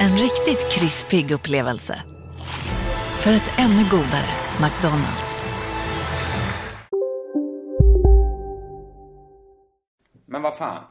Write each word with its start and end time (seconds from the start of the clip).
En 0.00 0.18
riktigt 0.18 0.72
krispig 0.72 1.30
upplevelse. 1.30 2.02
För 3.20 3.32
ett 3.32 3.52
ännu 3.58 3.82
godare 3.90 4.28
McDonalds. 4.60 5.40
Men 10.26 10.42
vad 10.42 10.56
fan? 10.56 10.84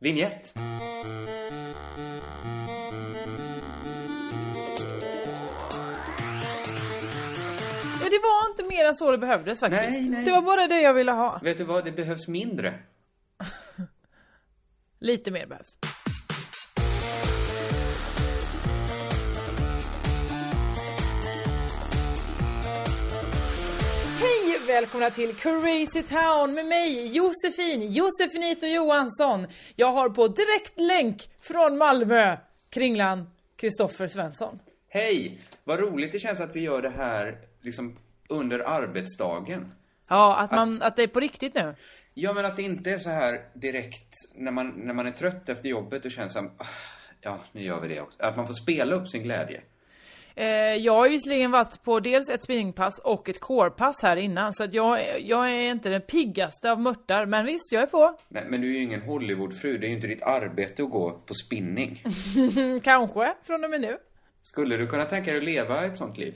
Vignett? 0.00 0.54
Det 8.10 8.18
var 8.22 8.50
inte 8.50 8.64
mer 8.64 8.84
än 8.84 8.94
så 8.94 9.10
det 9.10 9.18
behövdes 9.18 9.60
faktiskt. 9.60 9.82
Nej, 9.82 10.00
nej. 10.10 10.24
Det 10.24 10.30
var 10.30 10.42
bara 10.42 10.66
det 10.66 10.80
jag 10.80 10.94
ville 10.94 11.12
ha. 11.12 11.38
Vet 11.42 11.58
du 11.58 11.64
vad? 11.64 11.84
Det 11.84 11.92
behövs 11.92 12.28
mindre. 12.28 12.74
Lite 14.98 15.30
mer 15.30 15.46
behövs. 15.46 15.78
Välkomna 24.68 25.10
till 25.10 25.34
Crazy 25.34 26.02
Town 26.02 26.54
med 26.54 26.66
mig, 26.66 27.16
Josefin, 27.16 27.92
Josefinito 27.92 28.66
Johansson. 28.66 29.46
Jag 29.76 29.92
har 29.92 30.08
på 30.08 30.28
direkt 30.28 30.80
länk 30.80 31.28
från 31.42 31.78
Malmö, 31.78 32.36
Kringlan, 32.70 33.30
Kristoffer 33.56 34.08
Svensson. 34.08 34.58
Hej! 34.88 35.40
Vad 35.64 35.78
roligt 35.80 36.12
det 36.12 36.18
känns 36.18 36.40
att 36.40 36.56
vi 36.56 36.60
gör 36.60 36.82
det 36.82 36.90
här 36.90 37.38
liksom 37.62 37.96
under 38.28 38.58
arbetsdagen. 38.60 39.72
Ja, 40.08 40.36
att, 40.36 40.50
man, 40.50 40.82
att 40.82 40.96
det 40.96 41.02
är 41.02 41.06
på 41.08 41.20
riktigt 41.20 41.54
nu. 41.54 41.74
Ja, 42.14 42.32
men 42.32 42.44
att 42.44 42.56
det 42.56 42.62
inte 42.62 42.90
är 42.90 42.98
så 42.98 43.10
här 43.10 43.40
direkt 43.54 44.14
när 44.34 44.52
man, 44.52 44.68
när 44.68 44.94
man 44.94 45.06
är 45.06 45.12
trött 45.12 45.48
efter 45.48 45.68
jobbet 45.68 46.04
och 46.04 46.10
känns 46.10 46.32
som, 46.32 46.50
"Ah, 46.58 46.64
ja, 47.20 47.38
nu 47.52 47.62
gör 47.62 47.80
vi 47.80 47.88
det 47.88 48.00
också. 48.00 48.22
Att 48.22 48.36
man 48.36 48.46
får 48.46 48.54
spela 48.54 48.94
upp 48.96 49.08
sin 49.08 49.22
glädje. 49.22 49.60
Eh, 50.40 50.74
jag 50.76 50.92
har 50.92 51.06
ju 51.06 51.10
visserligen 51.12 51.50
varit 51.50 51.82
på 51.82 52.00
dels 52.00 52.30
ett 52.30 52.42
spinningpass 52.42 52.98
och 52.98 53.28
ett 53.28 53.40
corepass 53.40 54.02
här 54.02 54.16
innan, 54.16 54.54
så 54.54 54.64
att 54.64 54.74
jag, 54.74 55.20
jag 55.20 55.50
är 55.50 55.70
inte 55.70 55.88
den 55.88 56.00
piggaste 56.00 56.72
av 56.72 56.80
mörtar, 56.80 57.26
men 57.26 57.44
visst, 57.46 57.72
jag 57.72 57.82
är 57.82 57.86
på. 57.86 58.18
Men, 58.28 58.50
men 58.50 58.60
du 58.60 58.68
är 58.68 58.72
ju 58.72 58.82
ingen 58.82 59.02
Hollywoodfru. 59.02 59.78
Det 59.78 59.86
är 59.86 59.88
ju 59.88 59.94
inte 59.94 60.06
ditt 60.06 60.22
arbete 60.22 60.82
att 60.82 60.90
gå 60.90 61.10
på 61.26 61.34
spinning. 61.34 62.02
Kanske, 62.84 63.34
från 63.42 63.64
och 63.64 63.70
med 63.70 63.80
nu. 63.80 63.98
Skulle 64.42 64.76
du 64.76 64.86
kunna 64.86 65.04
tänka 65.04 65.30
dig 65.30 65.38
att 65.38 65.44
leva 65.44 65.84
ett 65.84 65.98
sånt 65.98 66.18
liv? 66.18 66.34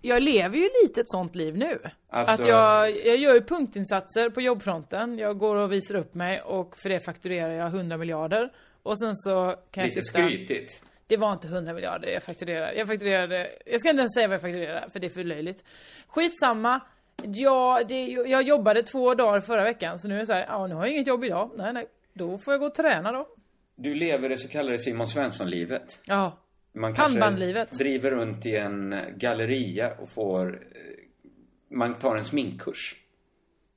Jag 0.00 0.22
lever 0.22 0.56
ju 0.56 0.68
lite 0.82 1.00
ett 1.00 1.10
sånt 1.10 1.34
liv 1.34 1.56
nu. 1.56 1.78
Alltså- 2.08 2.42
Att 2.42 2.48
jag, 2.48 2.90
jag 3.06 3.16
gör 3.16 3.34
ju 3.34 3.40
punktinsatser 3.40 4.30
på 4.30 4.40
jobbfronten, 4.40 5.18
jag 5.18 5.38
går 5.38 5.56
och 5.56 5.72
visar 5.72 5.94
upp 5.94 6.14
mig 6.14 6.40
och 6.40 6.76
för 6.78 6.88
det 6.88 7.00
fakturerar 7.00 7.52
jag 7.52 7.66
100 7.66 7.96
miljarder. 7.96 8.52
Och 8.82 8.98
sen 8.98 9.14
så 9.14 9.54
kan 9.70 9.84
Lite 9.84 9.98
jag 9.98 10.06
sitta... 10.06 10.18
skrytigt. 10.18 10.82
Det 11.10 11.16
var 11.16 11.32
inte 11.32 11.46
100 11.48 11.72
miljarder 11.72 12.08
jag 12.08 12.22
fakturerade. 12.22 12.74
Jag 12.74 12.88
fakturerade, 12.88 13.50
jag 13.66 13.80
ska 13.80 13.90
inte 13.90 14.00
ens 14.00 14.14
säga 14.14 14.28
vad 14.28 14.34
jag 14.34 14.40
fakturerade 14.40 14.90
för 14.92 15.00
det 15.00 15.06
är 15.06 15.10
för 15.10 15.24
löjligt. 15.24 15.64
Skitsamma. 16.08 16.80
Ja, 17.22 17.80
det, 17.88 18.04
jag 18.06 18.42
jobbade 18.42 18.82
två 18.82 19.14
dagar 19.14 19.40
förra 19.40 19.64
veckan 19.64 19.98
så 19.98 20.08
nu 20.08 20.14
är 20.14 20.18
jag 20.18 20.26
så 20.26 20.32
här, 20.32 20.44
ja 20.48 20.66
nu 20.66 20.74
har 20.74 20.86
jag 20.86 20.92
inget 20.94 21.06
jobb 21.06 21.24
idag. 21.24 21.50
Nej, 21.56 21.72
nej. 21.72 21.86
Då 22.12 22.38
får 22.38 22.52
jag 22.54 22.60
gå 22.60 22.66
och 22.66 22.74
träna 22.74 23.12
då. 23.12 23.28
Du 23.76 23.94
lever 23.94 24.28
det 24.28 24.36
så 24.36 24.48
kallade 24.48 24.78
Simon 24.78 25.06
Svensson-livet. 25.06 26.00
Ja. 26.04 26.38
Man 26.72 26.94
kanske 26.94 27.66
driver 27.78 28.10
runt 28.10 28.46
i 28.46 28.56
en 28.56 28.94
galleria 29.16 29.94
och 29.98 30.08
får... 30.08 30.48
eh, 30.54 31.76
Man 31.76 31.98
tar 31.98 32.16
en 32.16 32.24
sminkkurs. 32.24 32.96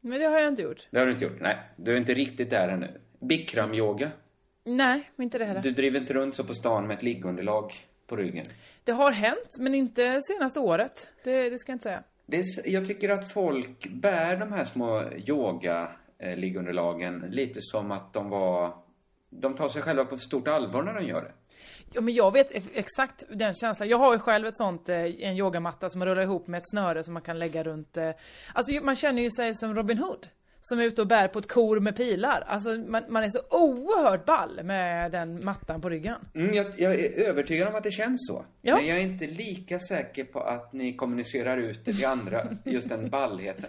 Men 0.01 0.19
det 0.19 0.25
har 0.25 0.39
jag 0.39 0.47
inte 0.47 0.61
gjort. 0.61 0.87
Det 0.91 0.99
har 0.99 1.05
du 1.05 1.11
inte 1.11 1.25
gjort? 1.25 1.39
Nej, 1.41 1.57
du 1.75 1.93
är 1.93 1.97
inte 1.97 2.13
riktigt 2.13 2.49
där 2.49 2.67
ännu. 2.67 2.87
Bikram-yoga. 3.19 4.09
Nej, 4.63 5.09
inte 5.17 5.37
det 5.37 5.45
heller. 5.45 5.61
Du 5.61 5.71
driver 5.71 5.99
inte 5.99 6.13
runt 6.13 6.35
så 6.35 6.43
på 6.43 6.53
stan 6.53 6.87
med 6.87 6.97
ett 6.97 7.03
liggunderlag 7.03 7.73
på 8.07 8.15
ryggen. 8.15 8.45
Det 8.83 8.91
har 8.91 9.11
hänt, 9.11 9.49
men 9.59 9.75
inte 9.75 10.21
senaste 10.21 10.59
året. 10.59 11.11
Det, 11.23 11.49
det 11.49 11.59
ska 11.59 11.71
jag 11.71 11.75
inte 11.75 11.83
säga. 11.83 12.03
Det 12.25 12.37
är, 12.37 12.43
jag 12.65 12.87
tycker 12.87 13.09
att 13.09 13.31
folk 13.33 13.87
bär 13.89 14.37
de 14.37 14.51
här 14.51 14.63
små 14.63 15.03
yoga-liggunderlagen 15.27 17.19
lite 17.29 17.59
som 17.61 17.91
att 17.91 18.13
de 18.13 18.29
var... 18.29 18.73
De 19.29 19.55
tar 19.55 19.69
sig 19.69 19.81
själva 19.81 20.05
på 20.05 20.17
stort 20.17 20.47
allvar 20.47 20.83
när 20.83 20.93
de 20.93 21.05
gör 21.05 21.21
det. 21.21 21.31
Ja, 21.93 22.01
men 22.01 22.13
jag 22.13 22.31
vet 22.33 22.51
ex- 22.51 22.69
exakt 22.73 23.23
den 23.29 23.53
känslan. 23.53 23.89
Jag 23.89 23.97
har 23.97 24.13
ju 24.13 24.19
själv 24.19 24.47
ett 24.47 24.57
sånt, 24.57 24.89
eh, 24.89 24.97
en 24.97 25.37
yogamatta 25.37 25.89
som 25.89 25.99
man 25.99 26.07
rullar 26.07 26.21
ihop 26.21 26.47
med 26.47 26.57
ett 26.57 26.69
snöre 26.69 27.03
som 27.03 27.13
man 27.13 27.23
kan 27.23 27.39
lägga 27.39 27.63
runt. 27.63 27.97
eh, 27.97 28.09
Alltså 28.53 28.83
man 28.83 28.95
känner 28.95 29.21
ju 29.21 29.31
sig 29.31 29.55
som 29.55 29.75
Robin 29.75 29.97
Hood. 29.97 30.27
Som 30.65 30.79
är 30.79 30.83
ute 30.83 31.01
och 31.01 31.07
bär 31.07 31.27
på 31.27 31.39
ett 31.39 31.47
kor 31.51 31.79
med 31.79 31.95
pilar. 31.95 32.43
Alltså 32.47 32.69
man, 32.69 33.03
man 33.07 33.23
är 33.23 33.29
så 33.29 33.39
oerhört 33.49 34.25
ball 34.25 34.63
med 34.63 35.11
den 35.11 35.45
mattan 35.45 35.81
på 35.81 35.89
ryggen. 35.89 36.15
Mm, 36.35 36.53
jag, 36.53 36.65
jag 36.77 36.93
är 36.95 37.11
övertygad 37.27 37.67
om 37.67 37.75
att 37.75 37.83
det 37.83 37.91
känns 37.91 38.27
så. 38.27 38.45
Ja. 38.61 38.75
Men 38.77 38.87
jag 38.87 38.97
är 38.97 39.01
inte 39.01 39.27
lika 39.27 39.79
säker 39.79 40.23
på 40.23 40.39
att 40.39 40.73
ni 40.73 40.93
kommunicerar 40.95 41.57
ut 41.57 41.85
det 41.85 41.93
till 41.93 42.05
andra, 42.05 42.47
just 42.63 42.89
den 42.89 43.09
ballheten. 43.09 43.65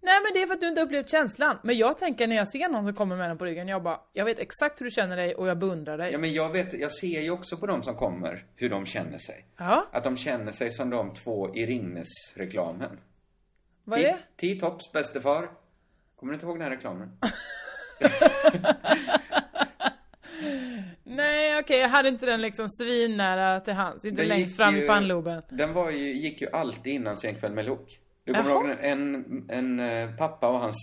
Nej 0.00 0.14
men 0.22 0.32
det 0.34 0.42
är 0.42 0.46
för 0.46 0.54
att 0.54 0.60
du 0.60 0.68
inte 0.68 0.80
upplevt 0.82 1.08
känslan. 1.10 1.58
Men 1.62 1.76
jag 1.78 1.98
tänker 1.98 2.26
när 2.26 2.36
jag 2.36 2.48
ser 2.48 2.68
någon 2.68 2.84
som 2.84 2.94
kommer 2.94 3.16
med 3.16 3.30
den 3.30 3.38
på 3.38 3.44
ryggen, 3.44 3.68
jag 3.68 3.82
bara, 3.82 4.00
jag 4.12 4.24
vet 4.24 4.38
exakt 4.38 4.80
hur 4.80 4.84
du 4.84 4.90
känner 4.90 5.16
dig 5.16 5.34
och 5.34 5.48
jag 5.48 5.58
beundrar 5.58 5.98
dig. 5.98 6.12
Ja, 6.12 6.18
men 6.18 6.32
jag 6.32 6.50
vet, 6.52 6.72
jag 6.72 6.92
ser 6.92 7.20
ju 7.20 7.30
också 7.30 7.56
på 7.56 7.66
de 7.66 7.82
som 7.82 7.94
kommer 7.96 8.44
hur 8.56 8.68
de 8.70 8.86
känner 8.86 9.18
sig. 9.18 9.44
Ja, 9.56 9.86
Att 9.92 10.04
de 10.04 10.16
känner 10.16 10.52
sig 10.52 10.72
som 10.72 10.90
de 10.90 11.14
två 11.14 11.56
i 11.56 11.66
Ringnes-reklamen. 11.66 12.98
vad 13.84 13.98
är 13.98 14.02
det? 14.02 14.18
T-Tops 14.40 14.92
bäste 14.92 15.20
far. 15.20 15.48
Kommer 16.16 16.32
du 16.32 16.34
inte 16.34 16.46
ihåg 16.46 16.56
den 16.58 16.62
här 16.62 16.70
reklamen? 16.70 17.10
Nej 21.04 21.58
okej, 21.60 21.78
jag 21.80 21.88
hade 21.88 22.08
inte 22.08 22.26
den 22.26 22.40
liksom 22.42 22.68
svinnära 22.68 23.60
till 23.60 23.74
hands. 23.74 24.04
Inte 24.04 24.22
Den 24.22 24.28
längst 24.28 24.56
fram 24.56 24.76
ju- 24.76 24.84
i 24.84 24.86
pannloben. 24.86 25.42
Den 25.48 25.72
var 25.72 25.90
ju, 25.90 26.12
gick 26.12 26.40
ju 26.40 26.50
alltid 26.50 26.92
innan 26.92 27.16
Sen 27.16 27.34
kväll 27.34 27.52
med 27.52 27.64
Lok. 27.64 28.00
Du 28.24 28.34
kommer 28.34 28.50
Jaha. 28.50 28.60
ihåg 28.70 28.76
en, 28.80 29.44
en 29.50 29.80
eh, 29.80 30.16
pappa 30.16 30.48
och 30.48 30.58
hans 30.60 30.76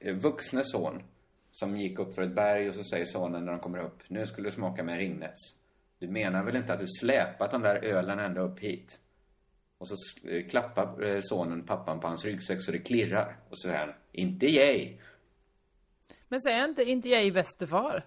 eh, 0.00 0.14
vuxne 0.14 0.62
son 0.64 1.02
som 1.52 1.76
gick 1.76 1.98
upp 1.98 2.14
för 2.14 2.22
ett 2.22 2.34
berg 2.34 2.68
och 2.68 2.74
så 2.74 2.84
säger 2.84 3.04
sonen 3.04 3.44
när 3.44 3.52
de 3.52 3.60
kommer 3.60 3.78
upp, 3.78 3.98
nu 4.08 4.26
skulle 4.26 4.48
du 4.48 4.52
smaka 4.52 4.82
med 4.82 4.96
Ringnes. 4.98 5.38
Du 5.98 6.08
menar 6.08 6.44
väl 6.44 6.56
inte 6.56 6.72
att 6.72 6.78
du 6.78 6.86
släpat 7.00 7.50
de 7.50 7.62
där 7.62 7.76
ölen 7.84 8.18
ända 8.18 8.40
upp 8.40 8.60
hit? 8.60 8.98
Och 9.84 9.88
så 9.88 10.28
eh, 10.28 10.48
klappar 10.48 11.04
eh, 11.06 11.20
sonen 11.22 11.62
pappan 11.66 12.00
på 12.00 12.06
hans 12.08 12.24
ryggsäck 12.24 12.62
så 12.62 12.72
det 12.72 12.78
klirrar. 12.78 13.36
Och 13.50 13.58
så 13.58 13.68
säger 13.68 13.78
han, 13.78 13.94
inte 14.12 14.46
jag. 14.46 15.00
Men 16.28 16.40
säg 16.40 16.64
inte, 16.64 16.82
inte 16.82 17.08
jag 17.08 17.24
i 17.24 17.30
västerfar. 17.30 18.06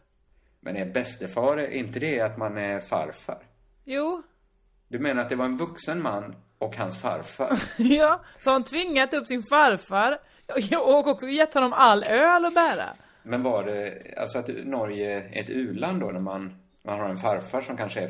Men 0.59 0.75
är 0.77 0.85
bästefar, 0.85 1.57
är 1.57 1.67
inte 1.67 1.99
det 1.99 2.19
att 2.21 2.37
man 2.37 2.57
är 2.57 2.79
farfar? 2.79 3.43
Jo, 3.85 4.23
Du 4.87 4.99
menar 4.99 5.21
att 5.23 5.29
det 5.29 5.35
var 5.35 5.45
en 5.45 5.57
vuxen 5.57 6.01
man 6.01 6.35
och 6.57 6.75
hans 6.75 7.01
farfar? 7.01 7.59
ja. 7.77 8.21
Så 8.39 8.51
han 8.51 8.63
tvingat 8.63 9.13
upp 9.13 9.27
sin 9.27 9.43
farfar 9.43 10.17
och 10.77 11.07
också 11.07 11.27
gett 11.27 11.53
honom 11.53 11.73
all 11.73 12.03
öl 12.03 12.45
att 12.45 12.53
bära. 12.53 12.89
Men 13.23 13.43
var 13.43 13.63
det, 13.63 14.01
alltså 14.17 14.39
att 14.39 14.47
Norge 14.65 15.11
är 15.11 15.41
ett 15.43 15.49
u-land 15.49 15.99
då 15.99 16.07
när 16.11 16.19
man, 16.19 16.57
man 16.83 16.99
har 16.99 17.09
en 17.09 17.17
farfar 17.17 17.61
som 17.61 17.77
kanske 17.77 18.01
är 18.01 18.09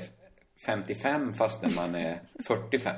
55 0.66 1.34
fastän 1.34 1.72
man 1.76 1.96
är 1.96 2.20
45? 2.48 2.96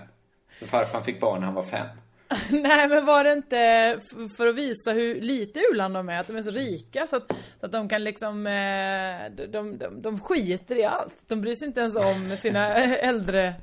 Farfar 0.67 1.01
fick 1.01 1.19
barn 1.21 1.39
när 1.39 1.45
han 1.45 1.55
var 1.55 1.63
fem. 1.63 1.87
Nej 2.51 2.89
men 2.89 3.05
var 3.05 3.23
det 3.23 3.31
inte 3.31 3.99
för 4.37 4.47
att 4.47 4.55
visa 4.55 4.91
hur 4.91 5.21
lite 5.21 5.59
u-land 5.71 5.93
de 5.93 6.09
är, 6.09 6.19
att 6.19 6.27
de 6.27 6.37
är 6.37 6.41
så 6.41 6.51
rika 6.51 7.07
så 7.07 7.15
att, 7.15 7.31
så 7.59 7.65
att 7.65 7.71
de 7.71 7.89
kan 7.89 8.03
liksom, 8.03 8.47
eh, 8.47 9.47
de, 9.49 9.77
de, 9.77 10.01
de, 10.01 10.19
skiter 10.19 10.79
i 10.79 10.83
allt. 10.85 11.15
De 11.27 11.41
bryr 11.41 11.55
sig 11.55 11.67
inte 11.67 11.81
ens 11.81 11.95
om 11.95 12.37
sina 12.37 12.75
äldre, 12.97 13.53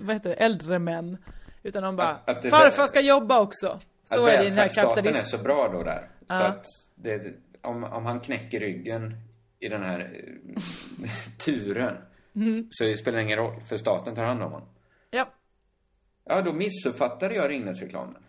vad 0.00 0.14
heter 0.14 0.30
det, 0.30 0.34
äldre 0.36 0.78
män. 0.78 1.18
Utan 1.62 1.82
de 1.82 1.96
bara, 1.96 2.08
Att- 2.08 2.28
att 2.28 2.42
det- 2.42 2.50
farfar 2.50 2.86
ska 2.86 3.00
jobba 3.00 3.40
också. 3.40 3.80
Så 4.04 4.26
är 4.26 4.38
det 4.38 4.44
i 4.44 4.48
den 4.48 4.58
här 4.58 4.62
välfärdsstaten 4.62 5.06
är 5.16 5.22
så 5.22 5.38
bra 5.38 5.68
då 5.72 5.82
där. 5.82 6.08
Så 6.28 6.34
att 6.34 6.64
det, 6.94 7.34
om, 7.62 7.84
om 7.84 8.06
han 8.06 8.20
knäcker 8.20 8.60
ryggen 8.60 9.14
i 9.60 9.68
den 9.68 9.82
här 9.82 10.00
eh, 10.00 11.10
turen. 11.38 11.96
Mm. 12.36 12.68
Så 12.70 12.84
det 12.84 12.96
spelar 12.96 13.18
ingen 13.18 13.38
roll, 13.38 13.60
för 13.68 13.76
staten 13.76 14.14
tar 14.14 14.24
hand 14.24 14.42
om 14.42 14.52
honom. 14.52 14.68
Ja. 15.10 15.28
Ja, 16.28 16.42
då 16.42 16.52
missuppfattade 16.52 17.34
jag 17.34 17.50
Ringnes-reklamen. 17.50 18.22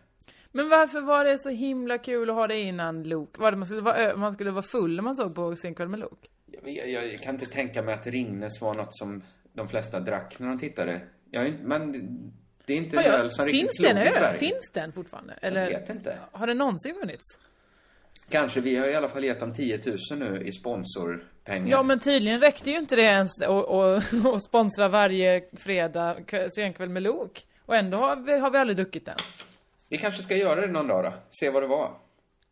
Men 0.52 0.70
varför 0.70 1.02
var 1.02 1.26
det 1.26 1.40
så 1.40 1.50
himla 1.50 1.98
kul 1.98 2.30
att 2.30 2.36
ha 2.36 2.48
det 2.48 2.60
innan 2.60 3.04
Lok? 3.04 3.38
Var 3.38 3.52
det 3.52 3.58
man 3.58 3.66
skulle 3.68 3.82
vara, 3.82 4.18
man 4.18 4.32
skulle 4.32 4.52
vara 4.52 4.66
full 4.72 4.96
när 4.96 5.04
man 5.04 5.16
såg 5.16 5.36
på 5.36 5.56
Sen 5.56 5.76
kväll 5.76 5.88
med 5.88 6.00
Lok? 6.00 6.30
Jag, 6.64 6.90
jag, 6.90 7.08
jag 7.08 7.20
kan 7.20 7.36
inte 7.36 7.46
tänka 7.46 7.82
mig 7.82 7.94
att 7.94 8.08
Ringnes 8.08 8.62
var 8.62 8.74
något 8.74 8.98
som 8.98 9.22
de 9.54 9.68
flesta 9.68 10.00
drack 10.00 10.40
när 10.40 10.48
de 10.48 10.60
tittade. 10.60 11.02
Jag, 11.32 11.54
men 11.64 11.92
det 12.66 12.74
är 12.74 12.78
inte 12.78 12.98
en 12.98 13.14
öl 13.14 13.32
som 13.32 13.46
riktigt 13.46 13.76
slog 13.76 13.90
i 13.92 13.94
öl? 13.94 14.12
Sverige. 14.14 14.40
Finns 14.40 14.72
den 14.74 14.92
fortfarande? 14.92 15.34
Eller 15.42 15.70
Jag 15.72 15.80
vet 15.80 15.90
inte. 15.90 16.18
har 16.32 16.48
den 16.48 16.58
någonsin 16.58 16.96
funnits? 17.02 17.38
Kanske. 18.30 18.62
Vi 18.62 18.76
har 18.76 18.88
i 18.88 18.96
alla 18.96 19.10
fall 19.10 19.24
gett 19.24 19.40
dem 19.40 19.54
10 19.54 19.80
000 20.12 20.20
nu 20.20 20.42
i 20.46 20.52
sponsorpengar. 20.52 21.70
Ja 21.72 21.84
men 21.84 22.00
tydligen 22.00 22.40
räckte 22.40 22.72
ju 22.72 22.78
inte 22.78 22.96
det 22.96 23.02
ens 23.02 23.42
att 23.42 24.44
sponsra 24.44 24.88
varje 24.88 25.44
fredag 25.54 26.16
kväll, 26.28 26.52
senkväll 26.52 26.90
med 26.90 27.04
Lok. 27.04 27.46
Och 27.68 27.76
ändå 27.76 27.98
har 27.98 28.16
vi, 28.16 28.40
har 28.40 28.52
vi 28.52 28.58
aldrig 28.58 28.78
druckit 28.78 29.06
den. 29.06 29.16
Vi 29.90 29.98
kanske 29.98 30.24
ska 30.24 30.36
göra 30.36 30.62
det 30.62 30.68
någon 30.68 30.88
dag 30.88 31.04
då. 31.04 31.14
Se 31.40 31.50
vad 31.50 31.64
det 31.64 31.68
var. 31.68 31.92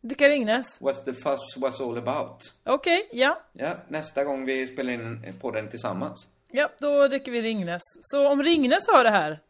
Dricka 0.00 0.28
Ringnes? 0.28 0.80
What's 0.80 1.04
the 1.04 1.12
fuss 1.12 1.56
was 1.56 1.80
all 1.80 1.98
about. 1.98 2.52
Okej, 2.64 3.08
ja. 3.12 3.42
Ja, 3.52 3.76
nästa 3.88 4.24
gång 4.24 4.44
vi 4.44 4.66
spelar 4.66 4.92
in 4.92 5.34
på 5.40 5.50
den 5.50 5.68
tillsammans. 5.70 6.28
Ja, 6.50 6.70
då 6.78 7.08
dricker 7.08 7.32
vi 7.32 7.42
Ringnes. 7.42 7.82
Så 8.00 8.28
om 8.28 8.42
Ringnes 8.42 8.88
hör 8.92 9.04
det 9.04 9.10
här, 9.10 9.40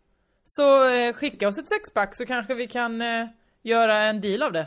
så 0.45 0.89
eh, 0.89 1.13
skicka 1.13 1.49
oss 1.49 1.59
ett 1.59 1.69
sexpack 1.69 2.15
så 2.17 2.27
kanske 2.27 2.55
vi 2.55 2.67
kan 2.67 3.01
eh, 3.03 3.27
göra 3.63 4.05
en 4.05 4.21
deal 4.21 4.43
av 4.43 4.53
det. 4.53 4.67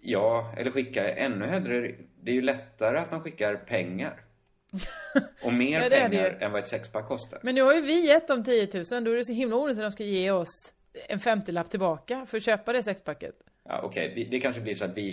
Ja, 0.00 0.54
eller 0.56 0.70
skicka 0.70 1.14
ännu 1.14 1.46
hellre. 1.46 1.94
Det 2.20 2.30
är 2.30 2.34
ju 2.34 2.42
lättare 2.42 2.98
att 2.98 3.10
man 3.10 3.20
skickar 3.20 3.54
pengar. 3.56 4.20
Och 5.42 5.52
mer 5.52 5.80
Ja, 5.90 5.90
pengar 5.90 6.36
än 6.40 6.52
vad 6.52 6.62
ett 6.62 6.68
sexpack 6.68 7.08
kostar. 7.08 7.38
Men 7.42 7.54
nu 7.54 7.62
har 7.62 7.74
ju 7.74 7.80
vi 7.80 8.06
gett 8.06 8.28
dem 8.28 8.44
10 8.44 8.68
000, 8.74 9.04
då 9.04 9.10
är 9.10 9.16
det 9.16 9.24
så 9.24 9.32
himla 9.32 9.56
onödigt 9.56 9.78
att 9.78 9.84
de 9.84 9.92
ska 9.92 10.04
ge 10.04 10.30
oss 10.30 10.74
en 11.08 11.18
50-lapp 11.18 11.70
tillbaka 11.70 12.26
för 12.26 12.36
att 12.36 12.42
köpa 12.44 12.72
det 12.72 12.82
sexpacket. 12.82 13.34
Ja, 13.68 13.80
okej. 13.82 14.12
Det, 14.16 14.24
det 14.24 14.40
kanske 14.40 14.60
blir 14.60 14.74
så 14.74 14.84
att 14.84 14.96
vi 14.96 15.12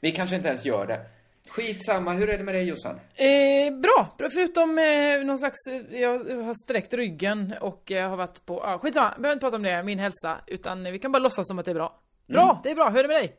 Vi 0.00 0.12
kanske 0.12 0.36
inte 0.36 0.48
ens 0.48 0.64
gör 0.64 0.86
det. 0.86 1.00
Skitsamma. 1.48 2.12
Hur 2.12 2.30
är 2.30 2.38
det 2.38 2.44
med 2.44 2.54
dig 2.54 2.64
Jossan? 2.64 3.00
Eh, 3.14 3.78
bra, 3.78 4.16
förutom 4.18 4.78
eh, 4.78 5.24
någon 5.26 5.38
slags, 5.38 5.56
eh, 5.70 6.00
jag 6.00 6.18
har 6.18 6.64
sträckt 6.64 6.94
ryggen 6.94 7.54
och 7.60 7.92
eh, 7.92 8.10
har 8.10 8.16
varit 8.16 8.46
på, 8.46 8.62
ah, 8.64 8.78
skitsamma, 8.78 9.14
behöver 9.16 9.32
inte 9.32 9.44
prata 9.44 9.56
om 9.56 9.62
det, 9.62 9.82
min 9.82 9.98
hälsa, 9.98 10.40
utan 10.46 10.84
vi 10.92 10.98
kan 10.98 11.12
bara 11.12 11.18
låtsas 11.18 11.48
som 11.48 11.58
att 11.58 11.64
det 11.64 11.70
är 11.70 11.74
bra. 11.74 12.00
Bra, 12.26 12.60
det 12.64 12.70
är 12.70 12.74
bra, 12.74 12.88
hur 12.88 12.98
är 12.98 13.02
det 13.02 13.08
med 13.08 13.16
dig? 13.16 13.36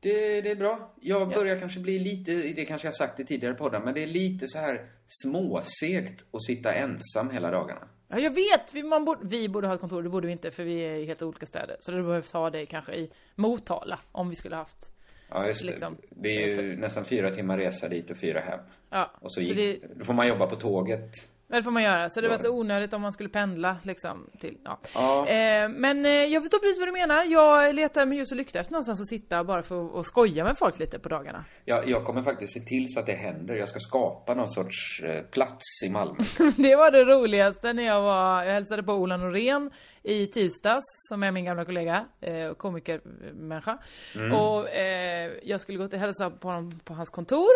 Det, 0.00 0.40
det 0.40 0.50
är 0.50 0.56
bra. 0.56 0.94
Jag 1.00 1.28
börjar 1.28 1.60
kanske 1.60 1.80
bli 1.80 1.98
lite, 1.98 2.32
det 2.34 2.64
kanske 2.64 2.86
jag 2.86 2.94
sagt 2.94 3.20
i 3.20 3.24
tidigare 3.24 3.54
poddar, 3.54 3.80
men 3.80 3.94
det 3.94 4.02
är 4.02 4.06
lite 4.06 4.46
så 4.46 4.58
här 4.58 4.86
småsegt 5.06 6.24
att 6.30 6.42
sitta 6.44 6.72
ensam 6.72 7.30
hela 7.30 7.50
dagarna. 7.50 7.88
Ja, 8.08 8.18
jag 8.18 8.34
vet, 8.34 8.74
vi, 8.74 8.82
man 8.82 9.04
borde, 9.04 9.20
vi 9.26 9.48
borde 9.48 9.66
ha 9.66 9.74
ett 9.74 9.80
kontor, 9.80 10.02
det 10.02 10.08
borde 10.08 10.26
vi 10.26 10.32
inte 10.32 10.50
för 10.50 10.64
vi 10.64 10.80
är 10.80 10.94
i 10.94 11.06
helt 11.06 11.22
olika 11.22 11.46
städer. 11.46 11.76
Så 11.80 11.92
det 11.92 12.02
behövs 12.02 12.32
ha 12.32 12.50
det 12.50 12.66
kanske 12.66 12.94
i 12.94 13.10
Motala, 13.34 13.98
om 14.12 14.28
vi 14.28 14.34
skulle 14.34 14.56
haft. 14.56 14.90
Ja, 15.28 15.46
just 15.46 15.60
det. 15.60 15.66
Liksom. 15.66 15.96
Det 16.10 16.42
är 16.42 16.62
ju 16.62 16.76
nästan 16.76 17.04
fyra 17.04 17.30
timmar 17.30 17.58
resa 17.58 17.88
dit 17.88 18.10
och 18.10 18.18
fyra 18.18 18.40
hem. 18.40 18.60
Ja, 18.90 19.10
Och 19.20 19.32
så, 19.32 19.40
så 19.40 19.52
gick, 19.52 19.56
det, 19.82 19.88
då 19.94 20.04
får 20.04 20.14
man 20.14 20.28
jobba 20.28 20.46
på 20.46 20.56
tåget. 20.56 21.10
Men 21.48 21.58
det 21.60 21.62
får 21.64 21.70
man 21.70 21.82
göra. 21.82 22.10
Så 22.10 22.20
det 22.20 22.28
var 22.28 22.36
Ja. 22.36 22.42
så 22.42 22.50
onödigt 22.50 22.92
om 22.92 23.02
man 23.02 23.12
skulle 23.12 23.28
pendla 23.28 23.76
liksom 23.82 24.30
till, 24.40 24.58
ja. 24.64 24.78
Ja. 24.94 25.28
Eh, 25.28 25.68
men 25.68 26.06
eh, 26.06 26.10
jag 26.12 26.42
förstår 26.42 26.58
precis 26.58 26.78
vad 26.78 26.88
du 26.88 26.92
menar. 26.92 27.24
Jag 27.24 27.74
letar 27.74 28.06
med 28.06 28.18
ljus 28.18 28.30
och 28.30 28.36
lykta 28.36 28.58
efter 28.58 28.72
någonstans 28.72 29.00
att 29.00 29.06
sitta 29.06 29.44
bara 29.44 29.62
för 29.62 29.84
att 29.86 29.92
och 29.92 30.06
skoja 30.06 30.44
med 30.44 30.58
folk 30.58 30.78
lite 30.78 30.98
på 30.98 31.08
dagarna. 31.08 31.44
Jag, 31.64 31.88
jag 31.88 32.04
kommer 32.04 32.22
faktiskt 32.22 32.52
se 32.52 32.60
till 32.60 32.92
så 32.92 33.00
att 33.00 33.06
det 33.06 33.12
händer. 33.12 33.54
Jag 33.54 33.68
ska 33.68 33.78
skapa 33.80 34.34
någon 34.34 34.48
sorts 34.48 35.02
eh, 35.02 35.22
plats 35.22 35.64
i 35.86 35.90
Malmö. 35.90 36.18
Det 36.56 36.76
var 36.76 36.90
det 36.90 37.04
roligaste 37.04 37.72
när 37.72 37.82
jag 37.86 38.02
var, 38.02 38.44
jag 38.44 38.52
hälsade 38.52 38.82
på 38.82 38.92
Ola 38.92 39.16
Norén 39.16 39.70
i 40.02 40.26
tisdags, 40.26 40.84
som 41.08 41.22
är 41.22 41.30
min 41.32 41.44
gamla 41.44 41.64
kollega, 41.64 42.04
eh, 42.20 42.52
komikermänniska. 42.52 43.78
Mm. 44.14 44.32
Och 44.32 44.70
eh, 44.70 45.30
jag 45.42 45.60
skulle 45.60 45.78
gå 45.78 45.88
till 45.88 45.98
hälsa 45.98 46.30
på 46.30 46.48
honom 46.48 46.80
på 46.84 46.94
hans 46.94 47.10
kontor. 47.10 47.50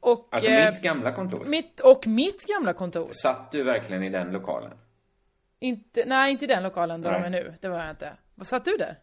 Och, 0.00 0.28
Alltså 0.30 0.50
eh, 0.50 0.70
mitt 0.72 0.82
gamla 0.82 1.12
kontor. 1.12 1.44
mitt, 1.44 1.80
och 1.80 2.06
mitt 2.06 2.46
gamla 2.46 2.72
kontor. 2.72 3.08
Satt 3.12 3.52
du 3.52 3.62
verkligen 3.62 4.02
i 4.02 4.10
den 4.10 4.32
lokalen? 4.32 4.72
Inte, 5.60 6.04
nej, 6.06 6.30
inte 6.30 6.44
i 6.44 6.48
den 6.48 6.62
lokalen 6.62 7.02
där 7.02 7.10
Nej. 7.10 7.20
de 7.20 7.26
är 7.26 7.30
nu. 7.30 7.54
Det 7.60 7.68
var 7.68 7.78
jag 7.80 7.90
inte. 7.90 8.12
Vad 8.34 8.46
satt 8.46 8.64
du 8.64 8.76
där? 8.76 8.98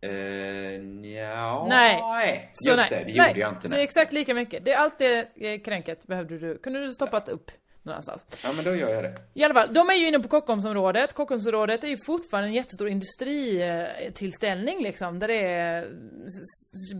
Eh, 0.00 0.80
nja, 0.82 1.66
Nej. 1.68 2.50
Så 2.52 2.70
Just 2.70 2.90
nej. 2.90 3.04
det, 3.04 3.12
det 3.12 3.18
nej. 3.18 3.28
gjorde 3.28 3.40
jag 3.40 3.52
inte. 3.52 3.68
Så 3.68 3.74
Nej. 3.74 3.84
exakt 3.84 4.12
lika 4.12 4.34
mycket. 4.34 4.64
Det, 4.64 4.74
allt 4.74 4.98
det 4.98 5.28
eh, 5.36 5.60
kränket 5.60 6.06
behövde 6.06 6.38
du, 6.38 6.58
kunde 6.58 6.80
du 6.80 6.92
stoppat 6.92 7.28
upp 7.28 7.50
någonstans. 7.86 8.24
Ja, 8.42 8.52
men 8.52 8.64
då 8.64 8.74
gör 8.74 8.88
jag 8.88 9.04
det. 9.04 9.14
I 9.34 9.44
alla 9.44 9.54
fall, 9.54 9.74
de 9.74 9.90
är 9.90 9.94
ju 9.94 10.08
inne 10.08 10.18
på 10.18 10.28
Kockumsområdet. 10.28 11.12
Kockumsområdet 11.12 11.84
är 11.84 11.88
ju 11.88 11.96
fortfarande 12.06 12.48
en 12.48 12.54
jättestor 12.54 12.88
industritillställning 12.88 14.82
liksom. 14.82 15.18
Där 15.18 15.28
det 15.28 15.46
är 15.46 15.88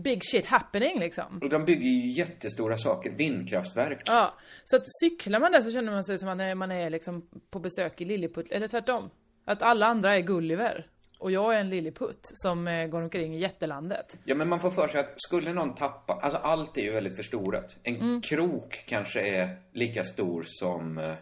big 0.03 0.21
shit 0.23 0.45
happening 0.45 0.99
liksom. 0.99 1.39
Och 1.41 1.49
de 1.49 1.65
bygger 1.65 1.89
ju 1.89 2.11
jättestora 2.11 2.77
saker. 2.77 3.11
Vindkraftverk. 3.11 4.01
Ja, 4.05 4.33
så 4.63 4.75
att 4.75 4.83
cyklar 5.01 5.39
man 5.39 5.51
där 5.51 5.61
så 5.61 5.71
känner 5.71 5.91
man 5.91 6.03
sig 6.03 6.17
som 6.17 6.29
att 6.29 6.57
man 6.57 6.71
är 6.71 6.89
liksom 6.89 7.29
på 7.51 7.59
besök 7.59 8.01
i 8.01 8.05
Lilliput, 8.05 8.51
eller 8.51 8.67
tvärtom. 8.67 9.09
Att 9.45 9.61
alla 9.61 9.85
andra 9.85 10.15
är 10.15 10.21
Gulliver. 10.21 10.87
Och 11.19 11.31
jag 11.31 11.55
är 11.55 11.59
en 11.59 11.69
Lilliputt 11.69 12.19
som 12.23 12.67
eh, 12.67 12.87
går 12.87 13.01
omkring 13.01 13.35
i 13.35 13.39
jättelandet. 13.39 14.19
Ja, 14.23 14.35
men 14.35 14.49
man 14.49 14.59
får 14.59 14.71
för 14.71 14.87
sig 14.87 14.99
att 14.99 15.13
skulle 15.17 15.53
någon 15.53 15.75
tappa... 15.75 16.13
Alltså 16.13 16.37
allt 16.39 16.77
är 16.77 16.81
ju 16.81 16.91
väldigt 16.91 17.15
förstorat. 17.15 17.77
En 17.83 17.95
Mm. 17.95 18.21
krok 18.21 18.83
kanske 18.87 19.21
är 19.21 19.57
lika 19.73 20.03
stor 20.03 20.43
som... 20.47 20.97
eh, 20.97 21.13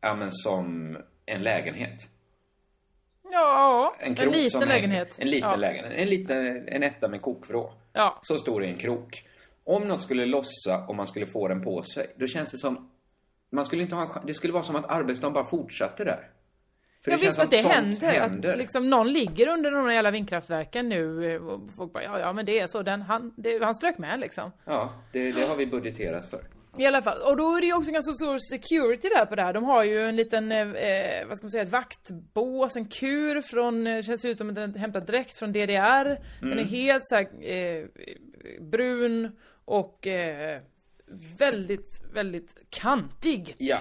Ja, 0.00 0.14
men 0.14 0.30
som 0.30 0.96
en 1.26 1.42
lägenhet. 1.42 1.96
Ja, 3.30 3.94
en, 4.00 4.14
krok 4.14 4.34
liten 4.34 4.68
lägenhet. 4.68 5.16
En 5.20 5.28
liten 5.28 5.50
ja. 5.50 5.56
lägenhet. 5.56 5.92
En 5.96 6.08
liten, 6.08 6.68
en 6.68 6.82
etta 6.82 7.08
med 7.08 7.22
kokvrå. 7.22 7.72
Ja. 7.92 8.18
Så 8.22 8.38
stor 8.38 8.64
är 8.64 8.68
en 8.68 8.78
krok. 8.78 9.28
Om 9.64 9.88
något 9.88 10.02
skulle 10.02 10.26
lossa 10.26 10.86
och 10.88 10.94
man 10.96 11.06
skulle 11.06 11.26
få 11.26 11.48
den 11.48 11.62
på 11.64 11.82
sig, 11.82 12.06
då 12.16 12.26
känns 12.26 12.50
det 12.50 12.58
som... 12.58 12.90
Man 13.50 13.64
skulle 13.64 13.82
inte 13.82 13.94
ha 13.94 14.02
en. 14.20 14.26
Det 14.26 14.34
skulle 14.34 14.52
vara 14.52 14.62
som 14.62 14.76
att 14.76 14.90
arbetsdagen 14.90 15.32
bara 15.34 15.44
fortsatte 15.50 16.04
där. 16.04 16.30
För 17.04 17.10
Jag 17.10 17.20
känns 17.20 17.30
visste 17.30 17.42
att 17.42 17.50
det 17.50 17.62
sånt 17.62 18.02
händer, 18.02 18.52
Att 18.52 18.58
liksom 18.58 18.90
någon 18.90 19.12
ligger 19.12 19.48
under 19.48 19.70
de 19.70 19.92
jävla 19.92 20.10
vindkraftverken 20.10 20.88
nu 20.88 21.32
eh, 21.34 21.46
och 21.46 21.60
folk 21.76 21.92
bara 21.92 22.02
ja, 22.02 22.20
ja 22.20 22.32
men 22.32 22.46
det 22.46 22.60
är 22.60 22.66
så, 22.66 22.82
den, 22.82 23.02
han, 23.02 23.34
det, 23.36 23.64
han 23.64 23.74
strök 23.74 23.98
med 23.98 24.20
liksom. 24.20 24.52
Ja, 24.64 24.92
det, 25.12 25.32
det 25.32 25.46
har 25.46 25.56
vi 25.56 25.66
budgeterat 25.66 26.30
för. 26.30 26.40
I 26.78 26.86
alla 26.86 27.02
fall, 27.02 27.18
och 27.20 27.36
då 27.36 27.56
är 27.56 27.60
det 27.60 27.66
ju 27.66 27.74
också 27.74 27.92
ganska 27.92 28.12
stor 28.12 28.38
security 28.38 29.08
där 29.08 29.26
på 29.26 29.34
det 29.34 29.42
här. 29.42 29.52
De 29.52 29.64
har 29.64 29.84
ju 29.84 30.08
en 30.08 30.16
liten, 30.16 30.52
eh, 30.52 30.58
eh, 30.58 31.26
vad 31.28 31.36
ska 31.36 31.44
man 31.44 31.50
säga, 31.50 31.62
ett 31.62 31.68
vaktbås, 31.68 32.76
en 32.76 32.88
kur 32.88 33.42
från, 33.42 33.86
eh, 33.86 34.02
känns 34.02 34.24
ut 34.24 34.38
som 34.38 34.48
att 34.48 34.54
den 34.54 34.74
är 34.74 34.78
hämtad 34.78 35.06
direkt 35.06 35.38
från 35.38 35.52
DDR. 35.52 36.18
Den 36.40 36.58
är 36.58 36.64
helt 36.64 37.06
så 37.06 37.14
här, 37.14 37.50
eh, 37.50 37.84
brun 38.60 39.36
och 39.64 40.06
eh, 40.06 40.60
väldigt, 41.38 42.02
väldigt 42.12 42.54
kantig. 42.70 43.54
Ja. 43.58 43.78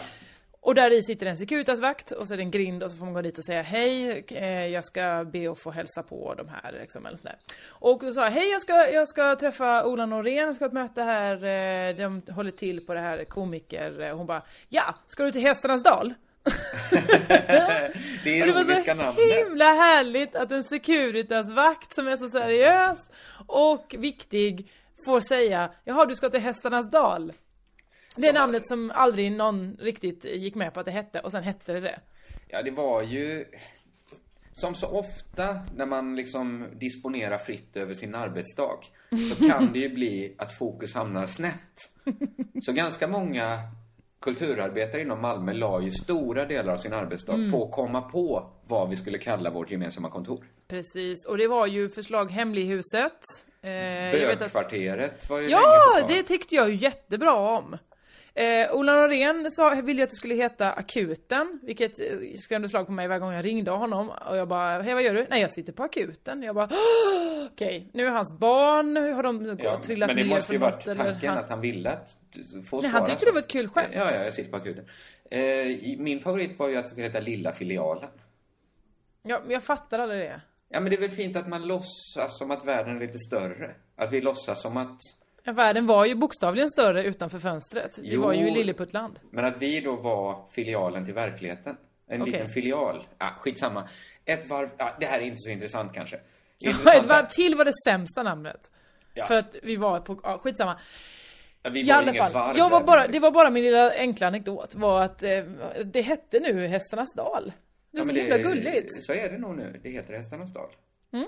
Och 0.63 0.75
där 0.75 0.91
i 0.91 1.03
sitter 1.03 1.25
en 1.25 1.37
Securitas-vakt 1.37 2.11
och 2.11 2.27
så 2.27 2.33
är 2.33 2.37
det 2.37 2.43
en 2.43 2.51
grind 2.51 2.83
och 2.83 2.91
så 2.91 2.97
får 2.97 3.05
man 3.05 3.13
gå 3.13 3.21
dit 3.21 3.37
och 3.37 3.45
säga 3.45 3.61
hej, 3.61 4.25
eh, 4.27 4.67
jag 4.67 4.85
ska 4.85 5.25
be 5.33 5.51
att 5.51 5.59
få 5.59 5.71
hälsa 5.71 6.03
på 6.03 6.33
de 6.37 6.47
här 6.47 6.71
liksom, 6.81 7.05
eller 7.05 7.17
sådär. 7.17 7.37
Och 7.69 7.99
då 7.99 8.11
sa 8.11 8.27
hej 8.27 8.49
jag 8.51 8.61
ska, 8.61 8.89
jag 8.89 9.07
ska 9.07 9.35
träffa 9.35 9.85
Ola 9.85 10.05
Norén, 10.05 10.45
jag 10.45 10.55
ska 10.55 10.65
ha 10.65 10.67
ett 10.67 10.73
möte 10.73 11.01
här, 11.01 11.35
eh, 11.35 11.95
de 11.95 12.33
håller 12.33 12.51
till 12.51 12.85
på 12.85 12.93
det 12.93 12.99
här 12.99 13.23
komiker, 13.23 14.01
eh, 14.01 14.17
hon 14.17 14.25
bara, 14.27 14.41
ja, 14.69 14.95
ska 15.05 15.23
du 15.23 15.31
till 15.31 15.41
Hästarnas 15.41 15.83
dal? 15.83 16.13
Det 18.23 18.39
är 18.39 18.41
Och 18.41 18.47
det 18.47 18.53
var 18.53 18.83
så 18.83 18.93
namnet. 18.93 19.17
himla 19.17 19.65
härligt 19.65 20.35
att 20.35 20.51
en 20.51 20.63
Securitas-vakt 20.63 21.95
som 21.95 22.07
är 22.07 22.17
så 22.17 22.29
seriös 22.29 22.99
och 23.47 23.95
viktig 23.97 24.71
får 25.05 25.19
säga, 25.19 25.69
jaha 25.83 26.05
du 26.05 26.15
ska 26.15 26.29
till 26.29 26.41
Hästarnas 26.41 26.91
dal. 26.91 27.33
Det 28.15 28.27
är 28.27 28.33
namnet 28.33 28.67
som 28.67 28.91
aldrig 28.95 29.31
någon 29.31 29.77
riktigt 29.79 30.25
gick 30.25 30.55
med 30.55 30.73
på 30.73 30.79
att 30.79 30.85
det 30.85 30.91
hette 30.91 31.19
och 31.19 31.31
sen 31.31 31.43
hette 31.43 31.73
det 31.73 31.79
det. 31.79 31.99
Ja, 32.47 32.61
det 32.61 32.71
var 32.71 33.01
ju... 33.01 33.45
Som 34.55 34.75
så 34.75 34.87
ofta 34.87 35.59
när 35.75 35.85
man 35.85 36.15
liksom 36.15 36.67
disponerar 36.73 37.37
fritt 37.37 37.75
över 37.77 37.93
sin 37.93 38.15
arbetsdag 38.15 38.79
så 39.29 39.47
kan 39.49 39.73
det 39.73 39.79
ju 39.79 39.89
bli 39.89 40.35
att 40.37 40.57
fokus 40.57 40.95
hamnar 40.95 41.27
snett. 41.27 41.91
Så 42.65 42.71
ganska 42.73 43.07
många 43.07 43.59
kulturarbetare 44.19 45.01
inom 45.01 45.21
Malmö 45.21 45.53
la 45.53 45.81
ju 45.81 45.89
stora 45.89 46.45
delar 46.45 46.73
av 46.73 46.77
sin 46.77 46.93
arbetsdag 46.93 47.33
Mm. 47.33 47.51
på 47.51 47.65
att 47.65 47.71
komma 47.71 48.01
på 48.01 48.49
vad 48.67 48.89
vi 48.89 48.95
skulle 48.95 49.17
kalla 49.17 49.49
vårt 49.49 49.71
gemensamma 49.71 50.09
kontor. 50.09 50.45
Precis, 50.67 51.25
och 51.25 51.37
det 51.37 51.47
var 51.47 51.67
ju 51.67 51.89
förslag 51.89 52.31
Hemlighuset. 52.31 53.19
Eh, 53.61 53.69
vet 53.71 54.31
att, 54.31 54.39
Bögkvarteret 54.39 55.29
var 55.29 55.39
ju 55.39 55.49
ja, 55.49 56.05
det 56.07 56.23
tyckte 56.23 56.55
jag 56.55 56.69
ju 56.69 56.75
jättebra 56.75 57.33
om. 57.33 57.77
Eh, 58.35 58.75
Ola 58.75 58.93
Norén 58.93 59.51
sa, 59.51 59.69
ville 59.83 60.03
att 60.03 60.09
det 60.09 60.15
skulle 60.15 60.35
heta 60.35 60.71
Akuten, 60.73 61.59
vilket 61.63 61.99
eh, 61.99 62.05
skrämde 62.39 62.69
slag 62.69 62.85
på 62.85 62.91
mig 62.91 63.07
varje 63.07 63.19
gång 63.19 63.33
jag 63.33 63.45
ringde 63.45 63.71
honom. 63.71 64.09
Och 64.29 64.37
jag 64.37 64.47
bara, 64.47 64.81
hej 64.81 64.93
vad 64.93 65.03
gör 65.03 65.13
du? 65.13 65.27
Nej 65.29 65.41
jag 65.41 65.51
sitter 65.51 65.73
på 65.73 65.83
akuten. 65.83 66.43
Jag 66.43 66.55
bara, 66.55 66.69
"Åh, 66.71 67.47
okej, 67.53 67.89
nu 67.93 68.05
är 68.05 68.09
hans 68.11 68.39
barn, 68.39 68.95
har 69.15 69.23
de 69.23 69.57
Ja, 69.63 69.79
trillat 69.81 70.07
men 70.07 70.15
det 70.15 70.23
ner 70.23 70.29
måste 70.29 70.53
ju 70.53 70.59
varit 70.59 70.85
tanken 70.85 71.29
han- 71.29 71.37
att 71.37 71.49
han 71.49 71.61
ville 71.61 71.89
att 71.91 72.09
få 72.69 72.81
Nej, 72.81 72.89
han 72.91 73.05
tyckte 73.05 73.25
det 73.25 73.31
var 73.31 73.39
ett 73.39 73.47
kul 73.51 73.67
skämt. 73.69 73.89
Ja, 73.93 74.11
ja, 74.11 74.23
jag 74.23 74.33
sitter 74.33 74.51
på 74.51 74.57
akuten. 74.57 74.85
Eh, 75.31 75.99
min 75.99 76.19
favorit 76.19 76.59
var 76.59 76.67
ju 76.69 76.77
att 76.77 76.83
det 76.85 76.89
skulle 76.89 77.05
heta 77.07 77.19
Lilla 77.19 77.51
filialen. 77.51 78.09
Ja, 79.23 79.39
men 79.43 79.51
jag 79.51 79.63
fattar 79.63 79.99
aldrig 79.99 80.19
det. 80.21 80.41
Ja, 80.69 80.79
men 80.79 80.89
det 80.89 80.95
är 80.97 81.01
väl 81.01 81.09
fint 81.11 81.35
att 81.37 81.47
man 81.47 81.67
låtsas 81.67 82.37
som 82.37 82.51
att 82.51 82.65
världen 82.65 82.95
är 82.95 82.99
lite 82.99 83.19
större. 83.19 83.75
Att 83.95 84.13
vi 84.13 84.21
låtsas 84.21 84.61
som 84.61 84.77
att... 84.77 84.99
Ja, 85.43 85.51
världen 85.51 85.85
var 85.85 86.05
ju 86.05 86.15
bokstavligen 86.15 86.69
större 86.69 87.03
utanför 87.03 87.39
fönstret. 87.39 87.97
Vi 87.97 88.13
Jo. 88.13 88.21
var 88.21 88.33
ju 88.33 88.47
i 88.47 88.51
Lilleputtland. 88.51 89.19
Men 89.31 89.45
att 89.45 89.61
vi 89.61 89.81
då 89.81 89.95
var 89.95 90.49
filialen 90.51 91.05
till 91.05 91.13
verkligheten. 91.13 91.77
En 92.07 92.21
Okej. 92.21 92.31
liten 92.33 92.49
filial. 92.49 93.03
Ja, 93.17 93.35
skitsamma. 93.39 93.89
Ett 94.25 94.49
varv... 94.49 94.69
Ja, 94.77 94.95
det 94.99 95.05
här 95.05 95.19
är 95.19 95.23
inte 95.23 95.37
så 95.37 95.49
intressant 95.49 95.93
kanske. 95.93 96.19
Intressant 96.61 96.97
ett 97.03 97.05
varv 97.05 97.25
till 97.27 97.55
var 97.55 97.65
det 97.65 97.73
sämsta 97.87 98.23
namnet. 98.23 98.69
Ja. 99.13 99.25
För 99.25 99.35
att 99.35 99.55
vi 99.63 99.75
var 99.75 99.99
på, 99.99 100.19
ja, 100.23 100.37
skitsamma. 100.37 100.79
Ja, 101.63 101.69
vi 101.69 101.79
I 101.79 101.83
var 101.83 101.93
alla 101.93 102.13
fall, 102.13 102.57
jag 102.57 102.69
var 102.69 102.83
bara, 102.83 103.07
det 103.07 103.19
var 103.19 103.31
bara 103.31 103.49
min 103.49 103.63
lilla 103.63 103.91
enkla 103.91 104.27
anekdot. 104.27 104.75
Var 104.75 105.01
att 105.01 105.23
eh, 105.23 105.43
det 105.85 106.01
hette 106.01 106.39
nu 106.39 106.67
Hästarnas 106.67 107.13
dal. 107.13 107.51
Det 107.91 107.97
är 107.97 108.01
Ja, 108.01 108.05
så 108.05 108.11
himla 108.11 108.37
gulligt. 108.37 109.05
Så 109.05 109.13
är 109.13 109.29
det 109.29 109.37
nog 109.37 109.55
nu. 109.57 109.79
Det 109.83 109.89
heter 109.89 110.13
Hästarnas 110.13 110.53
dal. 110.53 110.69
Mm. 111.13 111.25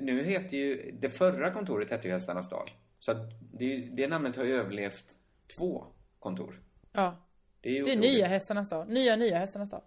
Nu 0.00 0.24
heter 0.24 0.56
ju... 0.56 0.90
Det 1.00 1.08
förra 1.08 1.50
kontoret 1.50 1.90
hette 1.90 2.08
ju 2.08 2.12
Hästarnas 2.14 2.50
dal. 2.50 2.68
Så 3.04 3.10
att 3.10 3.18
det, 3.58 3.88
det 3.96 4.08
namnet 4.08 4.36
har 4.36 4.44
ju 4.44 4.56
överlevt 4.56 5.04
två 5.56 5.84
kontor. 6.18 6.60
Ja. 6.92 7.16
Det 7.60 7.68
är 7.68 7.72
ju 7.72 7.84
Det 7.84 7.92
är 7.92 7.96
nya 7.96 8.26
Hästarnas 8.26 8.68
dal. 8.70 8.88
Nya, 8.88 9.16
nya 9.16 9.38
Hästarnas 9.38 9.70
dal. 9.70 9.80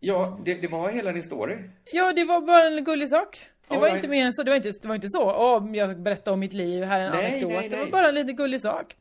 Ja, 0.00 0.40
det, 0.44 0.54
det 0.54 0.68
var 0.68 0.90
hela 0.90 1.12
din 1.12 1.22
story. 1.22 1.58
Ja, 1.92 2.12
det 2.12 2.24
var 2.24 2.40
bara 2.40 2.62
en 2.66 2.84
gullig 2.84 3.08
sak. 3.08 3.38
Det 3.68 3.74
All 3.74 3.80
var 3.80 3.96
inte 3.96 4.08
mer 4.08 4.26
än 4.26 4.32
så. 4.32 4.42
Det 4.42 4.50
var 4.50 4.56
inte, 4.56 4.72
det 4.82 4.88
var 4.88 4.94
inte 4.94 5.08
så. 5.08 5.22
Åh, 5.24 5.76
jag 5.76 6.02
berättar 6.02 6.32
om 6.32 6.40
mitt 6.40 6.52
liv, 6.52 6.84
här 6.84 7.00
är 7.00 7.04
en 7.04 7.12
Nej, 7.12 7.26
anekdot. 7.26 7.50
nej, 7.50 7.68
Det 7.68 7.76
var 7.76 7.86
bara 7.86 8.08
en 8.08 8.14
liten 8.14 8.36
gullig 8.36 8.60
sak. 8.60 8.96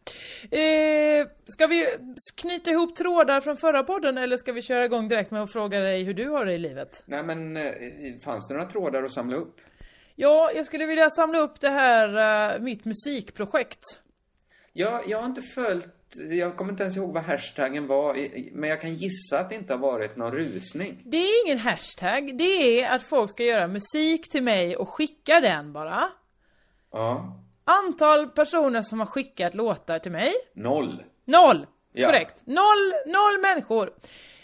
Eh, 0.51 1.27
ska 1.47 1.67
vi 1.67 1.85
knyta 2.41 2.71
ihop 2.71 2.95
trådar 2.95 3.41
från 3.41 3.57
förra 3.57 3.83
podden 3.83 4.17
eller 4.17 4.37
ska 4.37 4.51
vi 4.51 4.61
köra 4.61 4.85
igång 4.85 5.07
direkt 5.07 5.31
med 5.31 5.43
att 5.43 5.51
fråga 5.53 5.79
dig 5.79 6.03
hur 6.03 6.13
du 6.13 6.29
har 6.29 6.45
det 6.45 6.53
i 6.53 6.57
livet? 6.57 7.03
Nej, 7.05 7.23
men 7.23 7.57
eh, 7.57 7.73
fanns 8.23 8.47
det 8.47 8.53
några 8.53 8.69
trådar 8.69 9.03
att 9.03 9.11
samla 9.11 9.35
upp? 9.37 9.55
Ja, 10.21 10.51
jag 10.55 10.65
skulle 10.65 10.85
vilja 10.85 11.09
samla 11.09 11.39
upp 11.39 11.59
det 11.59 11.69
här, 11.69 12.53
eh, 12.55 12.59
mitt 12.61 12.85
musikprojekt. 12.85 13.83
Ja, 14.73 15.01
jag 15.07 15.17
har 15.17 15.25
inte 15.25 15.41
följt... 15.41 15.87
Jag 16.31 16.57
kommer 16.57 16.71
inte 16.71 16.83
ens 16.83 16.97
ihåg 16.97 17.13
vad 17.13 17.23
hashtaggen 17.23 17.87
var, 17.87 18.17
men 18.51 18.69
jag 18.69 18.81
kan 18.81 18.93
gissa 18.93 19.39
att 19.39 19.49
det 19.49 19.55
inte 19.55 19.73
har 19.73 19.79
varit 19.79 20.15
någon 20.17 20.31
rusning. 20.31 21.01
Det 21.05 21.17
är 21.17 21.45
ingen 21.45 21.59
hashtag, 21.59 22.37
det 22.37 22.81
är 22.81 22.95
att 22.95 23.03
folk 23.03 23.31
ska 23.31 23.43
göra 23.43 23.67
musik 23.67 24.29
till 24.31 24.43
mig 24.43 24.75
och 24.77 24.89
skicka 24.89 25.39
den 25.39 25.73
bara. 25.73 26.03
Ja. 26.91 27.39
Antal 27.63 28.29
personer 28.29 28.81
som 28.81 28.99
har 28.99 29.07
skickat 29.07 29.53
låtar 29.53 29.99
till 29.99 30.11
mig, 30.11 30.33
Noll. 30.53 31.03
noll! 31.25 31.67
Ja. 31.93 32.07
Korrekt. 32.07 32.43
Noll, 32.45 32.93
noll 33.05 33.41
människor. 33.41 33.93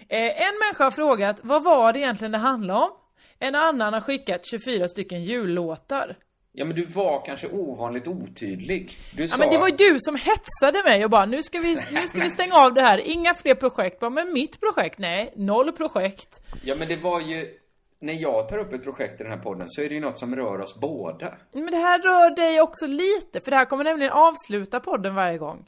Eh, 0.10 0.48
en 0.48 0.54
människa 0.66 0.84
har 0.84 0.92
frågat, 0.92 1.40
vad 1.44 1.64
var 1.64 1.94
det 1.94 2.00
egentligen 2.00 2.32
det 2.32 2.38
handlade 2.38 2.80
om? 2.80 2.92
En 3.40 3.56
annan 3.56 3.94
har 3.94 4.02
skickat 4.02 4.46
24 4.46 4.88
stycken 4.88 5.24
jullåtar. 5.24 6.18
Ja, 6.52 6.66
men 6.66 6.76
du 6.76 6.86
var 6.86 7.26
kanske 7.26 7.48
ovanligt 7.48 8.08
otydlig. 8.08 8.98
Du 9.16 9.24
Ja 9.24 9.28
sa... 9.28 9.38
men 9.38 9.50
det 9.50 9.58
var 9.58 9.68
ju 9.68 9.76
du 9.76 10.00
som 10.00 10.16
hetsade 10.16 10.84
mig 10.84 11.04
och 11.04 11.10
bara 11.10 11.26
nu 11.26 11.44
ska 11.44 11.60
vi, 11.60 11.78
nu 11.92 12.08
ska 12.08 12.22
vi 12.22 12.30
stänga 12.30 12.56
av 12.56 12.74
det 12.74 12.82
här, 12.82 12.98
inga 13.08 13.34
fler 13.34 13.56
projekt. 13.56 14.00
Bara, 14.00 14.10
men 14.10 14.34
mitt 14.34 14.60
projekt? 14.60 15.00
Nej, 15.00 15.34
noll 15.36 15.72
projekt. 15.72 16.42
Ja, 16.64 16.76
men 16.76 16.88
det 16.88 16.96
var 16.96 17.22
ju... 17.22 17.60
När 18.00 18.14
jag 18.14 18.50
tar 18.50 18.58
upp 18.58 18.74
ett 18.74 18.84
projekt 18.84 19.22
i 19.22 19.24
den 19.24 19.32
här 19.32 19.40
podden 19.40 19.70
så 19.70 19.82
är 19.82 19.90
det 19.90 19.96
ju 19.96 20.02
något 20.02 20.20
som 20.20 20.36
rör 20.36 20.62
oss 20.62 20.80
båda. 20.80 21.34
Men 21.52 21.66
det 21.72 21.78
här 21.78 22.00
rör 22.00 22.36
dig 22.36 22.62
också 22.62 22.88
lite, 22.88 23.42
för 23.42 23.52
det 23.52 23.58
här 23.58 23.66
kommer 23.66 23.84
nämligen 23.84 24.12
avsluta 24.12 24.80
podden 24.80 25.16
varje 25.16 25.38
gång. 25.38 25.66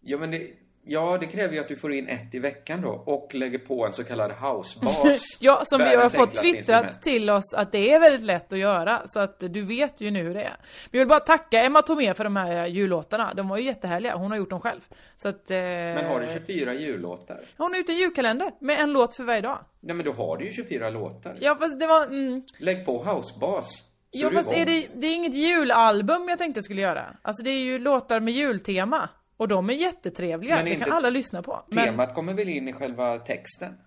Ja, 0.00 0.18
men 0.18 0.30
det... 0.30 0.50
Ja, 0.86 1.18
det 1.18 1.26
kräver 1.26 1.54
ju 1.54 1.60
att 1.60 1.68
du 1.68 1.76
får 1.76 1.92
in 1.92 2.08
ett 2.08 2.34
i 2.34 2.38
veckan 2.38 2.80
då 2.82 2.88
och 2.90 3.34
lägger 3.34 3.58
på 3.58 3.86
en 3.86 3.92
så 3.92 4.04
kallad 4.04 4.32
housebas. 4.32 5.20
Ja, 5.40 5.62
som 5.64 5.78
vi 5.78 5.94
har 5.96 6.08
fått 6.08 6.36
twittrat 6.36 7.02
till 7.02 7.30
oss 7.30 7.54
att 7.54 7.72
det 7.72 7.92
är 7.92 8.00
väldigt 8.00 8.20
lätt 8.26 8.52
att 8.52 8.58
göra. 8.58 9.02
Så 9.06 9.20
att 9.20 9.40
du 9.40 9.62
vet 9.62 10.00
ju 10.00 10.10
nu 10.10 10.22
hur 10.22 10.34
det 10.34 10.42
är. 10.42 10.56
Vi 10.90 10.98
vill 10.98 11.08
bara 11.08 11.20
tacka 11.20 11.60
Emma 11.60 11.82
Tomé 11.82 12.14
för 12.14 12.24
de 12.24 12.36
här 12.36 12.66
jullåtarna. 12.66 13.34
De 13.34 13.48
var 13.48 13.56
ju 13.56 13.64
jättehärliga. 13.64 14.16
Hon 14.16 14.30
har 14.30 14.38
gjort 14.38 14.50
dem 14.50 14.60
själv. 14.60 14.80
Så 15.16 15.28
att... 15.28 15.50
Eh, 15.50 15.56
Men 15.58 16.04
har 16.04 16.20
du 16.20 16.26
24 16.32 16.74
jullåtar? 16.74 17.40
Hon 17.56 17.70
har 17.70 17.78
gjort 17.78 17.88
en 17.88 17.96
julkalender 17.96 18.50
med 18.60 18.80
en 18.80 18.92
låt 18.92 19.16
för 19.16 19.24
varje 19.24 19.40
dag. 19.40 19.58
Nej, 19.80 19.96
men 19.96 20.06
då 20.06 20.12
har 20.12 20.36
du 20.36 20.44
ju 20.44 20.52
24 20.52 20.90
låtar. 20.90 21.36
Ja, 21.40 21.56
fast 21.60 21.80
det 21.80 21.86
var... 21.86 22.06
Mm, 22.06 22.42
Lägg 22.58 22.86
på 22.86 23.02
housebas. 23.04 23.82
ja, 24.10 24.30
fast 24.30 24.52
är 24.52 24.66
det, 24.66 24.86
det 24.94 25.06
är 25.06 25.14
inget 25.14 25.34
julalbum 25.34 26.28
jag 26.28 26.38
tänkte 26.38 26.58
jag 26.58 26.64
skulle 26.64 26.80
göra. 26.80 27.04
Alltså 27.22 27.44
det 27.44 27.50
är 27.50 27.58
ju 27.64 27.78
låtar 27.78 28.20
med 28.20 28.34
jultema. 28.34 29.08
Och 29.44 29.48
de 29.48 29.70
är 29.70 29.74
jättetrevliga. 29.74 30.56
Men 30.56 30.64
Det 30.64 30.76
kan 30.76 30.92
alla 30.92 31.10
lyssna 31.10 31.42
på. 31.42 31.62
Men, 31.68 31.84
Temat 31.84 32.14
kommer 32.14 32.34
väl 32.34 32.48
in 32.48 32.68
i 32.68 32.72
själva 32.72 33.18
texten? 33.18 33.78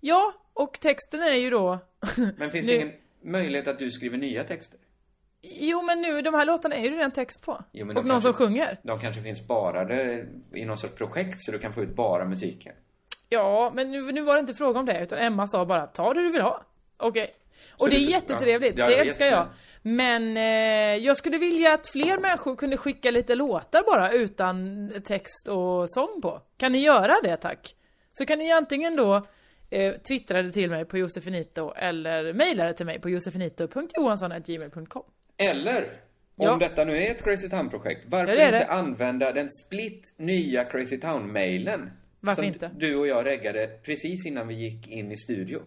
ja, 0.00 0.32
och 0.52 0.80
texten 0.80 1.22
är 1.22 1.34
ju 1.34 1.50
då... 1.50 1.78
Men 2.36 2.50
finns 2.50 2.66
det 2.66 2.74
ingen 2.74 2.92
möjlighet 3.22 3.68
att 3.68 3.78
du 3.78 3.90
skriver 3.90 4.18
nya 4.18 4.44
texter? 4.44 4.78
Jo 5.42 5.82
men 5.82 6.02
nu, 6.02 6.22
de 6.22 6.34
här 6.34 6.44
låtarna 6.46 6.74
är 6.74 6.84
ju 6.84 6.90
redan 6.90 7.10
text 7.10 7.42
på. 7.46 7.64
Jo, 7.72 7.86
men 7.86 7.96
och 7.96 8.04
någon 8.06 8.20
som 8.20 8.32
kanske- 8.32 8.44
sjunger. 8.46 8.78
De 8.82 9.00
kanske 9.00 9.22
finns 9.22 9.38
sparade 9.44 10.26
i 10.54 10.64
någon 10.64 10.78
sorts 10.78 10.94
projekt 10.94 11.36
så 11.40 11.52
du 11.52 11.58
kan 11.58 11.72
få 11.72 11.82
ut 11.82 11.94
bara 11.96 12.24
musiken. 12.24 12.74
Ja, 13.28 13.72
men 13.74 13.90
nu, 13.90 14.12
nu 14.12 14.22
var 14.22 14.34
det 14.34 14.40
inte 14.40 14.54
fråga 14.54 14.80
om 14.80 14.86
det, 14.86 15.00
utan 15.02 15.18
Emma 15.18 15.46
sa 15.46 15.64
bara 15.64 15.86
ta 15.86 16.14
det 16.14 16.22
du 16.22 16.30
vill 16.30 16.42
ha. 16.42 16.62
Okej. 16.96 17.34
Och 17.70 17.84
Så 17.84 17.90
det 17.90 17.96
är 17.96 18.10
jättetrevligt, 18.10 18.78
ja, 18.78 18.86
det 18.86 18.98
älskar 18.98 19.26
jag. 19.26 19.46
Men 19.82 20.36
eh, 20.36 21.04
jag 21.04 21.16
skulle 21.16 21.38
vilja 21.38 21.74
att 21.74 21.88
fler 21.88 22.18
människor 22.18 22.56
kunde 22.56 22.76
skicka 22.76 23.10
lite 23.10 23.34
låtar 23.34 23.82
bara 23.86 24.12
utan 24.12 24.90
text 25.04 25.48
och 25.48 25.90
sång 25.90 26.20
på. 26.22 26.40
Kan 26.56 26.72
ni 26.72 26.78
göra 26.78 27.14
det 27.22 27.36
tack? 27.36 27.74
Så 28.12 28.26
kan 28.26 28.38
ni 28.38 28.52
antingen 28.52 28.96
då 28.96 29.26
eh, 29.70 29.94
twittra 29.94 30.42
det 30.42 30.52
till 30.52 30.70
mig 30.70 30.84
på 30.84 30.98
Josefinito 30.98 31.72
eller 31.76 32.32
mejla 32.32 32.64
det 32.64 32.74
till 32.74 32.86
mig 32.86 33.00
på 33.00 33.10
josefinito.johansson.gmail.com 33.10 35.02
Eller, 35.36 35.84
Ja. 36.36 36.52
om 36.52 36.58
detta 36.58 36.84
nu 36.84 37.02
är 37.02 37.10
ett 37.10 37.22
Crazy 37.24 37.48
Town-projekt, 37.48 38.04
varför 38.08 38.34
Ja, 38.34 38.46
inte 38.46 38.66
använda 38.66 39.32
den 39.32 39.48
split 39.50 40.14
nya 40.16 40.64
Crazy 40.64 40.96
Town-mailen? 41.00 41.90
Varför 42.20 42.42
som 42.42 42.48
inte? 42.52 42.70
du 42.76 42.96
och 42.96 43.06
jag 43.06 43.26
reggade 43.26 43.66
precis 43.84 44.26
innan 44.26 44.48
vi 44.48 44.54
gick 44.54 44.88
in 44.88 45.12
i 45.12 45.16
studio. 45.16 45.62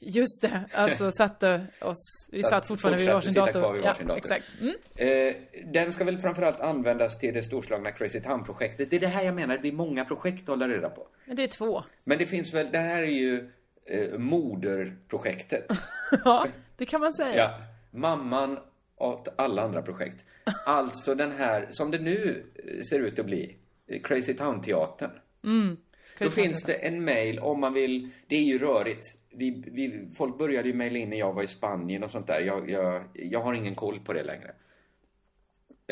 Just 0.00 0.42
det, 0.42 0.64
alltså 0.72 1.10
satte 1.18 1.66
oss, 1.80 2.28
vi 2.32 2.42
Satt- 2.42 2.50
satt 2.50 2.66
fortfarande 2.66 2.98
vid 2.98 3.08
varsin 3.08 3.34
dator. 3.34 3.60
kvar 3.60 3.72
vid 3.74 3.82
varsin 3.82 4.08
ja, 4.08 4.14
dator. 4.14 4.32
exakt. 4.32 4.52
Mm. 4.60 4.74
Eh, 4.94 5.34
den 5.72 5.92
ska 5.92 6.04
väl 6.04 6.18
framförallt 6.18 6.60
användas 6.60 7.18
till 7.18 7.34
det 7.34 7.42
storslagna 7.42 7.90
Crazy 7.90 8.20
Town-projektet. 8.20 8.90
Det 8.90 8.96
är 8.96 9.00
det 9.00 9.06
här 9.06 9.22
jag 9.24 9.34
menar, 9.34 9.54
det 9.54 9.60
blir 9.60 9.72
många 9.72 10.04
projekt 10.04 10.42
att 10.42 10.48
hålla 10.48 10.68
reda 10.68 10.88
på. 10.90 11.06
Men 11.24 11.36
det 11.36 11.42
är 11.42 11.48
två. 11.48 11.84
Men 12.04 12.18
det 12.18 12.26
finns 12.26 12.54
väl, 12.54 12.68
det 12.72 12.78
här 12.78 13.02
är 13.02 13.06
ju 13.06 13.50
eh, 13.86 14.18
moderprojektet. 14.18 15.66
Ja, 16.24 16.46
det 16.76 16.86
kan 16.86 17.00
man 17.00 17.12
säga. 17.14 17.36
Ja, 17.36 17.58
mamman 17.90 18.58
åt 18.96 19.28
alla 19.36 19.62
andra 19.62 19.82
projekt. 19.82 20.24
Alltså 20.66 21.14
den 21.14 21.32
här, 21.32 21.66
som 21.70 21.90
det 21.90 21.98
nu 21.98 22.44
eh, 22.54 22.82
ser 22.82 23.00
ut 23.00 23.18
att 23.18 23.26
bli, 23.26 23.56
eh, 23.88 24.02
Crazy 24.02 24.34
Town-teatern. 24.34 25.10
Mm. 25.44 25.76
Crazy 26.18 26.34
finns 26.42 26.62
det 26.62 26.74
en 26.74 27.04
mail 27.04 27.38
om 27.38 27.60
man 27.60 27.72
vill, 27.72 28.08
det 28.26 28.36
är 28.36 28.42
ju 28.42 28.58
rörigt. 28.58 29.02
Vi, 29.30 29.64
vi, 29.66 30.08
folk 30.16 30.38
började 30.38 30.68
ju 30.68 30.74
mejla 30.74 30.98
in 30.98 31.10
när 31.10 31.16
jag 31.16 31.32
var 31.32 31.42
i 31.42 31.46
Spanien 31.46 32.04
och 32.04 32.10
sånt 32.10 32.26
där. 32.26 32.40
Jag, 32.40 32.70
jag, 32.70 33.02
jag 33.14 33.40
har 33.42 33.54
ingen 33.54 33.74
koll 33.74 34.00
på 34.00 34.12
det 34.12 34.22
längre. 34.22 34.52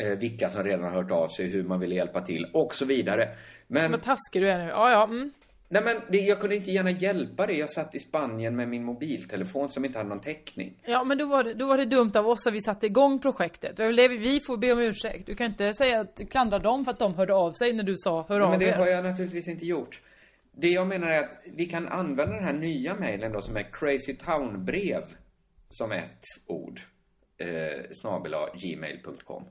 Eh, 0.01 0.07
vilka 0.17 0.49
som 0.49 0.63
redan 0.63 0.83
har 0.83 0.91
hört 0.91 1.11
av 1.11 1.27
sig, 1.27 1.45
hur 1.47 1.63
man 1.63 1.79
vill 1.79 1.91
hjälpa 1.91 2.21
till 2.21 2.45
och 2.53 2.75
så 2.75 2.85
vidare. 2.85 3.29
Men, 3.67 3.91
Vad 3.91 4.03
taskig 4.03 4.41
du 4.41 4.49
är 4.49 4.57
nu. 4.57 4.69
Ja, 4.69 4.91
ja. 4.91 5.03
Mm. 5.03 5.31
nej 5.69 5.81
men 5.83 5.95
det, 6.09 6.17
jag 6.17 6.39
kunde 6.39 6.55
inte 6.55 6.71
gärna 6.71 6.91
hjälpa 6.91 7.47
det. 7.47 7.53
Jag 7.53 7.69
satt 7.69 7.95
i 7.95 7.99
Spanien 7.99 8.55
med 8.55 8.67
min 8.69 8.83
mobiltelefon 8.83 9.69
som 9.69 9.85
inte 9.85 9.97
hade 9.97 10.09
någon 10.09 10.21
täckning. 10.21 10.73
Ja, 10.85 11.03
men 11.03 11.17
då 11.17 11.25
var, 11.25 11.43
det, 11.43 11.53
då 11.53 11.65
var 11.67 11.77
det 11.77 11.85
dumt 11.85 12.11
av 12.15 12.27
oss 12.27 12.47
att 12.47 12.53
vi 12.53 12.61
satte 12.61 12.85
igång 12.85 13.19
projektet. 13.19 13.79
Vi- 13.79 14.39
får 14.47 14.57
be 14.57 14.71
om 14.73 14.79
ursäkt. 14.79 15.25
Du 15.25 15.35
kan 15.35 15.45
inte 15.47 15.73
säga 15.73 15.99
att 15.99 16.21
klandra 16.31 16.59
dem 16.59 16.85
för 16.85 16.91
att 16.91 16.99
de 16.99 17.13
hörde 17.15 17.33
av 17.33 17.51
sig 17.51 17.73
när 17.73 17.83
du 17.83 17.93
sa 17.97 18.25
hör 18.29 18.39
Ja, 18.39 18.45
av 18.45 18.51
men 18.51 18.59
det 18.59 18.65
er. 18.69 18.73
har 18.77 18.87
jag 18.87 19.03
naturligtvis 19.05 19.47
inte 19.47 19.65
gjort. 19.65 20.01
Det 20.57 20.69
jag 20.69 20.87
menar 20.87 21.07
är 21.07 21.19
att 21.19 21.37
vi 21.45 21.65
kan 21.65 21.87
använda 21.87 22.35
den 22.35 22.43
här 22.43 22.53
nya 22.53 22.95
mejlen 22.95 23.31
då 23.31 23.41
som 23.41 23.57
är 23.57 23.63
Crazy 23.71 24.13
Town 24.13 24.65
brev 24.65 25.03
som 25.69 25.91
ett 25.91 26.23
ord. 26.47 26.81
Eh, 27.37 27.83
snabel-a 28.01 28.49
gmail.com. 28.55 29.43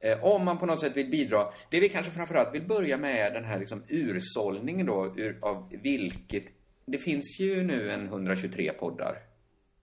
Eh, 0.00 0.24
om 0.24 0.44
man 0.44 0.58
på 0.58 0.66
något 0.66 0.80
sätt 0.80 0.96
vill 0.96 1.10
bidra. 1.10 1.52
Det 1.70 1.80
vi 1.80 1.88
kanske 1.88 2.12
framförallt 2.12 2.54
vill 2.54 2.62
börja 2.66 2.96
med 2.96 3.26
är 3.26 3.30
den 3.30 3.44
här 3.44 3.58
liksom 3.58 3.82
ursållningen 3.88 4.86
då 4.86 5.14
ur, 5.16 5.38
av 5.42 5.68
vilket... 5.82 6.44
Det 6.84 6.98
finns 6.98 7.40
ju 7.40 7.62
nu 7.62 7.90
en 7.90 8.06
123 8.06 8.72
poddar. 8.72 9.18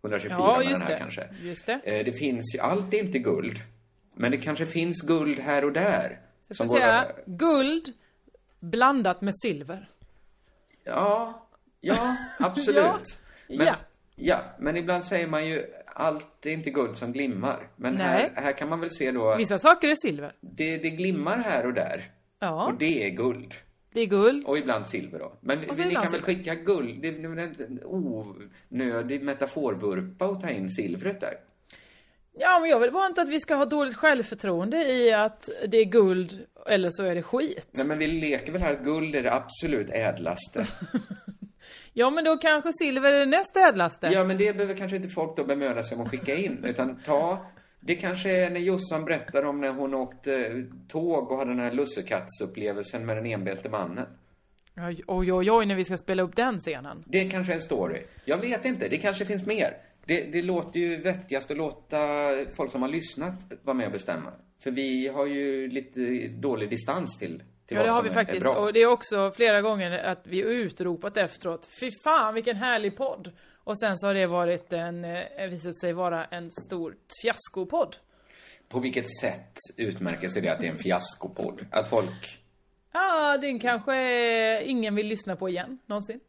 124 0.01 0.37
Ja, 0.39 0.57
med 0.57 0.67
den 0.67 0.81
här 0.81 0.87
det. 0.87 0.97
kanske. 0.97 1.29
Just 1.41 1.65
det. 1.65 1.81
Eh, 1.83 2.05
det 2.05 2.13
finns, 2.13 2.57
allt 2.61 2.93
är 2.93 2.99
inte 2.99 3.19
guld. 3.19 3.59
Men 4.13 4.31
det 4.31 4.37
kanske 4.37 4.65
finns 4.65 5.01
guld 5.01 5.39
här 5.39 5.65
och 5.65 5.71
där. 5.73 6.19
Jag 6.47 6.55
skulle 6.55 6.69
säga 6.69 7.05
guld 7.25 7.93
blandat 8.59 9.21
med 9.21 9.33
silver. 9.35 9.89
Ja, 10.85 11.47
ja, 11.81 12.15
absolut. 12.39 12.77
Ja, 13.47 13.57
Men, 13.57 13.67
ja. 13.67 13.75
ja, 14.15 14.39
men 14.59 14.77
ibland 14.77 15.03
säger 15.05 15.27
man 15.27 15.47
ju 15.47 15.65
allt 15.87 16.45
är 16.45 16.51
inte 16.51 16.69
guld 16.69 16.97
som 16.97 17.11
glimmar. 17.13 17.67
Men 17.75 17.93
Nej. 17.93 18.31
här, 18.35 18.43
här 18.43 18.51
kan 18.51 18.69
man 18.69 18.79
väl 18.79 18.91
se 18.91 19.11
då 19.11 19.29
att 19.29 19.39
Vissa 19.39 19.57
saker 19.59 19.87
är 19.89 19.95
silver. 19.95 20.33
det, 20.41 20.77
det 20.77 20.89
glimmar 20.89 21.37
här 21.37 21.65
och 21.65 21.73
där. 21.73 22.11
Ja, 22.39 22.65
Och 22.65 22.77
det 22.77 23.03
är 23.05 23.09
guld. 23.09 23.53
det 23.93 24.01
är 24.01 24.05
guld. 24.05 24.45
Och 24.45 24.57
ibland 24.57 24.87
silver 24.87 25.19
då. 25.19 25.33
Men 25.41 25.59
ni 25.59 25.65
kan 25.65 25.75
väl 25.75 26.01
silver. 26.07 26.19
skicka 26.19 26.55
guld? 26.55 27.01
Det 27.01 27.07
är 27.07 27.27
väl 27.27 27.39
en 27.59 27.79
onödig 27.83 29.23
metaforvurpa 29.23 30.25
att 30.25 30.41
ta 30.41 30.49
in 30.49 30.69
silvret 30.69 31.19
där. 31.21 31.33
Ja, 32.37 32.59
men 32.59 32.69
jag 32.69 32.79
vill 32.79 32.91
bara 32.91 33.07
inte 33.07 33.21
att 33.21 33.29
vi 33.29 33.39
ska 33.39 33.55
ha 33.55 33.65
dåligt 33.65 33.95
självförtroende 33.95 34.77
i 34.77 35.13
att 35.13 35.49
det 35.67 35.77
är 35.77 35.85
guld, 35.85 36.45
eller 36.67 36.89
så 36.89 37.03
är 37.03 37.15
det 37.15 37.23
skit. 37.23 37.67
Nej 37.71 37.87
men 37.87 37.97
vi 37.97 38.07
leker 38.07 38.51
väl 38.51 38.61
här 38.61 38.73
att 38.73 38.83
guld 38.83 39.15
är 39.15 39.23
det 39.23 39.33
absolut 39.33 39.89
ädlaste. 39.89 40.63
Ja, 41.97 42.09
men 42.09 42.23
då 42.23 42.37
kanske 42.37 42.71
silver 42.73 43.13
är 43.13 43.19
det 43.19 43.25
näst 43.25 43.57
ädlaste. 43.57 44.07
Ja, 44.07 44.23
men 44.23 44.37
det 44.37 44.53
behöver 44.53 44.77
kanske 44.77 44.97
inte 44.97 45.09
folk 45.09 45.37
då 45.37 45.43
bemöda 45.43 45.83
sig 45.83 45.95
om 45.97 46.03
att 46.03 46.09
skicka 46.11 46.35
in. 46.35 46.63
Utan 46.63 46.95
ta... 46.95 47.45
Det 47.79 47.95
kanske 47.95 48.31
är 48.31 48.49
när 48.49 48.59
Jossan 48.59 49.05
berättar 49.05 49.45
om 49.45 49.61
när 49.61 49.69
hon 49.69 49.93
åkte 49.93 50.63
tåg 50.87 51.31
och 51.31 51.37
hade 51.37 51.51
den 51.51 51.59
här 51.59 51.71
lussekattsupplevelsen 51.71 53.05
med 53.05 53.17
den 53.17 53.25
enbelte 53.25 53.69
mannen. 53.69 54.05
Ja, 54.73 54.87
Oj, 55.07 55.31
oj, 55.31 55.51
oj, 55.51 55.65
när 55.65 55.75
vi 55.75 55.83
ska 55.83 55.97
spela 55.97 56.23
upp 56.23 56.35
den 56.35 56.59
scenen. 56.59 57.03
Det 57.07 57.29
kanske 57.29 57.53
är 57.53 57.55
en 57.55 57.61
story. 57.61 58.01
Jag 58.25 58.37
vet 58.37 58.65
inte, 58.65 58.87
det 58.87 58.97
kanske 58.97 59.25
finns 59.25 59.45
mer. 59.45 59.77
Det, 60.05 60.21
det 60.21 60.41
låter 60.41 60.79
ju 60.79 61.01
vettigast 61.01 61.51
att 61.51 61.57
låta 61.57 61.97
folk 62.57 62.71
som 62.71 62.81
har 62.81 62.89
lyssnat 62.89 63.33
vara 63.63 63.77
med 63.77 63.85
och 63.85 63.91
bestämma. 63.91 64.31
För 64.63 64.71
vi 64.71 65.07
har 65.07 65.25
ju 65.25 65.67
lite 65.67 66.27
dålig 66.27 66.69
distans 66.69 67.19
till, 67.19 67.43
Ja, 67.67 67.83
det 67.83 67.89
har 67.89 68.03
vi 68.03 68.09
faktiskt. 68.09 68.45
Och 68.45 68.73
det 68.73 68.79
är 68.79 68.87
också 68.87 69.31
flera 69.31 69.61
gånger 69.61 69.91
att 69.91 70.27
vi 70.27 70.41
utropat 70.41 71.17
efteråt. 71.17 71.69
Fy 71.79 71.91
fan, 72.03 72.33
vilken 72.33 72.55
härlig 72.55 72.97
podd! 72.97 73.31
Och 73.63 73.79
sen 73.79 73.97
så 73.97 74.07
har 74.07 74.13
det 74.13 74.27
varit 74.27 74.73
en, 74.73 75.05
eh, 75.05 75.49
visat 75.49 75.79
sig 75.79 75.93
vara 75.93 76.25
en 76.25 76.51
stor 76.51 76.95
fiaskopodd. 77.21 77.95
På 78.69 78.79
vilket 78.79 79.17
sätt 79.21 79.53
utmärker 79.77 80.27
sig 80.27 80.41
det 80.41 80.49
att 80.49 80.59
det 80.59 80.67
är 80.67 80.71
en 80.71 80.77
fiaskopodd? 80.77 81.65
Att 81.71 81.89
folk... 81.89 82.39
Ja, 82.93 83.37
den 83.41 83.59
kanske 83.59 84.63
ingen 84.63 84.95
vill 84.95 85.07
lyssna 85.07 85.35
på 85.35 85.49
igen, 85.49 85.79
någonsin. 85.85 86.19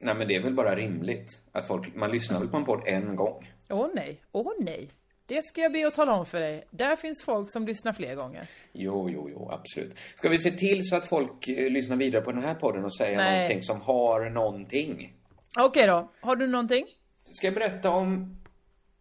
Nej 0.00 0.14
men 0.14 0.28
det 0.28 0.34
är 0.34 0.42
väl 0.42 0.54
bara 0.54 0.76
rimligt. 0.76 1.28
Att 1.52 1.66
folk... 1.66 1.94
Man 1.94 2.10
lyssnar 2.10 2.38
väl 2.38 2.48
på 2.48 2.56
en 2.56 2.64
podd 2.64 2.82
en 2.86 3.16
gång? 3.16 3.52
Åh 3.70 3.88
nej, 3.94 4.20
åh 4.32 4.52
nej. 4.58 4.90
Det 5.26 5.42
ska 5.44 5.60
jag 5.60 5.72
be 5.72 5.86
att 5.86 5.94
tala 5.94 6.12
om 6.12 6.26
för 6.26 6.40
dig. 6.40 6.64
Där 6.70 6.96
finns 6.96 7.24
folk 7.24 7.52
som 7.52 7.66
lyssnar 7.66 7.92
fler 7.92 8.14
gånger. 8.14 8.46
Jo, 8.72 9.08
jo, 9.10 9.28
jo, 9.30 9.50
absolut. 9.52 9.98
Ska 10.14 10.28
vi 10.28 10.38
se 10.38 10.50
till 10.50 10.88
så 10.88 10.96
att 10.96 11.08
folk 11.08 11.48
eh, 11.48 11.70
lyssnar 11.70 11.96
vidare 11.96 12.22
på 12.22 12.32
den 12.32 12.42
här 12.42 12.54
podden 12.54 12.84
och 12.84 12.96
säger 12.96 13.16
Nej. 13.16 13.32
någonting 13.38 13.62
som 13.62 13.80
har 13.80 14.30
någonting? 14.30 15.12
Okej 15.58 15.86
då, 15.86 16.10
har 16.20 16.36
du 16.36 16.46
någonting? 16.46 16.86
Ska 17.32 17.46
jag 17.46 17.54
berätta 17.54 17.90
om... 17.90 18.36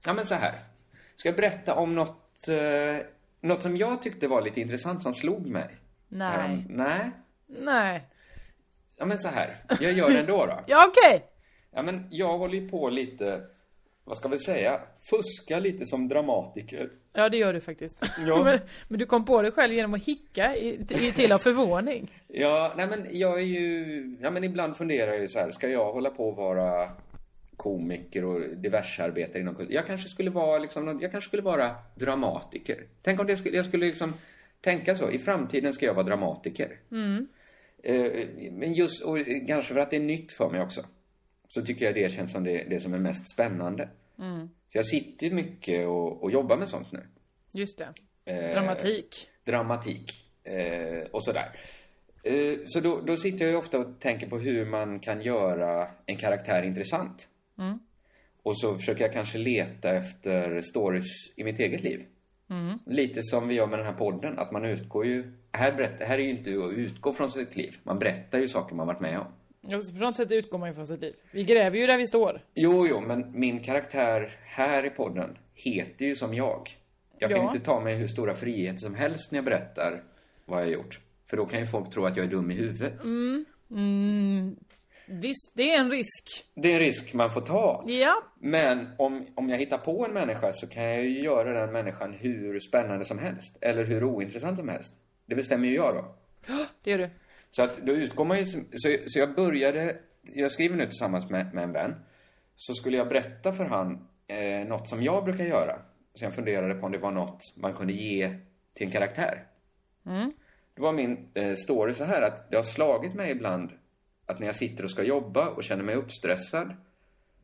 Ja, 0.06 0.14
men 0.14 0.26
så 0.26 0.36
här. 0.36 0.60
Ska 1.16 1.30
jag 1.30 1.36
berätta 1.36 1.76
om 1.76 1.96
något, 1.96 2.48
eh, 2.48 3.06
något 3.42 3.62
som 3.62 3.78
jag 3.78 4.02
tyckte 4.02 4.28
var 4.28 4.42
lite 4.42 4.62
intressant 4.62 5.04
som 5.04 5.14
slog 5.14 5.46
mig? 5.46 5.76
Nej. 6.08 6.32
Härom- 6.32 6.66
nej. 6.70 7.12
Nej. 7.48 8.04
Ja, 9.00 9.06
men 9.06 9.20
så 9.20 9.30
här. 9.30 9.58
Jag 9.80 9.94
gör 9.94 10.10
det 10.10 10.20
ändå 10.20 10.46
då. 10.46 10.60
Ja, 10.68 10.88
okej! 10.88 11.26
Ja, 11.72 11.82
men 11.82 12.08
jag 12.10 12.38
håller 12.38 12.56
ju 12.56 12.70
på 12.70 12.90
lite... 12.90 13.42
Vad 14.04 14.18
ska 14.18 14.28
vi 14.28 14.40
säga? 14.40 14.82
Fuska 15.10 15.60
lite 15.60 15.86
som 15.86 16.08
dramatiker. 16.08 16.90
Ja, 17.14 17.30
det 17.30 17.38
gör 17.38 17.54
du 17.54 17.62
faktiskt. 17.62 18.06
Ja. 18.28 18.44
men, 18.46 18.60
men 18.88 19.00
du 19.00 19.06
kom 19.06 19.26
på 19.26 19.42
det 19.42 19.52
själv 19.52 19.74
genom 19.74 19.94
att 19.94 20.04
hicka 20.04 20.56
i, 20.56 20.86
i, 20.90 21.12
till 21.12 21.32
av 21.32 21.40
förvåning. 21.40 22.22
Ja, 22.28 22.74
nej 22.78 22.88
men 22.88 23.08
jag 23.12 23.40
är 23.40 23.44
ju... 23.46 24.18
Ja, 24.22 24.32
men 24.32 24.44
ibland 24.44 24.78
funderar 24.78 25.12
jag 25.12 25.22
ju 25.22 25.28
så 25.28 25.40
här. 25.40 25.52
Ska 25.52 25.70
jag 25.70 25.94
hålla 25.94 26.10
på 26.10 26.30
att 26.30 26.38
vara 26.38 26.92
komiker 27.58 28.26
och 28.26 28.42
diversarbetare 28.42 29.42
inom 29.42 29.56
kultur? 29.56 29.74
Jag 29.76 29.88
kanske 29.88 30.10
skulle 30.10 30.30
vara 30.30 30.60
liksom... 30.60 31.00
Jag 31.02 31.12
kanske 31.12 31.28
skulle 31.28 31.44
vara 31.44 31.76
dramatiker. 31.96 32.84
Tänk 33.02 33.20
om 33.20 33.28
det 33.28 33.38
skulle... 33.38 33.56
Jag 33.56 33.66
skulle 33.66 33.86
liksom 33.86 34.14
tänka 34.62 34.96
så. 34.96 35.10
I 35.10 35.20
framtiden 35.20 35.74
ska 35.74 35.86
jag 35.86 35.94
vara 35.94 36.06
dramatiker. 36.06 36.80
Eh, 36.92 37.26
men 38.52 38.74
just... 38.74 39.02
Och 39.02 39.18
kanske 39.48 39.74
för 39.74 39.80
att 39.80 39.90
det 39.90 39.96
är 39.96 40.00
nytt 40.02 40.32
för 40.32 40.50
mig 40.50 40.62
också. 40.62 40.86
Så 41.48 41.66
tycker 41.66 41.86
jag 41.86 41.96
det 41.96 42.12
känns 42.12 42.32
som 42.32 42.44
det, 42.44 42.64
det 42.64 42.80
som 42.80 42.94
är 42.94 43.00
mest 43.00 43.34
spännande. 43.34 43.90
Så 44.72 44.78
jag 44.78 44.86
sitter 44.86 45.32
mycket 45.32 45.88
och, 45.88 46.24
och 46.24 46.32
jobbar 46.32 46.58
med 46.58 46.70
sånt 46.70 46.92
nu. 46.92 47.08
Just 47.52 47.78
det. 47.78 47.94
Eh, 48.26 48.52
Dramatik. 48.52 49.30
dramatik 49.44 50.26
eh, 50.44 51.08
och 51.12 51.24
sådär. 51.24 51.60
Eh, 52.24 52.58
så 52.66 52.80
då, 52.80 53.02
då 53.02 53.18
sitter 53.18 53.46
jag 53.46 53.52
ju 53.52 53.58
ofta 53.58 53.80
och 53.80 54.00
tänker 54.00 54.30
på 54.30 54.40
hur 54.40 54.66
man 54.66 55.00
kan 55.00 55.22
göra 55.22 55.88
en 56.06 56.18
karaktär 56.18 56.64
intressant. 56.64 57.28
Och 58.44 58.60
så 58.60 58.76
försöker 58.78 59.04
jag 59.04 59.14
kanske 59.14 59.38
leta 59.38 59.90
efter 59.90 60.62
stories 60.62 61.08
i 61.36 61.44
mitt 61.44 61.60
eget 61.60 61.82
liv. 61.84 62.06
Lite 62.86 63.24
som 63.24 63.48
vi 63.48 63.54
gör 63.56 63.68
med 63.68 63.80
den 63.80 63.86
här 63.86 63.94
podden, 63.94 64.40
att 64.40 64.52
man 64.52 64.66
utgår 64.66 65.06
ju... 65.06 65.32
Här, 65.52 65.72
berättar, 65.72 66.06
här 66.06 66.18
är 66.18 66.24
ju 66.24 66.30
inte 66.30 66.50
att 66.50 66.72
utgå 66.74 67.14
från 67.14 67.30
sitt 67.32 67.56
liv. 67.56 67.76
Man 67.84 68.00
berättar 68.00 68.40
ju 68.40 68.48
saker 68.48 68.76
man 68.76 68.88
varit 68.88 69.00
med 69.02 69.20
om. 69.20 69.26
Ja, 69.62 69.82
på 69.98 70.04
något 70.04 70.16
sätt 70.18 70.32
utgår 70.32 70.58
man 70.58 70.70
ju 70.70 70.76
från 70.76 70.88
sitt 70.88 71.02
liv. 71.02 71.14
Vi 71.32 71.44
gräver 71.44 71.78
ju 71.78 71.88
där 71.88 71.98
vi 71.98 72.08
står. 72.08 72.42
Jo, 72.54 72.88
jo, 72.88 73.02
men 73.02 73.40
min 73.40 73.60
karaktär 73.60 74.32
här 74.46 74.86
i 74.86 74.90
podden 74.90 75.38
heter 75.54 76.06
ju 76.06 76.16
som 76.16 76.34
jag. 76.34 76.70
Jag 77.20 77.30
kan 77.32 77.40
Ja. 77.40 77.54
inte 77.54 77.66
ta 77.66 77.80
mig 77.80 77.96
hur 77.96 78.08
stora 78.08 78.34
friheter 78.34 78.78
som 78.80 78.96
helst 78.96 79.32
när 79.32 79.38
jag 79.38 79.46
berättar 79.46 80.04
vad 80.46 80.60
jag 80.62 80.66
har 80.66 80.72
gjort. 80.74 81.00
För 81.30 81.38
då 81.38 81.46
kan 81.46 81.60
ju 81.60 81.66
folk 81.66 81.92
tro 81.94 82.06
att 82.06 82.18
jag 82.18 82.26
är 82.26 82.30
dum 82.30 82.52
i 82.52 82.56
huvudet. 82.56 82.94
Visst, 85.10 85.52
det 85.56 85.74
är 85.74 85.80
en 85.80 85.92
risk. 85.92 86.46
Det 86.56 86.72
är 86.72 86.74
en 86.74 86.80
risk 86.80 87.14
man 87.14 87.34
får 87.34 87.42
ta. 87.42 87.84
Ja. 87.88 88.24
Men 88.40 88.88
om, 88.98 89.28
om 89.36 89.50
jag 89.50 89.58
hittar 89.58 89.78
på 89.78 90.06
en 90.06 90.14
människa 90.14 90.54
så 90.54 90.68
kan 90.68 90.84
jag 90.84 91.06
ju 91.06 91.22
göra 91.22 91.60
den 91.60 91.74
människan 91.74 92.14
hur 92.14 92.60
spännande 92.60 93.06
som 93.06 93.20
helst. 93.20 93.58
Eller 93.62 93.86
hur 93.86 94.04
ointressant 94.04 94.58
som 94.58 94.70
helst. 94.70 94.94
Det 95.26 95.36
bestämmer 95.36 95.68
ju 95.68 95.76
jag 95.76 95.96
då. 95.96 96.16
Det 96.84 96.92
gör 96.92 96.98
du. 96.98 97.10
Så 97.52 97.64
att 97.64 97.78
då 97.78 97.94
utgår 97.94 98.26
man 98.26 98.38
ju... 98.38 98.46
Så, 98.46 98.96
så 99.06 99.20
jag 99.20 99.36
började... 99.36 99.98
Jag 100.22 100.52
skriver 100.52 100.76
nu 100.76 100.86
tillsammans 100.86 101.30
med, 101.30 101.54
med 101.54 101.64
en 101.64 101.72
vän. 101.72 101.96
Så 102.56 102.74
skulle 102.74 102.98
jag 102.98 103.10
berätta 103.10 103.52
för 103.52 103.66
han 103.66 104.08
eh, 104.28 104.68
något 104.68 104.90
som 104.90 105.04
jag 105.04 105.26
brukar 105.26 105.46
göra. 105.46 105.80
Så 106.14 106.26
jag 106.26 106.36
funderade 106.36 106.76
på 106.76 106.86
om 106.86 106.92
det 106.92 106.98
var 106.98 107.12
något 107.12 107.42
man 107.58 107.74
kunde 107.74 107.94
ge 107.94 108.36
till 108.74 108.86
en 108.86 108.92
karaktär. 108.92 109.44
Då 110.76 110.84
var 110.84 110.94
min 110.94 111.32
eh, 111.34 111.54
story 111.54 111.94
så 111.94 112.04
här 112.04 112.22
att 112.22 112.52
det 112.52 112.56
har 112.56 112.64
slagit 112.64 113.14
mig 113.14 113.32
ibland 113.32 113.72
att 114.30 114.40
när 114.40 114.46
jag 114.48 114.56
sitter 114.56 114.84
och 114.84 114.92
ska 114.92 115.04
jobba 115.04 115.50
och 115.50 115.64
känner 115.64 115.84
mig 115.84 115.96
uppstressad 115.96 116.74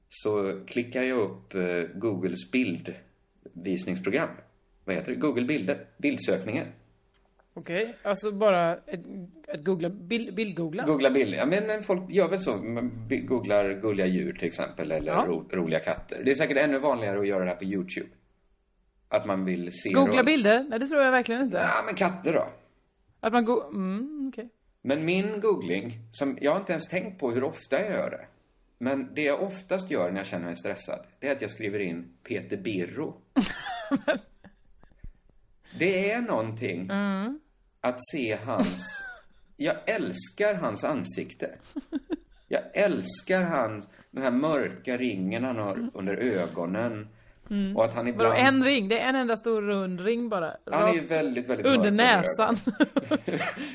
så 0.10 0.62
klickar 0.68 1.04
jag 1.04 1.18
upp 1.20 1.56
eh, 1.56 1.82
Googles 2.00 2.52
bildvisningsprogram. 2.52 4.30
Vad 4.86 4.96
heter 4.96 5.12
det? 5.12 5.16
Google 5.18 5.46
bilder. 5.46 5.86
Bildsökningen. 5.98 6.68
Okej, 7.54 7.96
alltså 8.04 8.32
bara 8.32 8.74
ett, 8.76 9.00
ett 9.48 9.64
googla, 9.66 9.90
bild, 9.90 10.36
bildgoogla. 10.36 10.84
Googla 10.86 11.10
bilder. 11.10 11.38
Ja, 11.38 11.46
men 11.46 11.68
men 11.68 11.84
folk 11.84 12.10
gör 12.10 12.28
väl 12.30 12.40
så. 12.40 12.58
Man 12.58 13.08
googlar 13.28 13.70
gulliga 13.82 14.06
djur 14.08 14.34
till 14.34 14.48
exempel, 14.48 14.92
eller 14.92 15.12
Ja. 15.12 15.26
ro, 15.28 15.46
roliga 15.52 15.80
katter. 15.80 16.22
Det 16.26 16.32
är 16.32 16.36
säkert 16.36 16.58
ännu 16.58 16.80
vanligare 16.80 17.20
att 17.20 17.28
göra 17.28 17.44
det 17.44 17.50
här 17.50 17.58
på 17.58 17.64
YouTube. 17.64 18.10
Att 19.10 19.26
man 19.26 19.46
vill 19.46 19.72
se... 19.72 19.90
Googla 19.94 20.22
ro- 20.22 20.26
bilder? 20.26 20.66
Nej, 20.70 20.80
det 20.80 20.88
tror 20.88 21.02
jag 21.02 21.12
verkligen 21.12 21.42
inte. 21.42 21.58
Ja, 21.58 21.84
men 21.86 21.96
katter 21.96 22.34
då. 22.34 22.48
Att 23.20 23.34
man 23.34 23.46
go... 23.46 23.62
Mm, 23.74 24.28
okej. 24.34 24.50
Men 24.88 25.06
min 25.06 25.40
googling, 25.40 26.00
som 26.12 26.38
jag 26.42 26.52
har 26.52 26.60
inte 26.60 26.72
ens 26.72 26.88
tänkt 26.88 27.20
på 27.20 27.32
hur 27.32 27.44
ofta 27.44 27.80
jag 27.80 27.92
gör 27.92 28.10
det. 28.10 28.26
Men 28.78 29.16
det 29.16 29.22
jag 29.22 29.44
oftast 29.44 29.92
gör 29.92 30.12
när 30.12 30.18
jag 30.18 30.28
känner 30.28 30.46
mig 30.46 30.58
stressad, 30.58 31.00
det 31.20 31.28
är 31.28 31.32
att 31.32 31.42
jag 31.42 31.52
skriver 31.52 31.80
in 31.80 32.18
Peter 32.24 32.58
Birro. 32.58 33.22
det 35.80 36.12
är 36.12 36.22
någonting 36.22 36.90
att 37.82 37.98
se 38.12 38.36
hans... 38.36 39.04
Jag 39.58 39.90
älskar 39.90 40.54
hans 40.54 40.84
ansikte. 40.84 41.56
Jag 42.48 42.62
älskar 42.74 43.42
hans, 43.42 43.90
den 44.12 44.24
här 44.24 44.32
mörka 44.32 44.98
ringen 44.98 45.44
han 45.44 45.58
har 45.58 45.90
under 45.94 46.16
ögonen. 46.16 47.08
Och 47.76 47.86
att 47.86 47.94
han 47.94 48.08
ibland... 48.08 48.34
en 48.38 48.64
ring? 48.64 48.88
Det 48.88 49.00
är 49.00 49.10
en 49.10 49.16
enda 49.16 49.38
stor 49.38 49.62
rund 49.62 50.02
ring 50.02 50.30
bara. 50.30 50.58
Han 50.72 50.90
är 50.90 50.94
ju 50.94 51.00
väldigt, 51.00 51.50
väldigt 51.50 51.66
under 51.66 51.92
näsan. 51.92 52.56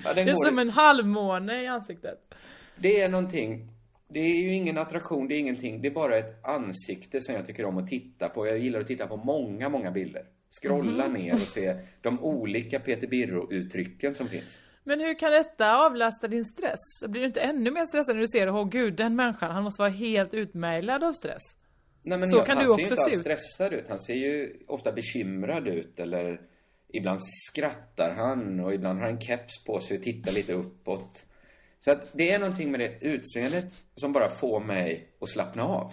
Ja, 0.04 0.14
det 0.14 0.20
är 0.20 0.34
går- 0.34 0.44
som 0.46 0.58
en 0.58 0.70
halvmåne 0.70 1.62
i 1.62 1.66
ansiktet. 1.66 2.34
Det 2.76 3.00
är 3.00 3.08
någonting. 3.08 3.68
Det 4.08 4.20
är 4.20 4.34
ju 4.42 4.54
ingen 4.54 4.78
attraktion, 4.78 5.28
det 5.28 5.34
är 5.34 5.38
ingenting. 5.38 5.82
Det 5.82 5.88
är 5.88 5.92
bara 5.92 6.16
ett 6.18 6.44
ansikte 6.46 7.20
som 7.20 7.34
jag 7.34 7.46
tycker 7.46 7.64
om 7.64 7.78
att 7.78 7.88
titta 7.88 8.28
på. 8.28 8.46
Jag 8.46 8.58
gillar 8.58 8.80
att 8.80 8.86
titta 8.86 9.06
på 9.06 9.16
många, 9.16 9.68
många 9.68 9.90
bilder. 9.90 10.22
Scrolla 10.62 11.04
Mhm. 11.08 11.12
ner 11.12 11.32
och 11.32 11.38
se 11.38 11.74
de 12.00 12.20
olika 12.24 12.80
Peter 12.80 13.06
Birro-uttrycken 13.06 14.14
som 14.14 14.28
finns. 14.28 14.58
Men 14.84 15.00
hur 15.00 15.14
kan 15.18 15.30
detta 15.30 15.76
avlasta 15.76 16.28
din 16.28 16.44
stress? 16.44 16.78
Blir 17.08 17.20
du 17.20 17.26
inte 17.26 17.40
ännu 17.40 17.70
mer 17.70 17.86
stressad 17.86 18.14
när 18.16 18.20
du 18.22 18.28
ser, 18.28 18.48
åh 18.48 18.68
gud, 18.68 18.94
den 18.94 19.16
människan, 19.16 19.50
han 19.50 19.62
måste 19.62 19.82
vara 19.82 19.90
helt 19.90 20.34
utmärglad 20.34 21.04
av 21.04 21.12
stress? 21.12 21.42
Nej, 22.02 22.18
men 22.18 22.30
Så 22.30 22.36
jag, 22.36 22.46
kan 22.46 22.56
han 22.56 22.66
du 22.66 22.72
ser 22.72 22.78
ju 22.78 22.82
också 22.82 22.94
inte 22.94 22.96
se 22.96 23.10
alls 23.10 23.14
ut. 23.14 23.20
stressad 23.20 23.72
ut. 23.72 23.88
Han 23.88 23.98
ser 23.98 24.14
ju 24.14 24.56
ofta 24.66 24.92
bekymrad 24.92 25.68
ut 25.68 26.00
eller 26.00 26.40
ibland 26.88 27.20
skrattar 27.50 28.10
han 28.14 28.60
och 28.60 28.74
ibland 28.74 28.98
har 28.98 29.06
han 29.06 29.14
en 29.14 29.20
keps 29.20 29.64
på 29.64 29.80
sig 29.80 29.96
och 29.96 30.02
tittar 30.02 30.32
lite 30.32 30.52
uppåt. 30.52 31.24
Så 31.80 31.90
att 31.90 32.10
det 32.12 32.30
är 32.30 32.38
någonting 32.38 32.70
med 32.70 32.80
det 32.80 32.98
utseendet 33.00 33.84
som 33.96 34.12
bara 34.12 34.28
får 34.28 34.60
mig 34.60 35.08
att 35.20 35.28
slappna 35.28 35.62
av. 35.64 35.92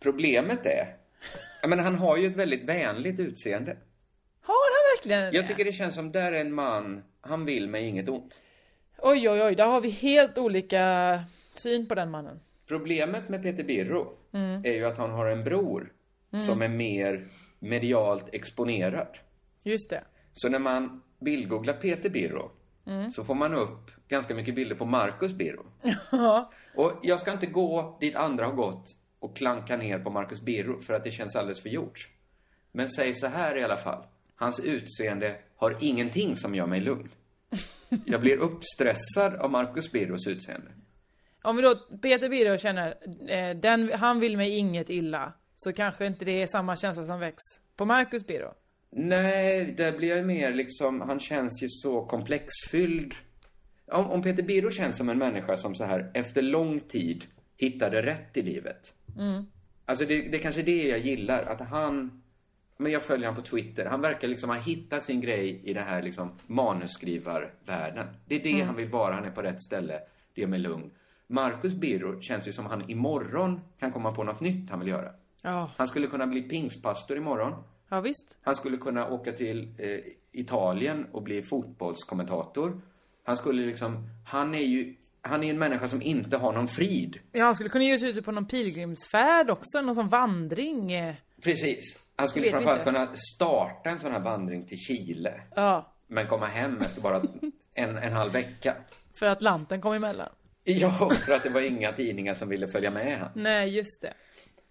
Problemet 0.00 0.66
är, 0.66 0.96
jag 1.60 1.70
menar 1.70 1.82
han 1.84 1.94
har 1.94 2.16
ju 2.16 2.26
ett 2.26 2.36
väldigt 2.36 2.64
vänligt 2.64 3.20
utseende. 3.20 3.76
Har 4.42 4.54
han 4.54 4.96
verkligen 4.96 5.32
det? 5.32 5.38
Jag 5.38 5.46
tycker 5.46 5.64
det 5.64 5.72
känns 5.72 5.94
som 5.94 6.12
där 6.12 6.32
är 6.32 6.40
en 6.40 6.54
man, 6.54 7.02
han 7.20 7.44
vill 7.44 7.68
mig 7.68 7.84
inget 7.88 8.08
ont. 8.08 8.40
Oj, 8.98 9.28
oj, 9.30 9.42
oj, 9.42 9.54
där 9.54 9.66
har 9.66 9.80
vi 9.80 9.90
helt 9.90 10.38
olika 10.38 11.20
syn 11.52 11.86
på 11.86 11.94
den 11.94 12.10
mannen. 12.10 12.40
Problemet 12.66 13.28
med 13.28 13.42
Peter 13.42 13.64
Birro 13.64 14.12
är 14.64 14.72
ju 14.72 14.84
att 14.84 14.98
han 14.98 15.10
har 15.10 15.26
en 15.26 15.44
bror 15.44 15.92
som 16.38 16.62
är 16.62 16.68
mer 16.68 17.28
medialt 17.58 18.34
exponerad. 18.34 19.18
Just 19.62 19.90
det. 19.90 20.04
Så 20.32 20.48
när 20.48 20.58
man 20.58 21.02
bildgooglar 21.20 21.74
Peter 21.74 22.08
Birro 22.08 22.50
så 23.14 23.24
får 23.24 23.34
man 23.34 23.54
upp 23.54 23.90
ganska 24.08 24.34
mycket 24.34 24.54
bilder 24.54 24.76
på 24.76 24.84
Marcus 24.84 25.32
Birro. 25.32 25.66
Och 26.74 26.92
jag 27.02 27.20
ska 27.20 27.32
inte 27.32 27.46
gå 27.46 27.98
dit 28.00 28.16
andra 28.16 28.44
har 28.44 28.52
gått 28.52 28.84
och 29.18 29.36
klanka 29.36 29.76
ner 29.76 29.98
på 29.98 30.10
Marcus 30.10 30.42
Birro 30.42 30.80
för 30.80 30.94
att 30.94 31.04
det 31.04 31.10
känns 31.10 31.36
alldeles 31.36 31.62
för 31.62 31.68
gjort. 31.68 32.08
Men 32.72 32.88
säg 32.88 33.14
så 33.14 33.26
här 33.26 33.56
i 33.58 33.64
alla 33.64 33.76
fall. 33.76 34.04
Hans 34.36 34.60
utseende 34.60 35.36
har 35.56 35.76
ingenting 35.80 36.36
som 36.36 36.54
gör 36.54 36.66
mig 36.66 36.80
lugn. 36.80 37.08
Jag 38.04 38.20
blir 38.20 38.36
uppstressad 38.36 39.34
av 39.34 39.50
Marcus 39.50 39.92
Birros 39.92 40.26
utseende. 40.26 40.70
Om 41.44 41.56
vi 41.56 41.62
då, 41.62 41.74
Peter 42.02 42.28
Birro 42.28 42.58
känner, 42.58 42.94
eh, 43.28 43.56
den, 43.56 43.92
han 43.92 44.20
vill 44.20 44.36
mig 44.36 44.50
inget 44.56 44.90
illa. 44.90 45.32
Så 45.56 45.72
kanske 45.72 46.06
inte 46.06 46.24
det 46.24 46.42
är 46.42 46.46
samma 46.46 46.76
känsla 46.76 47.06
som 47.06 47.20
väcks 47.20 47.42
på 47.76 47.84
Marcus 47.84 48.26
Birro. 48.26 48.54
Nej, 48.90 49.74
där 49.76 49.92
blir 49.92 50.16
jag 50.16 50.26
mer 50.26 50.52
liksom, 50.52 51.00
han 51.00 51.20
känns 51.20 51.62
ju 51.62 51.68
så 51.68 52.04
komplexfylld. 52.04 53.14
Om, 53.86 54.10
om 54.10 54.22
Peter 54.22 54.42
Birro 54.42 54.70
känns 54.70 54.96
som 54.96 55.08
en 55.08 55.18
människa 55.18 55.56
som 55.56 55.74
så 55.74 55.84
här 55.84 56.10
efter 56.14 56.42
lång 56.42 56.80
tid 56.80 57.24
hittade 57.56 58.02
rätt 58.02 58.36
i 58.36 58.42
livet. 58.42 58.94
Alltså 59.84 60.04
det, 60.04 60.28
det 60.28 60.36
är 60.36 60.42
kanske 60.42 60.62
det 60.62 60.88
jag 60.88 60.98
gillar, 60.98 61.42
att 61.42 61.60
han, 61.60 62.22
men 62.76 62.92
jag 62.92 63.02
följer 63.02 63.28
honom 63.28 63.42
på 63.42 63.48
Twitter, 63.48 63.86
han 63.86 64.00
verkar 64.00 64.28
liksom 64.28 64.50
ha 64.50 64.56
hittat 64.56 65.02
sin 65.02 65.20
grej 65.20 65.60
i 65.64 65.74
det 65.74 65.80
här 65.80 66.02
liksom 66.02 66.38
manusskrivarvärlden. 66.46 68.06
Det 68.26 68.34
är 68.34 68.42
det 68.42 68.62
han 68.62 68.76
vill 68.76 68.88
vara, 68.88 69.14
han 69.14 69.24
är 69.24 69.30
på 69.30 69.42
rätt 69.42 69.62
ställe, 69.62 70.00
det 70.34 70.40
gör 70.40 70.48
mig 70.48 70.58
lugn. 70.58 70.90
Marcus 71.26 71.74
Birro 71.74 72.20
känns 72.20 72.48
ju 72.48 72.52
som 72.52 72.66
han 72.66 72.90
imorgon 72.90 73.60
kan 73.78 73.92
komma 73.92 74.12
på 74.12 74.24
något 74.24 74.40
nytt 74.40 74.70
han 74.70 74.78
vill 74.78 74.88
göra. 74.88 75.10
Ja, 75.42 75.70
Han 75.76 75.88
skulle 75.88 76.06
kunna 76.06 76.26
bli 76.26 76.42
pingstpastor 76.42 77.16
imorgon. 77.16 77.52
ja 77.88 78.00
visst. 78.00 78.38
Han 78.42 78.54
skulle 78.56 78.76
kunna 78.76 79.08
åka 79.08 79.32
till 79.32 79.74
eh, 79.78 79.98
Italien 80.32 81.06
och 81.12 81.22
bli 81.22 81.42
fotbollskommentator. 81.42 82.80
Han 83.24 83.36
skulle 83.36 83.66
liksom, 83.66 84.08
han 84.26 84.54
är 84.54 84.58
ju, 84.58 84.94
han 85.22 85.44
är 85.44 85.50
en 85.50 85.58
människa 85.58 85.88
som 85.88 86.02
inte 86.02 86.36
har 86.36 86.52
någon 86.52 86.68
frid. 86.68 87.18
Ja, 87.32 87.44
han 87.44 87.54
skulle 87.54 87.68
kunna 87.70 87.84
ge 87.84 87.94
ut 88.08 88.14
sig 88.14 88.22
på 88.22 88.32
någon 88.32 88.46
pilgrimsfärd 88.46 89.50
också, 89.50 89.80
någon 89.80 89.94
sån 89.94 90.08
vandring. 90.08 90.92
eh. 90.92 91.14
Precis. 91.42 91.98
Han 92.16 92.28
skulle 92.28 92.50
framförallt 92.50 92.84
kunna 92.84 93.08
starta 93.34 93.90
en 93.90 93.98
sån 93.98 94.12
här 94.12 94.20
vandring 94.20 94.66
till 94.66 94.78
Chile. 94.78 95.40
Ja, 95.56 95.92
Men 96.06 96.26
komma 96.26 96.46
hem 96.46 96.76
efter 96.80 97.00
bara 97.00 97.22
en, 97.74 97.96
en 97.96 98.12
halv 98.12 98.32
vecka. 98.32 98.74
för 99.14 99.26
Atlanten 99.26 99.80
kom 99.80 99.92
emellan. 99.92 100.28
Ja, 100.80 101.10
för 101.26 101.32
att 101.32 101.42
det 101.42 101.48
var 101.48 101.60
inga 101.60 101.92
tidningar 101.92 102.34
som 102.34 102.48
ville 102.48 102.68
följa 102.68 102.90
med 102.90 103.18
han. 103.18 103.30
Nej, 103.34 103.76
just 103.76 104.02
det. 104.02 104.14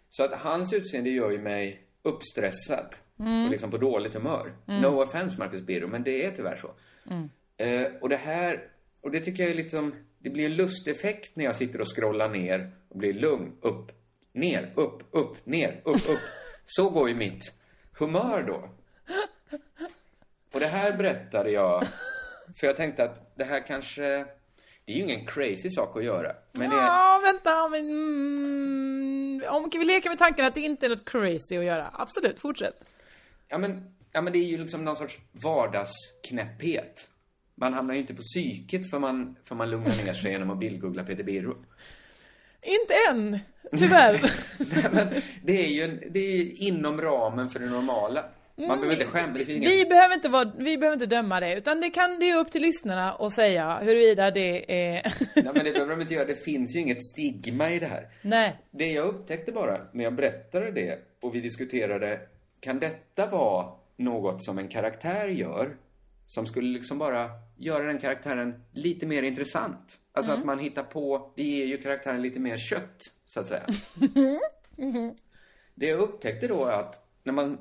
Så 0.09 0.23
att 0.23 0.31
hans 0.31 0.73
utseende 0.73 1.09
gör 1.09 1.31
ju 1.31 1.39
mig 1.39 1.83
uppstressad. 2.01 2.95
Mm. 3.19 3.45
Och 3.45 3.51
liksom 3.51 3.71
på 3.71 3.77
dåligt 3.77 4.13
humör. 4.13 4.53
No 4.65 5.03
offense 5.03 5.39
Marcus 5.39 5.61
Birro, 5.61 5.87
men 5.87 6.03
det 6.03 6.25
är 6.25 6.31
tyvärr 6.31 6.57
så. 6.57 6.71
Mm. 7.11 7.29
Eh, 7.57 7.91
och 8.01 8.09
det 8.09 8.17
här, 8.17 8.67
och 9.01 9.11
det 9.11 9.19
tycker 9.19 9.43
jag 9.43 9.51
är 9.51 9.55
liksom, 9.55 9.95
det 10.19 10.29
blir 10.29 10.45
en 10.45 10.55
lusteffekt 10.55 11.35
när 11.35 11.45
jag 11.45 11.55
sitter 11.55 11.81
och 11.81 11.95
scrollar 11.95 12.29
ner 12.29 12.71
och 12.89 12.97
blir 12.97 13.13
lugn. 13.13 13.51
Upp, 13.61 13.91
ner, 14.33 14.73
upp, 14.75 15.03
upp, 15.11 15.45
ner, 15.45 15.81
upp, 15.83 16.09
upp. 16.09 16.19
Så 16.65 16.89
går 16.89 17.09
ju 17.09 17.15
mitt 17.15 17.53
humör 17.99 18.43
då. 18.43 18.69
Och 20.53 20.59
det 20.59 20.67
här 20.67 20.97
berättade 20.97 21.51
jag, 21.51 21.83
för 22.55 22.67
jag 22.67 22.77
tänkte 22.77 23.03
att 23.03 23.37
det 23.37 23.43
här 23.43 23.67
kanske, 23.67 24.25
det 24.85 24.91
är 24.91 24.95
ju 24.95 25.03
ingen 25.03 25.25
crazy 25.25 25.69
sak 25.69 25.97
att 25.97 26.03
göra. 26.03 26.35
Men 26.51 26.69
det 26.69 26.75
Ja, 26.75 27.21
vänta, 27.23 27.69
men... 27.69 27.89
Mm, 27.89 29.43
om 29.49 29.69
vi 29.73 29.85
leker 29.85 30.09
med 30.09 30.19
tanken 30.19 30.45
att 30.45 30.55
det 30.55 30.61
inte 30.61 30.85
är 30.85 30.89
något 30.89 31.09
crazy 31.09 31.57
att 31.57 31.63
göra. 31.63 31.89
Absolut, 31.93 32.39
fortsätt. 32.39 32.83
Ja 33.47 33.57
men, 33.57 33.95
ja 34.11 34.21
men 34.21 34.33
det 34.33 34.39
är 34.39 34.47
ju 34.47 34.57
liksom 34.57 34.85
någon 34.85 34.95
sorts 34.95 35.17
vardagsknäpphet. 35.31 37.09
Man 37.55 37.73
hamnar 37.73 37.93
ju 37.93 37.99
inte 37.99 38.13
på 38.13 38.21
psyket 38.21 38.89
för 38.89 38.99
man, 38.99 39.35
för 39.43 39.55
man 39.55 39.69
lugnar 39.69 40.05
ner 40.05 40.13
sig 40.13 40.31
genom 40.31 40.49
att 40.49 40.59
bildgoogla 40.59 41.03
Peter 41.03 41.23
Birro. 41.23 41.65
Inte 42.61 42.93
än, 43.09 43.39
tyvärr. 43.77 44.21
Nej, 44.73 44.89
men 44.91 45.21
det 45.43 45.65
är 45.65 45.69
ju 45.69 45.83
en, 45.83 46.01
det 46.13 46.19
är 46.19 46.61
inom 46.61 47.01
ramen 47.01 47.49
för 47.49 47.59
det 47.59 47.65
normala. 47.69 48.25
Man 48.55 48.67
behöver 48.67 48.93
inte 48.93 49.45
finns 49.45 49.49
vi, 49.49 49.53
inget... 49.53 49.89
behöver 49.89 50.15
inte 50.15 50.29
vara, 50.29 50.51
vi 50.57 50.77
behöver 50.77 50.93
inte 50.93 51.15
döma 51.15 51.39
det, 51.39 51.55
utan 51.55 51.81
det 51.81 51.89
kan 51.89 52.19
det 52.19 52.29
är 52.29 52.39
upp 52.39 52.51
till 52.51 52.61
lyssnarna 52.61 53.11
att 53.13 53.33
säga 53.33 53.79
huruvida 53.79 54.31
det 54.31 54.71
är... 54.93 55.13
Nej, 55.35 55.51
men 55.53 55.65
det 55.65 55.71
behöver 55.71 55.91
de 55.91 56.01
inte 56.01 56.13
göra. 56.13 56.25
Det 56.25 56.35
finns 56.35 56.75
ju 56.75 56.79
inget 56.79 57.05
stigma 57.05 57.69
i 57.69 57.79
det 57.79 57.85
här. 57.85 58.07
Nej. 58.21 58.55
Det 58.71 58.87
jag 58.87 59.07
upptäckte 59.07 59.51
bara 59.51 59.77
när 59.91 60.03
jag 60.03 60.15
berättade 60.15 60.71
det 60.71 60.99
och 61.21 61.35
vi 61.35 61.41
diskuterade, 61.41 62.19
kan 62.59 62.79
detta 62.79 63.25
vara 63.25 63.73
något 63.95 64.43
som 64.43 64.57
en 64.57 64.67
karaktär 64.67 65.27
gör? 65.27 65.77
Som 66.27 66.45
skulle 66.45 66.73
liksom 66.73 66.97
bara 66.97 67.29
göra 67.57 67.83
den 67.83 67.99
karaktären 67.99 68.63
lite 68.71 69.05
mer 69.05 69.23
intressant. 69.23 69.99
Alltså 70.11 70.31
att 70.31 70.45
man 70.45 70.59
hittar 70.59 70.83
på, 70.83 71.31
det 71.35 71.43
ger 71.43 71.65
ju 71.65 71.77
karaktären 71.77 72.21
lite 72.21 72.39
mer 72.39 72.57
kött, 72.57 73.01
så 73.25 73.39
att 73.39 73.47
säga. 73.47 73.65
Det 75.75 75.85
jag 75.85 75.99
upptäckte 75.99 76.47
då 76.47 76.65
är 76.65 76.73
att 76.73 77.07
när 77.23 77.33
man 77.33 77.57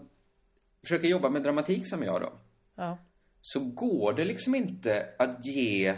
försöker 0.83 1.09
jobba 1.09 1.31
med 1.31 1.42
dramatik 1.42 1.88
som 1.88 2.03
jag 2.03 2.21
då, 2.21 2.33
Ja. 2.77 2.99
så 3.40 3.61
går 3.61 4.12
det 4.12 4.25
liksom 4.25 4.55
inte 4.55 5.09
att 5.18 5.47
ge 5.47 5.95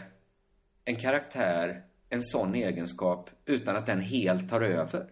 en 0.85 0.97
karaktär 0.97 1.83
en 2.09 2.23
sån 2.23 2.55
egenskap 2.55 3.31
utan 3.47 3.77
att 3.77 3.87
den 3.87 4.01
helt 4.01 4.51
tar 4.51 4.61
över. 4.61 5.07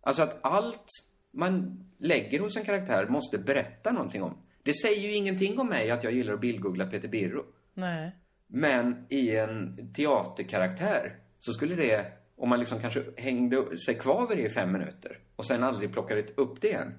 Alltså 0.00 0.22
att 0.22 0.38
allt 0.44 0.86
man 1.30 1.84
lägger 1.98 2.40
hos 2.40 2.56
en 2.56 2.64
karaktär 2.64 3.06
måste 3.06 3.38
berätta 3.38 3.92
någonting 3.92 4.22
om. 4.22 4.38
Det 4.62 4.72
säger 4.74 5.00
ju 5.00 5.14
ingenting 5.14 5.58
om 5.58 5.68
mig 5.68 5.90
att 5.90 6.04
jag 6.04 6.12
gillar 6.12 6.34
att 6.34 6.40
bildgoogla 6.40 6.86
Peter 6.86 7.08
Birro. 7.08 7.44
Nej. 7.74 8.12
Men 8.46 9.06
i 9.08 9.36
en 9.36 9.92
teaterkaraktär 9.94 11.16
så 11.38 11.52
skulle 11.52 11.74
det, 11.74 12.12
om 12.36 12.48
man 12.48 12.58
liksom 12.58 12.80
kanske 12.80 13.04
hängde 13.16 13.76
sig 13.76 13.94
kvar 13.94 14.28
vid 14.28 14.38
det 14.38 14.42
i 14.46 14.50
fem 14.50 14.72
minuter 14.72 15.18
och 15.36 15.46
sen 15.46 15.62
aldrig 15.62 15.92
plockade 15.92 16.22
upp 16.36 16.60
det 16.60 16.68
igen. 16.68 16.92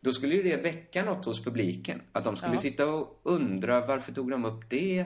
Då 0.00 0.12
skulle 0.12 0.34
ju 0.34 0.42
det 0.42 0.56
väcka 0.56 1.04
något 1.04 1.24
hos 1.24 1.44
publiken. 1.44 2.02
Att 2.12 2.24
de 2.24 2.36
skulle 2.36 2.52
Ja. 2.54 2.58
sitta 2.58 2.86
och 2.86 3.20
undra 3.22 3.86
varför 3.86 4.12
tog 4.12 4.30
de 4.30 4.44
upp 4.44 4.70
det? 4.70 5.04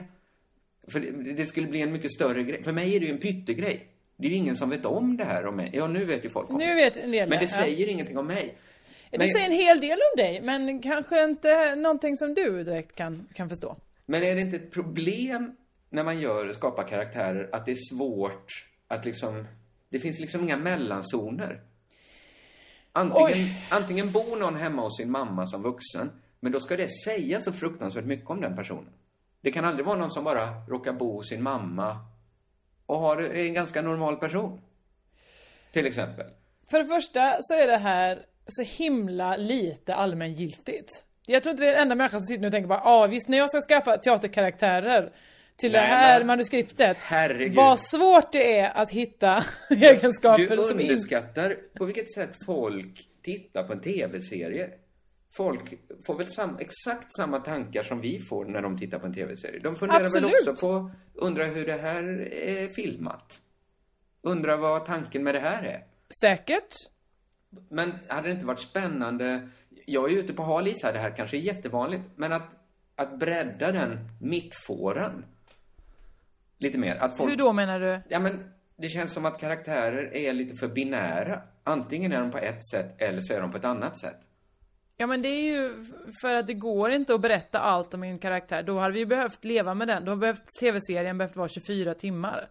För 0.87 0.99
det, 0.99 1.11
det 1.33 1.45
skulle 1.45 1.67
bli 1.67 1.81
en 1.81 1.91
mycket 1.91 2.11
större 2.11 2.43
grej. 2.43 2.63
För 2.63 2.71
mig 2.71 2.95
är 2.95 2.99
det 2.99 3.05
ju 3.05 3.11
en 3.11 3.17
pyttegrej. 3.17 3.87
Det 4.17 4.27
är 4.27 4.31
ju 4.31 4.35
ingen 4.37 4.55
som 4.55 4.69
vet 4.69 4.85
om 4.85 5.17
det 5.17 5.23
här 5.23 5.45
om 5.45 5.55
mig. 5.55 5.69
Ja, 5.73 5.87
nu 5.87 6.05
vet 6.05 6.25
ju 6.25 6.29
folk 6.29 6.49
om 6.49 6.57
Nu 6.57 6.75
vet 6.75 6.97
en 7.03 7.11
del 7.11 7.29
Men 7.29 7.37
det 7.39 7.43
ja. 7.45 7.57
säger 7.63 7.87
ingenting 7.87 8.17
om 8.17 8.27
mig. 8.27 8.57
Det 9.11 9.17
Men- 9.17 9.27
säger 9.27 9.45
en 9.45 9.51
hel 9.51 9.79
del 9.81 9.91
om 10.13 10.17
dig, 10.17 10.41
men 10.41 10.81
kanske 10.81 11.23
inte 11.23 11.75
någonting 11.75 12.15
som 12.17 12.33
du 12.33 12.63
direkt 12.63 12.95
kan, 12.95 13.27
kan 13.33 13.49
förstå. 13.49 13.77
Men 14.05 14.23
är 14.23 14.35
det 14.35 14.41
inte 14.41 14.55
ett 14.55 14.71
problem 14.71 15.55
när 15.89 16.03
man 16.03 16.19
gör, 16.19 16.51
skapar 16.51 16.87
karaktärer 16.87 17.49
att 17.51 17.65
det 17.65 17.71
är 17.71 17.95
svårt 17.95 18.67
att 18.87 19.05
liksom... 19.05 19.45
Det 19.89 19.99
finns 19.99 20.19
liksom 20.19 20.43
inga 20.43 20.57
mellanzoner. 20.57 21.61
Antingen, 22.93 23.31
Oj. 23.31 23.67
antingen 23.69 24.11
bor 24.11 24.39
någon 24.39 24.55
hemma 24.55 24.81
hos 24.81 24.97
sin 24.97 25.11
mamma 25.11 25.47
som 25.47 25.63
vuxen, 25.63 26.11
men 26.39 26.51
då 26.51 26.59
ska 26.59 26.77
det 26.77 26.89
säga 27.05 27.41
så 27.41 27.53
fruktansvärt 27.53 28.05
mycket 28.05 28.29
om 28.29 28.41
den 28.41 28.55
personen. 28.55 28.93
Det 29.41 29.51
kan 29.51 29.65
aldrig 29.65 29.85
vara 29.85 29.97
någon 29.97 30.11
som 30.11 30.23
bara 30.23 30.65
råkar 30.67 30.93
bo 30.93 31.13
hos 31.13 31.29
sin 31.29 31.43
mamma 31.43 31.97
och 32.85 32.99
har, 32.99 33.17
är 33.17 33.45
en 33.45 33.53
ganska 33.53 33.81
normal 33.81 34.17
person. 34.17 34.61
Till 35.73 35.85
exempel. 35.85 36.25
För 36.71 36.79
det 36.79 36.85
första 36.85 37.37
så 37.41 37.53
är 37.53 37.67
det 37.67 37.77
här 37.77 38.25
så 38.47 38.63
himla 38.63 39.35
lite 39.37 39.95
allmängiltigt. 39.95 41.03
Jag 41.25 41.43
tror 41.43 41.51
inte 41.51 41.63
det 41.63 41.69
är 41.69 41.73
den 41.73 41.81
enda 41.81 41.95
människan 41.95 42.19
som 42.19 42.27
sitter 42.27 42.41
nu 42.41 42.47
och 42.47 42.53
tänker 42.53 42.67
bara, 42.67 42.81
ja 42.83 43.03
ah, 43.03 43.07
visst 43.07 43.27
när 43.27 43.37
jag 43.37 43.49
ska 43.49 43.61
skapa 43.61 43.97
teaterkaraktärer 43.97 45.13
till 45.61 45.71
Nej, 45.71 45.81
det 45.81 45.87
här 45.87 46.23
manuskriptet. 46.23 46.97
Herregud. 46.97 47.55
Vad 47.55 47.79
svårt 47.79 48.31
det 48.31 48.59
är 48.59 48.77
att 48.77 48.91
hitta 48.91 49.43
egenskaper 49.69 50.57
Du 50.57 50.63
som 50.63 50.79
inte... 50.79 50.93
underskattar 50.93 51.57
på 51.77 51.85
vilket 51.85 52.13
sätt 52.13 52.35
folk 52.45 53.07
tittar 53.21 53.63
på 53.63 53.73
en 53.73 53.81
tv-serie. 53.81 54.69
Folk 55.33 55.73
får 56.05 56.17
väl 56.17 56.27
sam, 56.27 56.57
exakt 56.59 57.15
samma 57.15 57.39
tankar 57.39 57.83
som 57.83 58.01
vi 58.01 58.19
får 58.19 58.45
när 58.45 58.61
de 58.61 58.77
tittar 58.77 58.99
på 58.99 59.05
en 59.05 59.13
tv-serie. 59.13 59.59
De 59.59 59.75
funderar 59.75 60.05
Absolut. 60.05 60.31
väl 60.31 60.49
också 60.49 60.67
på, 60.67 60.91
undrar 61.13 61.47
hur 61.47 61.65
det 61.65 61.81
här 61.81 62.03
är 62.33 62.67
filmat. 62.67 63.39
Undrar 64.21 64.57
vad 64.57 64.85
tanken 64.85 65.23
med 65.23 65.35
det 65.35 65.39
här 65.39 65.63
är. 65.63 65.83
Säkert. 66.21 66.75
Men 67.69 67.93
hade 68.07 68.27
det 68.27 68.31
inte 68.33 68.45
varit 68.45 68.59
spännande, 68.59 69.49
jag 69.85 70.11
är 70.11 70.15
ute 70.15 70.33
på 70.33 70.43
hal 70.43 70.67
is 70.67 70.83
här, 70.83 70.93
det 70.93 70.99
här 70.99 71.15
kanske 71.15 71.37
är 71.37 71.41
jättevanligt, 71.41 72.03
men 72.15 72.33
att, 72.33 72.49
att 72.95 73.19
bredda 73.19 73.71
den 73.71 73.97
mittfåran. 74.21 75.25
Lite 76.61 76.77
mer. 76.77 76.95
Att 76.95 77.17
folk... 77.17 77.31
Hur 77.31 77.37
då 77.37 77.53
menar 77.53 77.79
du? 77.79 78.01
Ja, 78.09 78.19
men 78.19 78.53
det 78.75 78.89
känns 78.89 79.13
som 79.13 79.25
att 79.25 79.39
karaktärer 79.39 80.15
är 80.15 80.33
lite 80.33 80.55
för 80.55 80.67
binära. 80.67 81.41
Antingen 81.63 82.11
är 82.11 82.19
de 82.19 82.31
på 82.31 82.37
ett 82.37 82.65
sätt 82.71 83.01
eller 83.01 83.21
så 83.21 83.33
är 83.33 83.41
de 83.41 83.51
på 83.51 83.57
ett 83.57 83.65
annat 83.65 83.99
sätt. 83.99 84.17
Ja 84.97 85.07
men 85.07 85.21
det 85.21 85.27
är 85.27 85.41
ju 85.41 85.85
för 86.21 86.35
att 86.35 86.47
det 86.47 86.53
går 86.53 86.91
inte 86.91 87.13
att 87.13 87.21
berätta 87.21 87.59
allt 87.59 87.93
om 87.93 88.03
en 88.03 88.19
karaktär. 88.19 88.63
Då 88.63 88.79
hade 88.79 88.93
vi 88.93 89.05
behövt 89.05 89.43
leva 89.43 89.73
med 89.73 89.87
den. 89.87 90.05
Då 90.05 90.11
har 90.11 90.15
behövt 90.15 90.43
tv-serien 90.59 91.17
behövt 91.17 91.35
vara 91.35 91.47
24 91.47 91.93
timmar. 91.93 92.49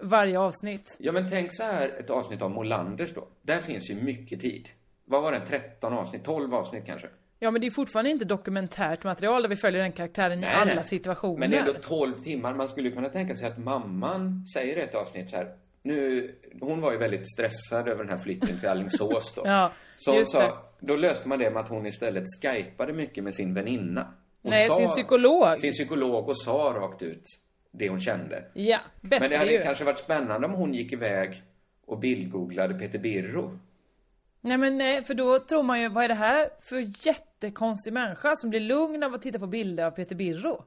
Varje 0.00 0.38
avsnitt. 0.38 0.96
Ja, 0.98 1.12
men 1.12 1.30
tänk 1.30 1.56
så 1.56 1.62
här 1.62 1.88
ett 1.88 2.10
avsnitt 2.10 2.42
av 2.42 2.50
Molanders 2.50 3.14
då. 3.14 3.28
Där 3.42 3.60
finns 3.60 3.90
ju 3.90 3.94
mycket 3.94 4.40
tid. 4.40 4.68
Vad 5.04 5.22
var 5.22 5.32
det? 5.32 5.46
13 5.46 5.92
avsnitt? 5.92 6.24
12 6.24 6.54
avsnitt 6.54 6.86
kanske? 6.86 7.08
Ja 7.44 7.50
men 7.50 7.60
det 7.60 7.66
är 7.66 7.70
fortfarande 7.70 8.10
inte 8.10 8.24
dokumentärt 8.24 9.04
material 9.04 9.42
där 9.42 9.48
vi 9.48 9.56
följer 9.56 9.82
den 9.82 9.92
karaktären 9.92 10.44
i 10.44 10.46
alla 10.46 10.74
nej. 10.74 10.84
situationer. 10.84 11.38
Men 11.38 11.50
det 11.50 11.56
är 11.56 11.60
ändå 11.60 11.72
12 11.72 12.18
timmar. 12.18 12.54
Man 12.54 12.68
skulle 12.68 12.90
kunna 12.90 13.08
tänka 13.08 13.36
sig 13.36 13.48
att 13.48 13.58
mamman 13.58 14.46
säger 14.46 14.76
i 14.76 14.80
ett 14.80 14.94
avsnitt 14.94 15.30
så 15.30 15.36
här. 15.36 15.54
Nu, 15.82 16.30
hon 16.60 16.80
var 16.80 16.92
ju 16.92 16.98
väldigt 16.98 17.32
stressad 17.32 17.88
över 17.88 18.04
den 18.04 18.08
här 18.08 18.24
flytten 18.24 18.60
till 18.60 18.68
Alingsås 18.68 19.34
då. 19.34 19.42
Ja, 19.46 19.72
så 19.96 20.10
hon 20.10 20.20
det. 20.20 20.26
sa, 20.26 20.70
då 20.80 20.96
löste 20.96 21.28
man 21.28 21.38
det 21.38 21.50
med 21.50 21.60
att 21.60 21.68
hon 21.68 21.86
istället 21.86 22.24
skypade 22.42 22.92
mycket 22.92 23.24
med 23.24 23.34
sin 23.34 23.54
väninna. 23.54 24.14
Hon 24.42 24.50
Nej, 24.50 24.70
sin 24.70 24.88
psykolog. 24.88 25.58
Sin 25.58 25.72
psykolog 25.72 26.28
och 26.28 26.38
sa 26.40 26.74
rakt 26.76 27.02
ut 27.02 27.24
det 27.70 27.88
hon 27.88 28.00
kände. 28.00 28.44
Ja, 28.54 28.78
bättre 29.00 29.20
Men 29.20 29.30
det 29.30 29.36
hade 29.36 29.52
ju. 29.52 29.62
kanske 29.62 29.84
varit 29.84 30.00
spännande 30.00 30.46
om 30.46 30.52
hon 30.52 30.74
gick 30.74 30.92
iväg 30.92 31.42
och 31.86 31.98
bildgooglade 31.98 32.74
Peter 32.74 32.98
Birro. 32.98 33.58
Nej 34.46 34.58
men 34.58 34.78
nej, 34.78 35.04
för 35.04 35.14
då 35.14 35.38
tror 35.38 35.62
man 35.62 35.80
ju, 35.80 35.88
vad 35.88 36.04
är 36.04 36.08
det 36.08 36.14
här 36.14 36.48
för 36.62 37.06
jättekonstig 37.06 37.92
människa 37.92 38.36
som 38.36 38.50
blir 38.50 38.60
lugn 38.60 39.02
av 39.02 39.14
att 39.14 39.22
titta 39.22 39.38
på 39.38 39.46
bilder 39.46 39.84
av 39.84 39.90
Peter 39.90 40.14
Birro? 40.14 40.64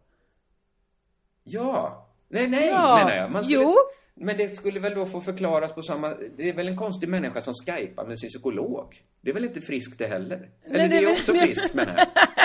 Ja. 1.44 2.08
Nej, 2.30 2.48
nej 2.48 2.68
Ja, 2.68 2.96
menar 2.98 3.16
jag. 3.22 3.32
Man 3.32 3.44
skulle, 3.44 3.60
jo. 3.64 3.74
Men 4.16 4.38
det 4.38 4.58
skulle 4.58 4.80
väl 4.80 4.94
då 4.96 5.06
få 5.06 5.22
förklaras 5.22 5.74
på 5.74 5.82
samma... 5.82 6.16
Det 6.38 6.50
är 6.50 6.54
väl 6.54 6.68
en 6.68 6.78
konstig 6.78 7.10
människa 7.10 7.42
som 7.42 7.54
skypar 7.54 8.06
med 8.06 8.20
sin 8.20 8.30
psykolog? 8.30 9.04
Det 9.22 9.30
är 9.30 9.34
väl 9.34 9.46
inte 9.46 9.62
friskt 9.62 9.98
det 9.98 10.08
heller? 10.08 10.50
Eller 10.66 10.78
Nej, 10.78 10.90
det 10.90 10.98
är 10.98 11.02
det- 11.02 11.12
också 11.12 11.34
friskt 11.34 11.74
menar 11.74 11.96
jag. 11.98 12.08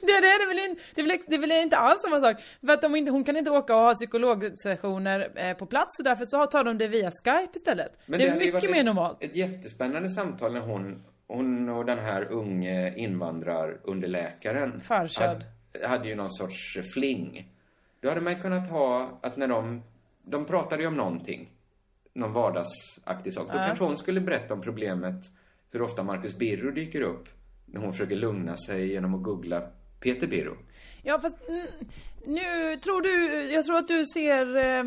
Det, 0.00 0.06
det, 0.06 0.12
är 0.12 0.38
det, 0.38 0.46
väl 0.46 0.70
in, 0.70 0.76
det, 0.94 1.00
är 1.00 1.06
väl, 1.06 1.18
det 1.26 1.34
är 1.34 1.40
väl 1.40 1.52
inte 1.52 1.76
alls 1.76 2.02
samma 2.02 2.20
sak. 2.20 2.36
För 2.66 2.72
att 2.72 2.82
de 2.82 2.96
inte, 2.96 3.10
hon 3.12 3.24
kan 3.24 3.36
inte 3.36 3.50
åka 3.50 3.76
och 3.76 3.80
ha 3.80 3.94
psykologsessioner 3.94 5.30
eh, 5.34 5.56
på 5.56 5.66
plats, 5.66 5.96
så 5.96 6.02
därför 6.02 6.24
så 6.24 6.46
tar 6.46 6.64
de 6.64 6.78
det 6.78 6.88
via 6.88 7.10
Skype 7.24 7.52
istället. 7.54 7.98
Men 8.06 8.18
det 8.18 8.26
är 8.26 8.30
hade 8.30 8.44
ju 8.44 8.52
mycket 8.52 8.70
mer 8.70 8.78
ett, 8.78 8.84
normalt. 8.84 9.24
Ett 9.24 9.36
jättespännande 9.36 10.08
samtal 10.08 10.52
när 10.52 10.60
hon, 10.60 11.04
hon 11.26 11.68
och 11.68 11.84
den 11.84 11.98
här 11.98 12.32
unge 12.32 12.94
invandrarunderläkaren 12.96 14.80
Farshad. 14.80 15.44
hade, 15.72 15.88
hade 15.88 16.08
ju 16.08 16.14
någon 16.14 16.30
sorts 16.30 16.78
fling. 16.94 17.48
Då 18.00 18.08
hade 18.08 18.20
man 18.20 18.40
kunnat 18.40 18.70
ha 18.70 19.18
att 19.20 19.36
när 19.36 19.48
de, 19.48 19.82
de 20.22 20.44
pratade 20.44 20.82
ju 20.82 20.88
om 20.88 20.96
någonting, 20.96 21.50
någon 22.14 22.32
vardagsaktig 22.32 23.34
sak. 23.34 23.46
Då 23.46 23.58
kanske 23.58 23.84
hon 23.84 23.96
skulle 23.96 24.20
berätta 24.20 24.54
om 24.54 24.60
problemet 24.60 25.24
hur 25.70 25.82
ofta 25.82 26.02
Marcus 26.02 26.36
Birro 26.36 26.70
dyker 26.70 27.00
upp 27.00 27.28
när 27.74 27.80
hon 27.80 27.92
försöker 27.92 28.16
lugna 28.16 28.56
sig 28.56 28.92
genom 28.92 29.14
att 29.14 29.22
googla 29.22 29.62
Peter 30.00 30.26
Birro. 30.26 30.56
Ja 31.02 31.20
fast 31.20 31.36
nu 32.26 32.76
tror 32.76 33.02
du, 33.02 33.42
jag 33.52 33.64
tror 33.64 33.76
att 33.78 33.88
du 33.88 34.04
ser 34.06 34.56
eh, 34.56 34.84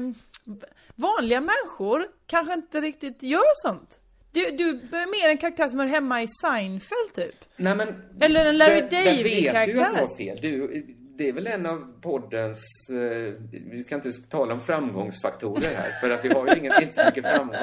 vanliga 0.95 1.41
människor 1.41 2.08
kanske 2.28 2.54
inte 2.54 2.82
riktigt 2.82 3.23
gör 3.23 3.67
sånt. 3.67 4.00
Du, 4.32 4.52
du 4.52 4.69
är 4.69 5.21
mer 5.23 5.30
en 5.32 5.38
karaktär 5.38 5.67
som 5.67 5.80
hör 5.80 5.88
hemma 5.88 6.21
i 6.23 6.28
Seinfeld 6.41 7.13
typ. 7.13 7.36
Nej, 7.58 7.76
men, 7.76 7.88
Eller 8.21 8.45
en 8.45 8.58
Larry 8.58 8.82
där- 8.82 8.89
där 8.89 9.04
vet 9.04 9.17
du 9.17 9.23
David-karaktär. 9.23 9.84
att 9.86 9.95
du 9.95 10.02
har 10.02 10.17
fel. 10.17 10.39
Du, 10.41 10.86
det 11.17 11.30
är 11.30 11.34
väl 11.34 11.47
en 11.47 11.65
av 11.65 12.01
poddens... 12.01 12.89
Eh, 12.89 13.34
vi 13.51 13.86
kan 13.89 13.97
inte 13.97 14.12
tala 14.30 14.53
om 14.53 14.62
framgångsfaktorer 14.62 15.75
här, 15.75 15.99
för 16.01 16.10
att 16.10 16.25
vi 16.25 16.30
har 16.30 16.47
ju 16.47 16.60
inget, 16.60 16.82
inte 16.82 16.95
så 16.95 17.06
mycket 17.06 17.36
framgång. 17.36 17.58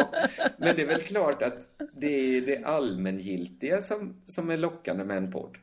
Men 0.59 0.77
det 0.77 0.83
är 0.83 0.87
väl 0.87 1.01
klart 1.01 1.43
att 1.43 1.59
det 1.93 2.07
är 2.37 2.40
det 2.40 2.64
allmängiltiga 2.64 3.83
som, 3.83 4.23
som 4.27 4.51
är 4.51 4.57
lockande 4.57 5.05
med 5.05 5.17
en 5.17 5.33
podd. 5.33 5.57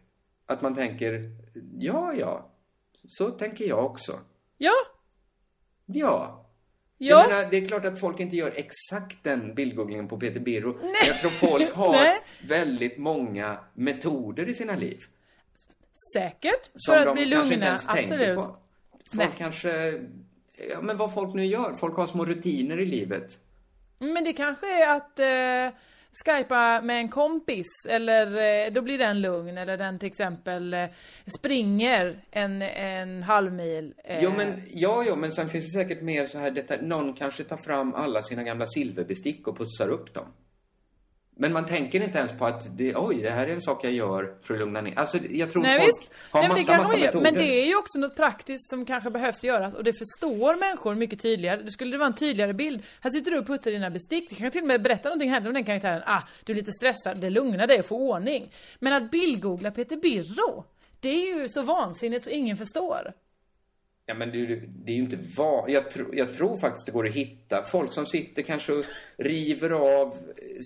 Att 0.46 0.62
man 0.62 0.76
tänker, 0.76 1.32
ja, 1.80 2.14
ja, 2.14 2.52
så 3.08 3.30
tänker 3.30 3.66
jag 3.66 3.86
också. 3.86 4.20
Ja, 4.58 4.74
Ja. 5.86 5.94
ja. 5.96 6.48
Jag 6.98 7.30
menar, 7.30 7.52
det 7.52 7.58
är 7.58 7.68
klart 7.68 7.86
att 7.86 8.00
folk 8.00 8.20
inte 8.20 8.36
gör 8.36 8.54
exakt 8.56 9.24
den 9.24 9.56
bildgooglingen 9.56 10.08
på 10.08 10.18
Peter 10.20 10.40
Birro. 10.40 10.74
Men 10.74 10.94
jag 11.08 11.20
tror 11.20 11.30
folk 11.32 11.72
har 11.74 11.92
Nej. 11.92 12.20
väldigt 12.48 12.98
många 12.98 13.60
metoder 13.74 14.50
i 14.50 14.54
sina 14.54 14.76
liv. 14.76 15.00
Säkert. 16.14 16.70
Som 16.76 16.96
För 16.96 17.08
att 17.08 17.14
bli 17.14 17.26
lugna, 17.26 17.80
absolut. 17.88 18.36
på. 18.36 18.44
Folk 18.44 18.58
Nej. 19.12 19.30
kanske... 19.38 20.02
Ja, 20.70 20.82
men 20.82 20.98
vad 20.98 21.14
folk 21.14 21.36
nu 21.36 21.46
gör. 21.46 21.76
Folk 21.80 21.96
har 21.98 22.08
små 22.08 22.26
rutiner 22.26 22.80
i 22.80 22.86
livet. 22.86 23.38
Men 24.00 24.24
det 24.24 24.34
kanske 24.34 24.84
är 24.84 24.96
att 24.96 25.20
eh, 25.20 25.80
skypa 26.26 26.82
med 26.82 26.98
en 26.98 27.10
kompis 27.10 27.68
eller 27.90 28.26
eh, 28.66 28.72
då 28.74 28.82
blir 28.82 28.98
den 28.98 29.22
lugn 29.22 29.58
eller 29.58 29.78
den 29.78 30.00
till 30.00 30.08
exempel 30.08 30.74
eh, 30.74 30.86
springer 31.40 32.24
en, 32.32 32.62
en 32.62 33.24
halv 33.24 33.54
mil. 33.54 33.94
Eh, 34.04 34.24
Jo, 34.24 34.32
men, 34.38 34.62
ja, 34.74 35.04
ja, 35.08 35.16
men 35.16 35.32
sen 35.32 35.50
finns 35.50 35.66
det 35.66 35.72
säkert 35.72 36.02
mer 36.02 36.26
så 36.26 36.38
här 36.40 36.52
detta, 36.52 36.76
Någon 36.82 37.14
kanske 37.14 37.44
tar 37.44 37.58
fram 37.58 37.96
alla 37.96 38.22
sina 38.22 38.44
gamla 38.44 38.68
silverbestick 38.68 39.48
och 39.48 39.58
putsar 39.58 39.90
upp 39.90 40.14
dem. 40.14 40.26
Men 41.42 41.54
man 41.54 41.66
tänker 41.66 42.04
inte 42.04 42.18
ens 42.18 42.32
på 42.32 42.46
att 42.46 42.78
det, 42.78 42.96
oj, 42.96 43.22
det 43.22 43.30
här 43.30 43.48
är 43.48 43.54
en 43.54 43.62
sak 43.62 43.84
jag 43.84 43.94
gör 43.94 44.34
för 44.42 44.54
att 44.54 44.60
lugna 44.60 44.82
ner. 44.82 45.00
Alltså, 45.00 45.18
jag 45.30 45.52
tror 45.52 45.64
Nej 45.64 45.80
folk 45.80 45.88
visst, 45.88 46.12
har 46.32 46.40
Nej, 46.40 46.50
men, 46.50 46.58
det 46.58 46.62
massa, 46.62 46.74
kanske 46.74 46.98
massa 46.98 47.06
metoder. 47.06 47.32
men 47.32 47.34
det 47.34 47.62
är 47.62 47.66
ju 47.66 47.76
också 47.76 48.00
något 48.00 48.16
praktiskt 48.16 48.70
som 48.70 48.86
kanske 48.86 49.10
behövs 49.10 49.44
göras 49.44 49.74
och 49.74 49.84
det 49.84 49.94
förstår 49.94 50.56
människor 50.56 50.96
mycket 50.96 51.22
tydligare. 51.22 51.62
Det 51.62 51.72
skulle 51.72 51.98
vara 51.98 52.08
en 52.08 52.16
tydligare 52.16 52.54
bild. 52.54 52.84
Här 53.00 53.10
sitter 53.10 53.32
du 53.32 53.38
och 53.38 53.48
putsar 53.48 53.72
dina 53.72 53.90
bestick. 53.90 54.30
Det 54.30 54.36
kan 54.36 54.52
till 54.52 54.62
och 54.62 54.68
med 54.68 54.82
berätta 54.82 55.10
någonting 55.10 55.30
händer 55.30 55.50
om 55.50 55.54
den 55.54 55.64
karaktären. 55.64 56.04
Ah, 56.06 56.22
du 56.44 56.52
är 56.52 56.56
lite 56.56 56.72
stressad. 56.72 57.22
Det 57.22 57.30
lugnar 57.30 57.68
dig 57.68 57.80
att 57.80 57.88
få 57.88 57.98
ordning. 57.98 58.54
Men 58.80 58.94
att 58.94 59.12
bildgoogla 59.12 59.72
Peter 59.72 59.96
Birro, 59.96 60.64
det 61.00 61.10
är 61.10 61.40
ju 61.40 61.50
så 61.50 61.62
vansinnigt 61.62 62.24
så 62.24 62.30
ingen 62.30 62.58
förstår. 62.58 63.14
Ja, 64.06 64.14
men 64.14 64.32
det, 64.32 64.46
det 64.86 64.92
är 64.92 64.96
ju 64.96 65.02
inte 65.02 65.18
van... 65.38 65.72
Jag, 65.72 65.92
tro, 65.92 66.06
jag 66.14 66.34
tror 66.34 66.58
faktiskt 66.58 66.86
det 66.86 66.92
går 66.92 67.08
att 67.08 67.14
hitta 67.14 67.64
folk 67.64 67.94
som 67.94 68.06
sitter 68.06 68.42
kanske 68.42 68.74
och 68.74 68.86
river 69.18 69.70
av 69.70 70.18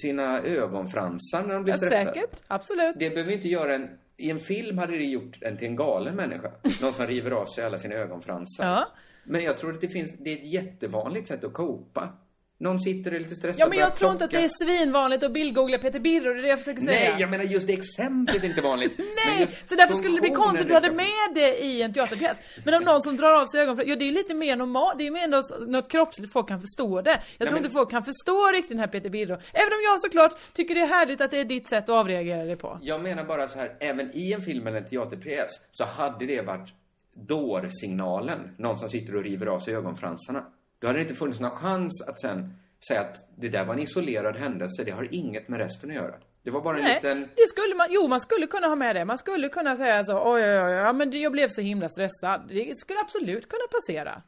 sina 0.01 0.41
ögonfransar 0.41 1.43
när 1.47 1.53
de 1.53 1.63
blir 1.63 1.73
Ja, 1.73 1.77
stressade. 1.77 2.05
säkert, 2.05 2.41
absolut. 2.47 2.95
Det 2.99 3.09
behöver 3.09 3.31
inte 3.31 3.47
göra 3.47 3.75
en... 3.75 3.89
I 4.17 4.29
en 4.29 4.39
film 4.39 4.77
hade 4.77 4.97
det 4.97 5.03
gjort 5.05 5.37
en 5.41 5.57
till 5.57 5.67
en 5.67 5.75
galen 5.75 6.15
människa. 6.15 6.51
Någon 6.81 6.93
som 6.93 7.07
river 7.07 7.31
av 7.31 7.45
sig 7.45 7.65
alla 7.65 7.79
sina 7.79 7.95
ögonfransar. 7.95 8.65
Ja. 8.65 8.87
Men 9.23 9.43
jag 9.43 9.57
tror 9.57 9.73
att 9.73 9.81
det 9.81 9.87
finns... 9.87 10.17
Det 10.17 10.29
är 10.31 10.35
ett 10.37 10.47
jättevanligt 10.53 11.27
sätt 11.27 11.43
att 11.43 11.53
copa. 11.53 12.09
Någon 12.57 12.79
sitter 12.79 13.11
och 13.11 13.15
är 13.15 13.19
lite 13.19 13.35
stressad 13.35 13.61
Ja 13.61 13.69
men 13.69 13.79
jag 13.79 13.95
tror 13.95 14.11
inte 14.11 14.25
att 14.25 14.31
det 14.31 14.43
är 14.43 14.65
svinvanligt 14.65 15.23
att 15.23 15.31
bildgoogla 15.33 15.77
Peter 15.77 15.99
Birro, 15.99 16.33
det 16.33 16.39
är 16.39 16.41
det 16.41 16.47
jag 16.47 16.59
försöker 16.59 16.81
säga. 16.81 17.09
Nej, 17.09 17.21
jag 17.21 17.29
menar 17.29 17.43
just 17.43 17.67
det 17.67 17.73
exemplet 17.73 18.43
är 18.43 18.47
inte 18.47 18.61
vanligt. 18.61 18.97
Nej, 19.25 19.47
så 19.65 19.75
därför 19.75 19.93
skulle 19.93 20.15
det 20.15 20.21
bli 20.21 20.29
konstigt 20.29 20.61
att 20.61 20.67
du 20.67 20.73
hade 20.73 20.91
med 20.91 21.05
det 21.35 21.63
i 21.63 21.81
en 21.81 21.93
teaterpjäs. 21.93 22.37
Men 22.65 22.73
om 22.73 22.83
någon 22.83 23.01
som 23.01 23.17
drar 23.17 23.41
av 23.41 23.45
sig 23.45 23.61
ögonfransarna, 23.61 23.89
ja 23.91 23.95
det 23.95 24.03
är 24.03 24.07
ju 24.07 24.11
lite 24.11 24.33
mer 24.33 24.55
normalt, 24.55 24.97
det 24.97 25.03
är 25.03 25.05
ju 25.05 25.11
mer 25.11 25.27
något, 25.27 25.67
något 25.67 25.91
kroppsligt 25.91 26.33
folk 26.33 26.47
kan 26.47 26.61
förstå 26.61 27.01
det. 27.01 27.21
Jag 27.37 27.47
tror 27.47 27.57
men- 27.57 27.65
inte 27.65 27.73
folk 27.73 27.91
kan 27.91 28.03
förstå 28.03 28.51
riktigt 28.51 28.69
den 28.69 28.79
här 28.79 28.87
Peter 28.87 29.09
Birro. 29.09 29.33
Även 29.33 29.73
om 29.73 29.81
jag 29.85 30.01
såklart 30.01 30.33
tycker 30.53 30.75
det 30.75 30.81
är 30.81 30.87
härligt 30.87 31.21
att 31.21 31.31
det 31.31 31.39
är 31.39 31.45
ditt 31.45 31.69
sätt 31.69 31.83
att 31.83 31.89
avreagera 31.89 32.43
det 32.43 32.55
på. 32.55 32.79
Jag 32.81 33.01
menar 33.01 33.23
bara 33.23 33.47
så 33.47 33.59
här, 33.59 33.75
även 33.79 34.11
i 34.17 34.33
en 34.33 34.41
film 34.41 34.67
eller 34.67 34.77
en 34.77 34.85
teaterpjäs 34.89 35.51
så 35.71 35.85
hade 35.85 36.25
det 36.25 36.41
varit 36.41 36.69
dårsignalen. 37.15 38.39
Någon 38.57 38.77
som 38.77 38.89
sitter 38.89 39.15
och 39.15 39.23
river 39.23 39.45
av 39.47 39.59
sig 39.59 39.75
ögonfransarna. 39.75 40.45
Då 40.79 40.87
hade 40.87 40.99
det 40.99 41.03
inte 41.03 41.15
funnits 41.15 41.39
någon 41.39 41.51
chans 41.51 42.03
att 42.07 42.21
sen 42.21 42.53
säga 42.87 43.01
att 43.01 43.15
det 43.37 43.49
där 43.49 43.65
var 43.65 43.73
en 43.73 43.79
isolerad 43.79 44.35
händelse, 44.35 44.83
det 44.83 44.91
har 44.91 45.13
inget 45.13 45.47
med 45.47 45.59
resten 45.59 45.89
att 45.89 45.95
göra. 45.95 46.15
Det 46.43 46.51
var 46.51 46.61
bara 46.61 46.77
en 46.77 46.83
Nej, 46.83 46.95
liten... 46.95 47.29
det 47.35 47.47
skulle 47.47 47.75
man, 47.75 47.87
jo 47.89 48.07
man 48.07 48.19
skulle 48.19 48.47
kunna 48.47 48.67
ha 48.67 48.75
med 48.75 48.95
det. 48.95 49.05
Man 49.05 49.17
skulle 49.17 49.49
kunna 49.49 49.75
säga 49.75 50.03
så, 50.03 50.13
oj 50.33 50.41
oj 50.43 50.61
oj, 50.61 50.71
ja 50.71 50.93
men 50.93 51.21
jag 51.21 51.31
blev 51.31 51.47
så 51.49 51.61
himla 51.61 51.89
stressad. 51.89 52.47
Det 52.47 52.77
skulle 52.77 52.99
absolut 52.99 53.49
kunna 53.49 53.63
passera. 53.71 54.21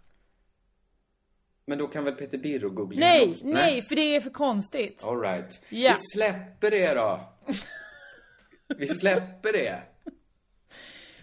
Men 1.66 1.78
då 1.78 1.88
kan 1.88 2.04
väl 2.04 2.14
Peter 2.16 2.38
Birro 2.38 2.70
googla 2.70 3.00
Nej, 3.00 3.30
också? 3.32 3.46
nej, 3.48 3.82
för 3.82 3.96
det 3.96 4.16
är 4.16 4.22
för 4.22 4.30
konstigt. 4.30 5.04
All 5.04 5.22
right. 5.22 5.66
Ja. 5.70 5.96
Vi 5.98 6.00
släpper 6.14 6.72
det 6.72 6.94
då. 6.94 7.20
Vi 8.78 8.88
släpper 8.88 9.54
det. 9.54 9.82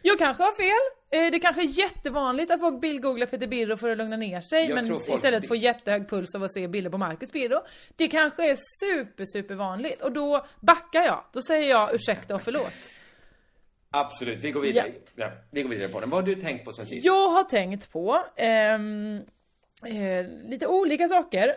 Jag 0.06 0.18
kanske 0.18 0.42
har 0.42 0.52
fel. 0.52 1.24
Eh, 1.26 1.30
Det 1.32 1.38
kanske 1.38 1.62
är 1.62 1.78
jättevanligt 1.78 2.50
att 2.50 2.60
folk 2.60 2.80
bildgooglar 2.80 3.26
Peter 3.26 3.46
Birro 3.46 3.76
för 3.76 3.90
att 3.90 3.98
lugna 3.98 4.16
ner 4.16 4.40
sig. 4.40 4.64
Jag 4.66 4.74
men 4.74 4.86
tror 4.86 4.96
folk- 4.96 5.14
istället 5.14 5.48
får 5.48 5.56
jättehög 5.56 6.08
puls 6.08 6.34
av 6.34 6.42
att 6.44 6.54
se 6.54 6.68
bilder 6.68 6.90
på 6.90 6.98
Marcus 6.98 7.32
Birro. 7.32 7.60
Det 7.96 8.08
kanske 8.08 8.50
är 8.50 8.56
super, 8.84 9.24
super 9.24 9.54
vanligt. 9.54 10.02
Och 10.02 10.12
då 10.12 10.46
backar 10.60 11.04
jag. 11.04 11.24
Då 11.32 11.42
säger 11.42 11.70
jag 11.70 11.94
ursäkta 11.94 12.34
och 12.34 12.42
förlåt. 12.42 12.90
Absolut, 13.90 14.38
vi 14.44 14.50
går 14.50 14.60
vidare. 14.60 14.92
Ja. 15.14 15.30
vi 15.50 15.62
går 15.62 15.70
vidare 15.70 15.88
på 15.88 16.00
den. 16.00 16.10
Vad 16.10 16.20
har 16.20 16.26
du 16.34 16.42
tänkt 16.42 16.64
på 16.64 16.72
sen 16.72 16.86
sist? 16.86 17.04
Jag 17.06 17.28
har 17.28 17.44
tänkt 17.44 17.92
på 17.92 18.24
ehm, 18.36 19.20
eh, 19.86 20.26
lite 20.48 20.66
olika 20.66 21.08
saker. 21.08 21.54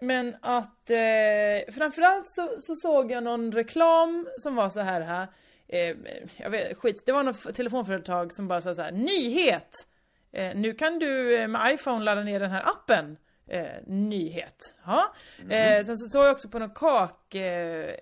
Men 0.00 0.36
att 0.42 0.90
eh, 0.90 1.72
framförallt 1.74 2.28
så, 2.28 2.48
så 2.60 2.74
såg 2.74 3.10
jag 3.12 3.22
någon 3.24 3.52
reklam 3.52 4.28
som 4.38 4.54
var 4.56 4.68
så 4.68 4.80
här, 4.80 5.00
här 5.00 5.26
eh, 5.68 5.96
jag 6.36 6.50
vet, 6.50 6.78
skit, 6.78 7.02
det 7.06 7.12
var 7.12 7.22
något 7.22 7.54
telefonföretag 7.54 8.34
som 8.34 8.48
bara 8.48 8.60
sa 8.60 8.74
så 8.74 8.82
här, 8.82 8.92
nyhet! 8.92 9.70
Eh, 10.32 10.56
nu 10.56 10.72
kan 10.72 10.98
du 10.98 11.38
eh, 11.38 11.48
med 11.48 11.74
iPhone 11.74 12.04
ladda 12.04 12.22
ner 12.22 12.40
den 12.40 12.50
här 12.50 12.68
appen. 12.68 13.16
Eh, 13.50 13.66
nyhet. 13.86 14.74
Ja. 14.86 15.14
Eh, 15.50 15.84
sen 15.84 15.96
så 15.96 16.10
såg 16.10 16.24
jag 16.24 16.32
också 16.32 16.48
på 16.48 16.58
någon 16.58 16.70
kakförpackning 16.70 17.44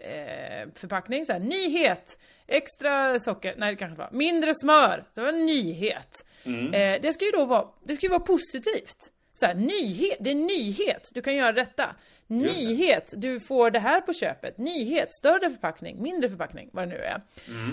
eh, 0.01 0.69
förpackning 0.75 1.27
så 1.27 1.33
här, 1.33 1.41
nyhet! 1.41 2.19
Extra 2.47 3.21
socker, 3.21 3.55
nej 3.57 3.75
det 3.75 3.79
kanske 3.79 3.99
var. 3.99 4.09
Mindre 4.13 4.55
smör. 4.55 5.05
Så 5.13 5.21
det 5.21 5.27
var 5.27 5.39
en 5.39 5.47
nyhet. 5.47 6.27
Eh, 6.75 7.01
det 7.03 7.13
ska 7.13 7.25
ju 7.25 7.31
då 7.31 7.45
vara, 7.45 7.69
det 7.85 7.97
ska 7.97 8.07
ju 8.07 8.11
vara 8.11 8.21
positivt. 8.21 9.13
Så 9.39 9.47
här, 9.47 9.55
nyhet, 9.55 10.17
det 10.21 10.31
är 10.31 10.35
nyhet, 10.35 11.11
du 11.15 11.23
kan 11.23 11.35
göra 11.35 11.53
detta. 11.53 11.97
Nyhet, 12.27 13.15
du 13.17 13.41
får 13.41 13.71
det 13.71 13.79
här 13.79 14.01
på 14.01 14.13
köpet. 14.13 14.59
Nyhet, 14.59 15.09
större 15.13 15.51
förpackning, 15.51 16.03
mindre 16.03 16.31
förpackning, 16.31 16.71
vad 16.73 16.89
det 16.89 16.95
nu 16.95 17.01
är. 17.01 17.21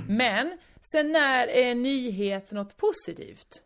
Men, 0.08 0.58
sen 0.82 1.12
när 1.12 1.48
är 1.48 1.76
nyhet 1.76 2.52
något 2.52 2.78
positivt? 2.78 3.62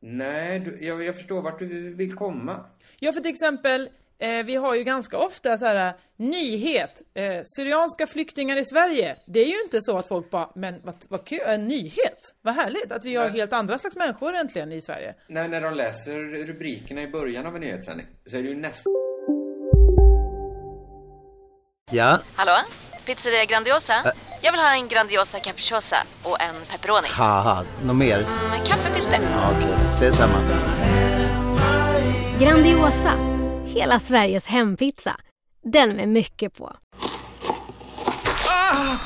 Nej, 0.00 0.60
du, 0.60 0.86
jag, 0.86 1.04
jag 1.04 1.16
förstår 1.16 1.42
vart 1.42 1.58
du 1.58 1.94
vill 1.94 2.14
komma. 2.14 2.64
Ja, 2.98 3.12
för 3.12 3.20
till 3.20 3.30
exempel, 3.30 3.88
eh, 4.20 4.44
vi 4.44 4.54
har 4.56 4.74
ju 4.74 4.84
ganska 4.84 5.18
ofta 5.18 5.58
så 5.58 5.66
här 5.66 5.94
nyhet, 6.16 7.02
eh, 7.14 7.40
Syrianska 7.44 8.06
flyktingar 8.06 8.56
i 8.56 8.64
Sverige. 8.64 9.16
Det 9.26 9.40
är 9.40 9.46
ju 9.46 9.62
inte 9.62 9.82
så 9.82 9.98
att 9.98 10.08
folk 10.08 10.30
bara, 10.30 10.50
men 10.54 10.80
vad, 10.84 10.94
vad 11.08 11.24
kul, 11.26 11.40
en 11.46 11.68
nyhet, 11.68 12.18
vad 12.42 12.54
härligt 12.54 12.92
att 12.92 13.04
vi 13.04 13.16
har 13.16 13.24
Nej. 13.28 13.38
helt 13.40 13.52
andra 13.52 13.78
slags 13.78 13.96
människor 13.96 14.34
äntligen 14.34 14.72
i 14.72 14.80
Sverige. 14.80 15.14
När, 15.28 15.48
när 15.48 15.60
de 15.60 15.74
läser 15.74 16.44
rubrikerna 16.46 17.02
i 17.02 17.06
början 17.06 17.46
av 17.46 17.54
en 17.54 17.60
nyhetssändning 17.60 18.06
så 18.26 18.36
är 18.36 18.42
det 18.42 18.48
ju 18.48 18.56
nästan... 18.56 18.92
Ja, 21.92 22.18
Hallå? 22.36 22.52
Pizzeria 23.06 23.44
Grandiosa? 23.44 23.94
Jag 24.42 24.52
vill 24.52 24.60
ha 24.60 24.72
en 24.74 24.88
Grandiosa 24.88 25.38
capriciosa 25.38 25.96
och 26.24 26.40
en 26.40 26.54
pepperoni. 26.72 27.08
haha, 27.10 27.64
något 27.86 27.96
mer? 27.96 28.18
Med 28.50 28.66
kaffefilter. 28.66 29.18
Ja, 29.32 29.50
Okej, 29.56 29.74
ses 29.90 30.16
samma. 30.16 30.38
Grandiosa, 32.40 33.12
hela 33.74 34.00
Sveriges 34.00 34.46
hempizza. 34.46 35.16
Den 35.72 35.96
med 35.96 36.08
mycket 36.08 36.56
på. 36.56 36.76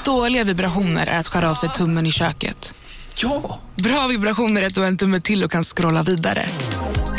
Dåliga 0.04 0.44
vibrationer 0.44 1.06
är 1.06 1.18
att 1.18 1.28
skära 1.28 1.50
av 1.50 1.54
sig 1.54 1.68
tummen 1.68 2.06
i 2.06 2.10
köket. 2.10 2.74
Ja! 3.16 3.60
Bra 3.74 4.06
vibrationer 4.06 4.62
är 4.62 4.66
att 4.66 4.74
du 4.74 4.80
har 4.80 4.88
en 4.88 4.96
tumme 4.96 5.20
till 5.20 5.44
och 5.44 5.50
kan 5.50 5.64
scrolla 5.64 6.02
vidare. 6.02 6.46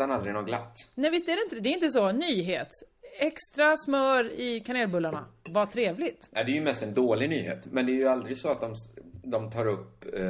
Aldrig 0.00 0.34
något 0.34 0.46
glatt. 0.46 0.76
Nej 0.94 1.10
visst 1.10 1.28
är 1.28 1.36
det 1.36 1.42
inte 1.42 1.54
det, 1.54 1.60
det 1.60 1.68
är 1.68 1.74
inte 1.74 1.90
så, 1.90 2.12
nyhet. 2.12 2.68
Extra 3.20 3.76
smör 3.76 4.32
i 4.32 4.60
kanelbullarna, 4.60 5.24
vad 5.48 5.70
trevligt. 5.70 6.28
Nej, 6.32 6.44
det 6.44 6.50
är 6.52 6.54
ju 6.54 6.60
mest 6.60 6.82
en 6.82 6.94
dålig 6.94 7.30
nyhet. 7.30 7.66
Men 7.72 7.86
det 7.86 7.92
är 7.92 7.94
ju 7.94 8.08
aldrig 8.08 8.38
så 8.38 8.48
att 8.48 8.60
de, 8.60 8.74
de 9.24 9.50
tar 9.50 9.66
upp... 9.66 10.04
Eh, 10.04 10.20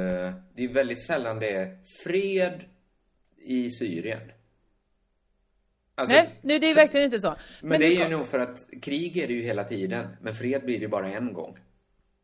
det 0.53 0.63
är 0.63 0.73
väldigt 0.73 1.05
sällan 1.05 1.39
det 1.39 1.49
är 1.49 1.77
fred 2.03 2.61
i 3.37 3.69
Syrien. 3.69 4.31
Alltså, 5.95 6.15
Nej, 6.15 6.39
det, 6.41 6.59
det 6.59 6.71
är 6.71 6.75
verkligen 6.75 7.05
inte 7.05 7.19
så. 7.19 7.35
Men, 7.61 7.79
det 7.79 7.87
är 7.87 7.91
ju 7.91 8.01
kom- 8.03 8.11
nog 8.11 8.27
för 8.27 8.39
att 8.39 8.57
krig 8.81 9.17
är 9.17 9.27
det 9.27 9.33
ju 9.33 9.41
hela 9.41 9.63
tiden. 9.63 10.07
Men 10.21 10.35
fred 10.35 10.65
blir 10.65 10.75
det 10.75 10.81
ju 10.81 10.87
bara 10.87 11.09
en 11.13 11.33
gång. 11.33 11.57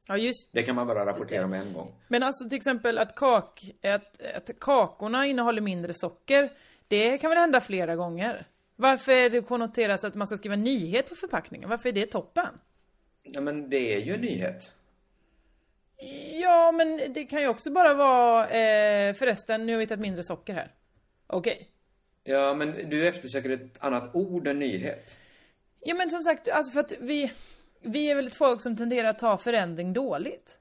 Ja 0.07 0.17
just 0.17 0.49
Det 0.51 0.63
kan 0.63 0.75
man 0.75 0.87
bara 0.87 1.05
rapportera 1.05 1.45
om 1.45 1.53
en 1.53 1.73
gång. 1.73 1.95
Men 2.07 2.23
alltså 2.23 2.49
till 2.49 2.55
exempel 2.55 2.97
att, 2.97 3.15
kak, 3.15 3.71
att, 3.83 4.21
att 4.35 4.59
kakorna 4.59 5.25
innehåller 5.25 5.61
mindre 5.61 5.93
socker, 5.93 6.49
det 6.87 7.17
kan 7.17 7.29
väl 7.29 7.39
hända 7.39 7.61
flera 7.61 7.95
gånger? 7.95 8.47
Varför 8.75 9.11
är 9.11 9.29
det 9.29 9.41
konnoteras 9.41 10.03
att 10.03 10.15
man 10.15 10.27
ska 10.27 10.37
skriva 10.37 10.55
nyhet 10.55 11.09
på 11.09 11.15
förpackningen? 11.15 11.69
Varför 11.69 11.89
är 11.89 11.93
det 11.93 12.05
toppen? 12.05 12.59
Ja, 13.23 13.41
men 13.41 13.69
det 13.69 13.93
är 13.93 13.99
ju 13.99 14.13
en 14.13 14.21
nyhet. 14.21 14.71
Ja, 16.41 16.71
men 16.71 17.13
det 17.13 17.23
kan 17.25 17.41
ju 17.41 17.47
också 17.47 17.71
bara 17.71 17.93
vara, 17.93 18.47
eh, 18.47 19.13
förresten, 19.13 19.65
nu 19.65 19.73
har 19.73 19.77
vi 19.77 19.83
hittat 19.83 19.99
mindre 19.99 20.23
socker 20.23 20.53
här. 20.53 20.71
Okej. 21.27 21.69
Ja, 22.23 22.53
men 22.53 22.89
du 22.89 23.07
eftersöker 23.07 23.49
ett 23.49 23.83
annat 23.83 24.15
ord 24.15 24.47
än 24.47 24.59
nyhet. 24.59 25.15
Ja 25.79 25.95
men 25.95 26.09
som 26.09 26.21
sagt, 26.21 26.47
alltså 26.47 26.71
för 26.71 26.79
att 26.79 26.93
vi, 26.99 27.31
vi 27.81 28.11
är 28.11 28.15
väl 28.15 28.27
ett 28.27 28.35
folk 28.35 28.61
som 28.61 28.77
tenderar 28.77 29.09
att 29.09 29.19
ta 29.19 29.37
förändring 29.37 29.93
dåligt. 29.93 30.57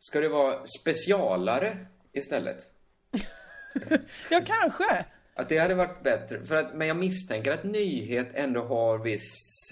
Ska 0.00 0.20
det 0.20 0.28
vara 0.28 0.66
specialare 0.66 1.86
istället? 2.12 2.66
Ja, 4.30 4.40
kanske. 4.46 5.04
Att 5.38 5.48
det 5.48 5.58
hade 5.58 5.74
varit 5.74 6.02
bättre. 6.02 6.44
För 6.44 6.54
att, 6.54 6.74
men 6.74 6.88
jag 6.88 6.96
misstänker 6.96 7.52
att 7.52 7.64
nyhet 7.64 8.28
ändå 8.34 8.62
har 8.62 8.98
visst 8.98 9.68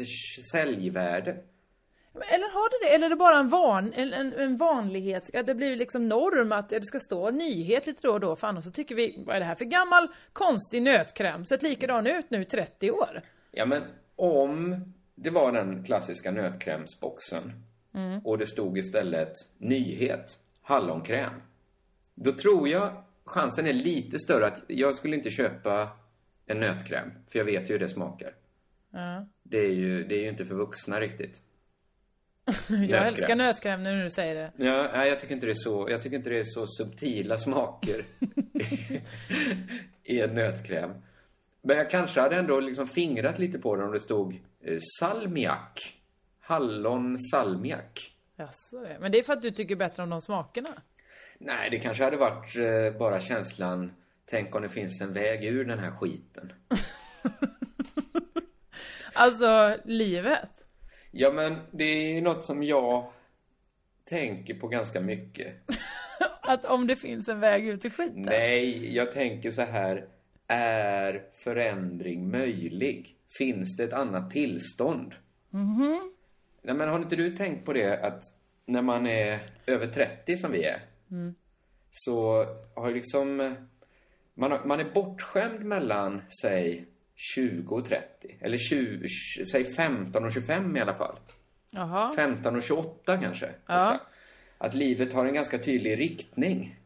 säljvärde. 0.53 1.31
Eller 2.15 2.53
har 2.53 2.71
det 2.71 2.87
det? 2.87 2.95
Eller 2.95 3.07
är 3.07 3.11
det 3.11 3.17
bara 3.17 3.39
en, 3.39 3.49
van, 3.49 3.93
en, 3.93 4.33
en, 4.33 4.57
vanlighet? 4.57 5.35
Att 5.35 5.47
det 5.47 5.55
blir 5.55 5.77
liksom 5.77 6.09
norm 6.09 6.53
att 6.53 6.69
det 6.69 6.85
ska 6.85 7.01
stå 7.01 7.31
nyhet 7.31 7.87
lite 7.87 8.01
då 8.03 8.13
och 8.13 8.21
då. 8.21 8.37
För 8.37 8.47
annars 8.47 8.65
så 8.65 8.71
tycker 8.71 8.95
vi, 8.95 9.25
vad 9.27 9.37
är 9.37 9.41
det 9.41 9.47
här 9.47 9.55
för 9.55 9.65
gammal 9.65 10.09
konstig 10.33 10.83
nötkräm? 10.83 11.45
Sett 11.45 11.63
likadan 11.63 12.07
ut 12.07 12.31
nu 12.31 12.43
i 12.43 12.45
30 12.45 12.91
år. 12.91 13.23
Ja, 13.51 13.67
men 13.67 13.83
om 14.17 14.77
det 15.15 15.31
var 15.31 15.53
den 15.53 15.85
klassiska 15.85 16.31
nötkrämsboxen 16.31 17.53
och 18.25 18.39
det 18.39 18.47
stod 18.47 18.79
istället 18.79 19.33
nyhet, 19.59 20.39
hallonkräm. 20.63 21.33
Då 22.15 22.33
tror 22.33 22.69
jag 22.69 23.03
chansen 23.27 23.67
är 23.67 23.73
lite 23.73 24.19
större 24.19 24.47
att 24.47 24.63
jag 24.69 24.97
skulle 24.97 25.17
inte 25.17 25.31
köpa 25.31 25.91
en 26.47 26.61
nötkräm. 26.61 27.11
För 27.29 27.39
jag 27.39 27.47
vet 27.47 27.71
ju 27.71 27.73
hur 27.73 27.79
det 27.79 27.89
smakar. 27.89 28.35
Ja. 28.91 29.27
Det 29.43 29.59
är 29.59 29.73
ju, 29.73 30.05
det 30.05 30.15
är 30.15 30.23
ju 30.23 30.29
inte 30.29 30.47
för 30.47 30.55
vuxna 30.55 31.01
riktigt. 31.01 31.43
Jag 32.89 33.07
älskar 33.07 33.37
nötkräm 33.37 33.83
nu 33.83 33.97
när 33.97 34.05
du 34.05 34.11
säger 34.11 34.35
det. 34.35 34.65
Ja, 34.65 34.91
nej, 34.93 35.09
jag 35.09 35.21
tycker 35.21 35.35
inte 35.35 35.47
det 35.47 35.53
är 35.53 35.55
så, 35.55 35.91
jag 35.91 36.03
tycker 36.03 36.17
inte 36.17 36.31
det 36.31 36.39
är 36.39 36.45
så 36.45 36.67
subtila 36.67 37.39
smaker 37.39 38.05
i 40.05 40.21
en 40.21 40.35
nötkräm. 40.35 40.91
Men 41.63 41.77
jag 41.77 41.91
kanske 41.91 42.21
hade 42.21 42.37
ändå 42.37 42.61
liksom 42.61 42.87
fingrat 42.87 43.39
lite 43.39 43.59
på 43.59 43.77
det 43.77 43.85
om 43.85 43.93
det 43.93 44.01
stod 44.01 44.41
eh, 44.61 44.79
salmiak. 45.01 45.95
Hallon 46.41 47.19
salmiak. 47.19 48.17
Jaså, 48.37 48.81
det. 48.81 48.97
Men 49.01 49.13
det 49.13 49.19
är 49.19 49.23
för 49.23 49.33
att 49.33 49.43
du 49.43 49.51
tycker 49.51 49.77
bättre 49.77 50.03
om 50.03 50.11
de 50.11 50.21
smakerna. 50.21 50.83
Nej, 51.39 51.71
det 51.71 51.79
kanske 51.79 52.05
hade 52.05 52.17
varit 52.17 52.57
eh, 52.57 52.99
bara 52.99 53.21
känslan 53.21 53.93
Tänk 54.31 54.55
om 54.55 54.63
det 54.63 54.69
finns 54.69 55.01
en 55.01 55.13
väg 55.13 55.45
ur 55.45 55.65
den 55.65 55.79
här 55.79 55.91
skiten. 55.91 56.53
Alltså, 59.19 59.77
livet. 59.85 60.49
Ja, 61.11 61.33
men 61.33 61.57
det 61.71 61.85
är 61.85 62.23
något 62.23 62.45
som 62.45 62.63
jag 62.63 63.13
tänker 64.05 64.55
på 64.55 64.69
ganska 64.69 65.01
mycket. 65.01 65.55
Att 66.41 66.65
om 66.65 66.87
det 66.87 66.97
finns 66.97 67.29
en 67.29 67.41
väg 67.41 67.69
ut 67.69 67.85
i 67.85 67.91
skiten. 67.91 68.23
Nej, 68.23 68.95
jag 68.95 69.13
tänker 69.13 69.51
så 69.51 69.63
här. 69.63 70.09
Är 70.47 71.23
förändring 71.35 72.31
möjlig? 72.31 73.17
Finns 73.39 73.77
det 73.77 73.85
ett 73.85 73.93
annat 73.93 74.31
tillstånd? 74.31 75.15
Nej, 76.63 76.75
men 76.75 76.89
har 76.89 76.99
inte 76.99 77.17
du 77.17 77.37
tänkt 77.37 77.65
på 77.65 77.73
det 77.73 78.05
att 78.05 78.23
när 78.67 78.83
man 78.83 79.07
är 79.07 79.41
över 79.67 79.87
30 79.87 80.37
som 80.37 80.53
vi 80.53 80.65
är 80.65 80.81
så 81.91 82.47
har 82.75 82.91
liksom 82.91 83.57
man, 84.35 84.51
har, 84.51 84.65
man 84.65 84.81
är 84.81 84.91
bortskämd 84.95 85.65
mellan, 85.65 86.23
säg 86.43 86.87
20 87.15 87.77
och 87.77 87.85
30 87.85 88.37
eller 88.41 88.59
20, 88.59 89.09
säg 89.53 89.65
15 89.65 90.25
och 90.25 90.33
25 90.33 90.77
i 90.77 90.81
alla 90.81 90.95
fall. 90.95 91.19
Jaha. 91.71 92.13
15 92.17 92.57
och 92.57 92.63
28 92.63 93.17
kanske. 93.17 93.51
Ja. 93.67 94.01
Att 94.59 94.75
livet 94.75 95.13
har 95.13 95.27
en 95.27 95.35
ganska 95.35 95.59
tydlig 95.59 95.99
riktning. 95.99 96.81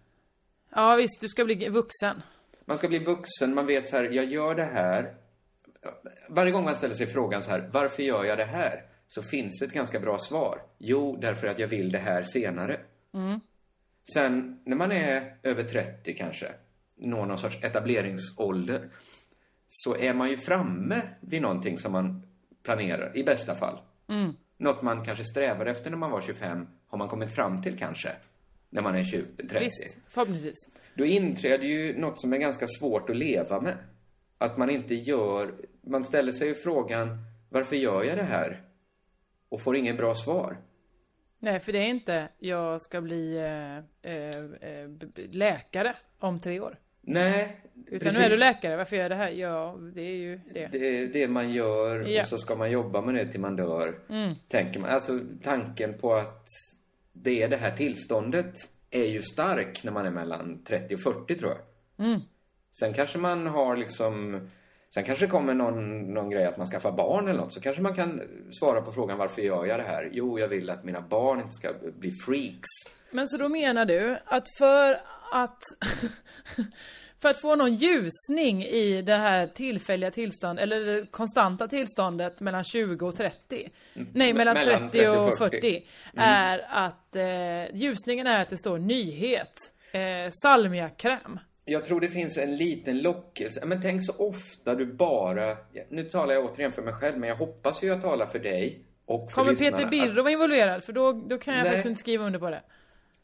Ja 0.70 0.94
visst, 0.96 1.20
du 1.20 1.28
ska 1.28 1.44
bli 1.44 1.68
vuxen. 1.68 2.22
Man 2.64 2.78
ska 2.78 2.88
bli 2.88 2.98
vuxen, 2.98 3.54
man 3.54 3.66
vet 3.66 3.88
så 3.88 3.96
här, 3.96 4.04
jag 4.04 4.24
gör 4.24 4.54
det 4.54 4.64
här. 4.64 5.14
Varje 6.28 6.52
gång 6.52 6.64
man 6.64 6.76
ställer 6.76 6.94
sig 6.94 7.06
frågan 7.06 7.42
så 7.42 7.50
här, 7.50 7.70
varför 7.72 8.02
gör 8.02 8.24
jag 8.24 8.38
det 8.38 8.44
här? 8.44 8.84
Så 9.08 9.22
finns 9.22 9.62
ett 9.62 9.72
ganska 9.72 10.00
bra 10.00 10.18
svar. 10.18 10.62
Jo, 10.78 11.16
därför 11.20 11.46
att 11.46 11.58
jag 11.58 11.68
vill 11.68 11.90
det 11.90 11.98
här 11.98 12.22
senare. 12.22 12.80
Sen 14.14 14.60
när 14.64 14.76
man 14.76 14.92
är 14.92 15.36
över 15.42 15.62
30 15.62 16.14
kanske, 16.14 16.52
når 16.96 17.26
någon 17.26 17.38
sorts 17.38 17.64
etableringsålder, 17.64 18.88
så 19.68 19.96
är 19.96 20.14
man 20.14 20.30
ju 20.30 20.36
framme 20.36 21.02
vid 21.20 21.42
någonting 21.42 21.78
som 21.78 21.92
man 21.92 22.22
planerar, 22.62 23.16
i 23.16 23.24
bästa 23.24 23.54
fall. 23.54 23.78
Något 24.56 24.82
man 24.82 25.04
kanske 25.04 25.24
strävar 25.24 25.66
efter 25.66 25.90
när 25.90 25.96
man 25.96 26.10
var 26.10 26.20
25, 26.20 26.66
har 26.86 26.98
man 26.98 27.08
kommit 27.08 27.34
fram 27.34 27.62
till 27.62 27.78
kanske, 27.78 28.12
när 28.70 28.82
man 28.82 28.94
är 28.94 29.04
20, 29.04 29.22
30. 29.36 29.58
Visst, 29.58 29.98
förhoppningsvis. 30.08 30.68
Då 30.94 31.04
inträder 31.04 31.64
ju 31.64 31.98
något 31.98 32.20
som 32.20 32.32
är 32.32 32.38
ganska 32.38 32.66
svårt 32.66 33.10
att 33.10 33.16
leva 33.16 33.60
med. 33.60 33.76
Att 34.38 34.58
man 34.58 34.70
inte 34.70 34.94
gör... 34.94 35.54
Man 35.82 36.04
ställer 36.04 36.32
sig 36.32 36.54
frågan, 36.54 37.18
varför 37.48 37.76
gör 37.76 38.04
jag 38.04 38.18
det 38.18 38.24
här? 38.24 38.62
Och 39.48 39.62
får 39.62 39.76
inget 39.76 39.96
bra 39.96 40.14
svar. 40.14 40.56
Nej, 41.42 41.60
för 41.60 41.72
det 41.72 41.78
är 41.78 41.86
inte 41.86 42.28
jag 42.38 42.80
ska 42.80 43.00
bli 43.00 43.38
b- 44.88 45.06
b- 45.14 45.22
läkare 45.30 45.96
om 46.18 46.40
tre 46.40 46.60
år. 46.60 46.76
Nej, 47.00 47.60
Utan 47.86 47.98
precis. 47.98 48.18
nu 48.18 48.24
är 48.24 48.30
du 48.30 48.36
läkare, 48.36 48.76
varför 48.76 48.96
gör 48.96 49.02
jag 49.02 49.10
det 49.10 49.14
här? 49.16 49.30
Ja, 49.30 49.76
det 49.94 50.00
är 50.02 50.16
ju 50.16 50.40
det. 50.54 50.66
Det 50.72 50.98
är 50.98 51.06
det 51.06 51.28
man 51.28 51.52
gör 51.52 52.00
Ja. 52.00 52.22
och 52.22 52.28
så 52.28 52.38
ska 52.38 52.56
man 52.56 52.70
jobba 52.70 53.00
med 53.00 53.14
det 53.14 53.26
till 53.32 53.40
man 53.40 53.56
dör. 53.56 53.98
Mm. 54.08 54.34
Tänker 54.48 54.80
man. 54.80 54.90
Alltså 54.90 55.20
tanken 55.42 55.98
på 55.98 56.14
att 56.14 56.44
det 57.12 57.42
är 57.42 57.48
det 57.48 57.56
här 57.56 57.76
tillståndet 57.76 58.54
är 58.90 59.04
ju 59.04 59.22
stark 59.22 59.84
när 59.84 59.92
man 59.92 60.06
är 60.06 60.10
mellan 60.10 60.64
30 60.64 60.94
och 60.94 61.00
40 61.02 61.34
tror 61.38 61.50
jag. 61.50 62.06
Mm. 62.06 62.20
Sen 62.80 62.94
kanske 62.94 63.18
man 63.18 63.46
har 63.46 63.76
liksom 63.76 64.48
Sen 64.94 65.04
kanske 65.04 65.26
det 65.26 65.30
kommer 65.30 65.54
någon, 65.54 66.00
någon 66.14 66.30
grej 66.30 66.46
att 66.46 66.56
man 66.56 66.66
skaffar 66.66 66.92
barn 66.92 67.28
eller 67.28 67.40
något. 67.40 67.52
Så 67.52 67.60
kanske 67.60 67.82
man 67.82 67.94
kan 67.94 68.22
svara 68.52 68.82
på 68.82 68.92
frågan 68.92 69.18
varför 69.18 69.42
gör 69.42 69.66
jag 69.66 69.80
det 69.80 69.84
här? 69.84 70.08
Jo, 70.12 70.38
jag 70.38 70.48
vill 70.48 70.70
att 70.70 70.84
mina 70.84 71.00
barn 71.00 71.40
inte 71.40 71.52
ska 71.54 71.68
bli 71.98 72.10
freaks. 72.10 72.68
Men 73.10 73.28
så 73.28 73.36
då 73.36 73.48
menar 73.48 73.84
du 73.84 74.18
att 74.24 74.46
för 74.58 75.00
att 75.32 75.62
för 77.22 77.28
att 77.28 77.40
få 77.40 77.56
någon 77.56 77.74
ljusning 77.74 78.62
i 78.62 79.02
det 79.02 79.16
här 79.16 79.46
tillfälliga 79.46 80.10
tillståndet 80.10 80.62
eller 80.62 80.80
det 80.80 81.06
konstanta 81.10 81.68
tillståndet 81.68 82.40
mellan 82.40 82.64
20 82.64 83.06
och 83.06 83.16
30 83.16 83.70
Nej, 83.92 84.32
mellan, 84.34 84.56
Mm. 84.56 84.68
Mellan 84.68 84.90
30 84.90 85.08
och 85.08 85.14
30 85.14 85.32
och 85.32 85.38
40, 85.38 85.56
40. 85.60 85.86
Mm. 86.12 86.24
är 86.24 86.66
att 86.68 87.16
eh, 87.16 87.76
ljusningen 87.76 88.26
är 88.26 88.40
att 88.40 88.50
det 88.50 88.58
står 88.58 88.78
nyhet 88.78 89.54
eh, 89.92 90.30
salmiakräm. 90.42 91.38
Jag 91.70 91.84
tror 91.84 92.00
det 92.00 92.08
finns 92.08 92.38
en 92.38 92.56
liten 92.56 93.02
lockelse. 93.02 93.66
Men 93.66 93.82
tänk 93.82 94.04
så 94.04 94.12
ofta 94.18 94.74
du 94.74 94.86
bara... 94.86 95.56
Nu 95.88 96.04
talar 96.04 96.34
jag 96.34 96.44
återigen 96.44 96.72
för 96.72 96.82
mig 96.82 96.94
själv, 96.94 97.18
men 97.18 97.28
jag 97.28 97.36
hoppas 97.36 97.82
ju 97.82 97.86
jag 97.86 98.02
talar 98.02 98.26
för 98.26 98.38
dig 98.38 98.84
och 99.04 99.30
för 99.30 99.34
Kommer 99.34 99.50
lyssnarna. 99.50 99.76
Peter 99.76 99.90
Birro 99.90 100.22
vara 100.22 100.32
involverad? 100.32 100.84
För 100.84 100.92
då, 100.92 101.12
då 101.12 101.38
kan 101.38 101.54
jag 101.54 101.62
Nej. 101.62 101.70
faktiskt 101.70 101.86
inte 101.86 102.00
skriva 102.00 102.26
under 102.26 102.38
på 102.38 102.50
det. 102.50 102.62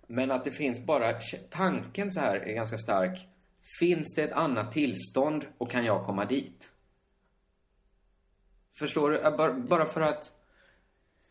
Men 0.07 0.31
att 0.31 0.45
det 0.45 0.51
finns 0.51 0.81
bara... 0.81 1.13
Tanken 1.51 2.13
så 2.13 2.21
här 2.21 2.37
är 2.37 2.55
ganska 2.55 2.79
stark. 2.79 3.29
Finns 3.81 4.15
det 4.15 4.23
ett 4.23 4.33
annat 4.33 4.73
tillstånd 4.73 5.45
och 5.59 5.71
kan 5.71 5.85
jag 5.85 6.05
komma 6.05 6.25
dit? 6.25 6.71
Förstår 8.79 9.11
du? 9.11 9.19
Bara, 9.69 9.87
för 9.87 10.01
att... 10.01 10.33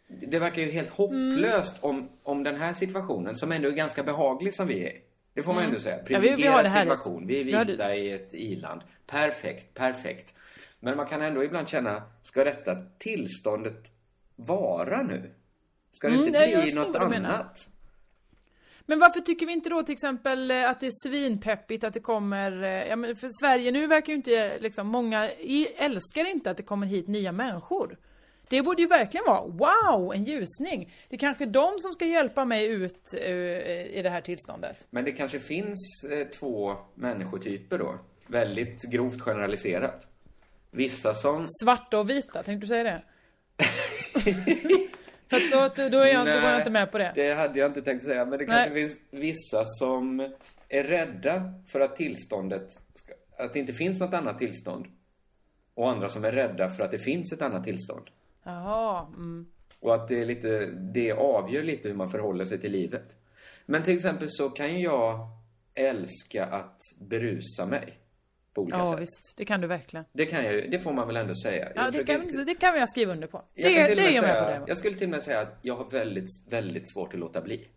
Det 0.07 0.39
verkar 0.39 0.61
ju 0.61 0.71
helt 0.71 0.89
hopplöst 0.89 1.83
om, 1.83 2.09
om 2.23 2.43
den 2.43 2.55
här 2.55 2.73
situationen, 2.73 3.35
som 3.35 3.51
ändå 3.51 3.67
är 3.69 3.73
ganska 3.73 4.03
behaglig 4.03 4.53
som 4.53 4.67
vi 4.67 4.87
är. 4.87 5.05
Det 5.35 5.43
får 5.43 5.53
man 5.53 5.63
Mm. 5.63 5.69
ändå 5.69 5.81
säga. 5.81 5.95
Ja, 5.97 6.01
vi- 6.03 6.11
vi 6.11 6.19
Privilegierad 6.19 6.71
situation. 6.71 7.27
Vi 7.27 7.39
är 7.39 7.43
Vi 7.43 7.71
vita 7.71 7.95
i 7.95 8.11
ett 8.11 8.29
iland. 8.33 8.81
Perfekt, 9.07 9.73
perfekt. 9.73 10.33
Men 10.79 10.97
man 10.97 11.05
kan 11.07 11.21
ändå 11.21 11.43
ibland 11.43 11.67
känna, 11.67 12.03
ska 12.23 12.43
detta 12.43 12.75
tillståndet 12.97 13.91
vara 14.35 15.03
nu? 15.03 15.31
Ska 15.91 16.07
det 16.09 16.13
Mm, 16.15 16.27
inte 16.27 16.61
bli 16.63 16.73
något 16.73 16.95
annat? 16.95 17.69
Men 18.87 18.99
varför 18.99 19.19
tycker 19.19 19.45
vi 19.45 19.53
inte 19.53 19.69
då 19.69 19.83
till 19.83 19.93
exempel 19.93 20.51
eh, 20.51 20.69
att 20.69 20.79
det 20.79 20.87
är 20.87 21.09
svinpeppigt 21.09 21.83
att 21.83 21.93
det 21.93 21.99
kommer, 21.99 22.63
eh, 22.63 22.87
ja 22.87 22.95
men 22.95 23.15
för 23.15 23.29
Sverige 23.41 23.71
nu 23.71 23.87
verkar 23.87 24.13
ju 24.13 24.17
inte 24.17 24.35
eh, 24.37 24.59
liksom, 24.61 24.87
många 24.87 25.29
älskar 25.77 26.25
inte 26.31 26.51
att 26.51 26.57
det 26.57 26.63
kommer 26.63 26.87
hit 26.87 27.07
nya 27.07 27.31
människor. 27.31 27.97
Det 28.49 28.61
borde 28.61 28.81
ju 28.81 28.87
verkligen 28.87 29.25
vara, 29.25 29.41
wow, 29.41 30.13
en 30.13 30.23
ljusning. 30.23 30.93
Det 31.09 31.15
är 31.15 31.19
kanske 31.19 31.45
de 31.45 31.79
som 31.79 31.93
ska 31.93 32.05
hjälpa 32.05 32.45
mig 32.45 32.67
ut 32.67 33.13
eh, 33.13 33.97
i 33.97 33.99
det 34.03 34.09
här 34.09 34.21
tillståndet. 34.21 34.87
Men 34.89 35.05
det 35.05 35.11
kanske 35.11 35.39
finns 35.39 36.05
eh, 36.11 36.27
två 36.27 36.75
människotyper 36.95 37.77
då. 37.77 37.99
Väldigt 38.27 38.91
grovt 38.91 39.21
generaliserat. 39.21 40.07
Vissa 40.71 41.13
som... 41.13 41.45
Svarta 41.47 41.99
och 41.99 42.09
vita, 42.09 42.43
tänkte 42.43 42.63
du 42.65 42.67
säga 42.67 42.83
det? 42.83 43.01
För 45.29 45.37
att 45.37 45.49
så, 45.49 45.89
då, 45.89 45.99
är 45.99 46.13
jag, 46.13 46.25
då 46.25 46.31
går 46.31 46.33
jag 46.33 46.41
Nej, 46.41 46.57
inte 46.57 46.69
med 46.69 46.91
på 46.91 46.97
det. 46.97 47.11
Det 47.15 47.33
hade 47.33 47.59
jag 47.59 47.69
inte 47.69 47.81
tänkt 47.81 48.05
säga. 48.05 48.25
Men 48.25 48.39
det 48.39 48.45
Nej. 48.45 48.55
kanske 48.55 48.73
finns 48.73 49.01
vissa 49.11 49.65
som 49.65 50.19
är 50.69 50.83
rädda 50.83 51.53
för 51.71 51.79
att 51.79 51.95
tillståndet... 51.95 52.71
Ska, 52.71 53.13
att 53.37 53.53
det 53.53 53.59
inte 53.59 53.73
finns 53.73 53.99
något 53.99 54.13
annat 54.13 54.39
tillstånd. 54.39 54.85
Och 55.73 55.89
andra 55.89 56.09
som 56.09 56.25
är 56.25 56.31
rädda 56.31 56.69
för 56.69 56.83
att 56.83 56.91
det 56.91 56.99
finns 56.99 57.33
ett 57.33 57.41
annat 57.41 57.63
tillstånd. 57.63 58.09
Jaha, 58.45 59.05
mm. 59.15 59.45
Och 59.79 59.95
att 59.95 60.07
det 60.07 60.19
är 60.21 60.25
lite... 60.25 60.65
Det 60.93 61.11
avgör 61.11 61.63
lite 61.63 61.87
hur 61.87 61.95
man 61.95 62.09
förhåller 62.11 62.45
sig 62.45 62.61
till 62.61 62.71
livet. 62.71 63.15
Men 63.65 63.83
till 63.83 63.95
exempel 63.95 64.27
så 64.29 64.49
kan 64.49 64.81
jag 64.81 65.19
älska 65.73 66.45
att 66.45 66.77
berusa 67.09 67.65
mig. 67.65 67.99
På 68.53 68.61
olika 68.61 68.77
Ja 68.77 68.91
sätt. 68.91 69.01
visst, 69.01 69.37
det 69.37 69.45
kan 69.45 69.61
du 69.61 69.67
verkligen. 69.67 70.05
Det 70.13 70.25
kan 70.25 70.43
jag 70.45 70.53
ju, 70.53 70.67
det 70.67 70.79
får 70.79 70.93
man 70.93 71.07
väl 71.07 71.17
ändå 71.17 71.35
säga. 71.35 71.69
Ja, 71.75 71.83
Jag 71.85 71.93
det 71.93 72.03
kan, 72.03 72.23
inte- 72.23 72.43
det 72.43 72.55
kan 72.55 72.79
jag 72.79 72.89
skriva 72.89 73.11
under 73.13 73.27
på. 73.27 73.41
Jag 73.53 73.71
Det, 73.71 73.95
det 73.95 74.01
är 74.01 74.11
jag 74.11 74.21
med 74.21 74.21
på 74.21 74.27
säga, 74.27 74.45
däremot. 74.45 74.67
Jag 74.67 74.77
skulle 74.77 74.95
till 74.95 75.03
och 75.03 75.09
med 75.11 75.23
säga 75.23 75.39
att 75.41 75.59
jag 75.61 75.75
har 75.75 75.89
väldigt, 75.89 76.29
väldigt 76.49 76.93
svårt 76.93 77.13
att 77.13 77.19
låta 77.19 77.41
bli. 77.41 77.67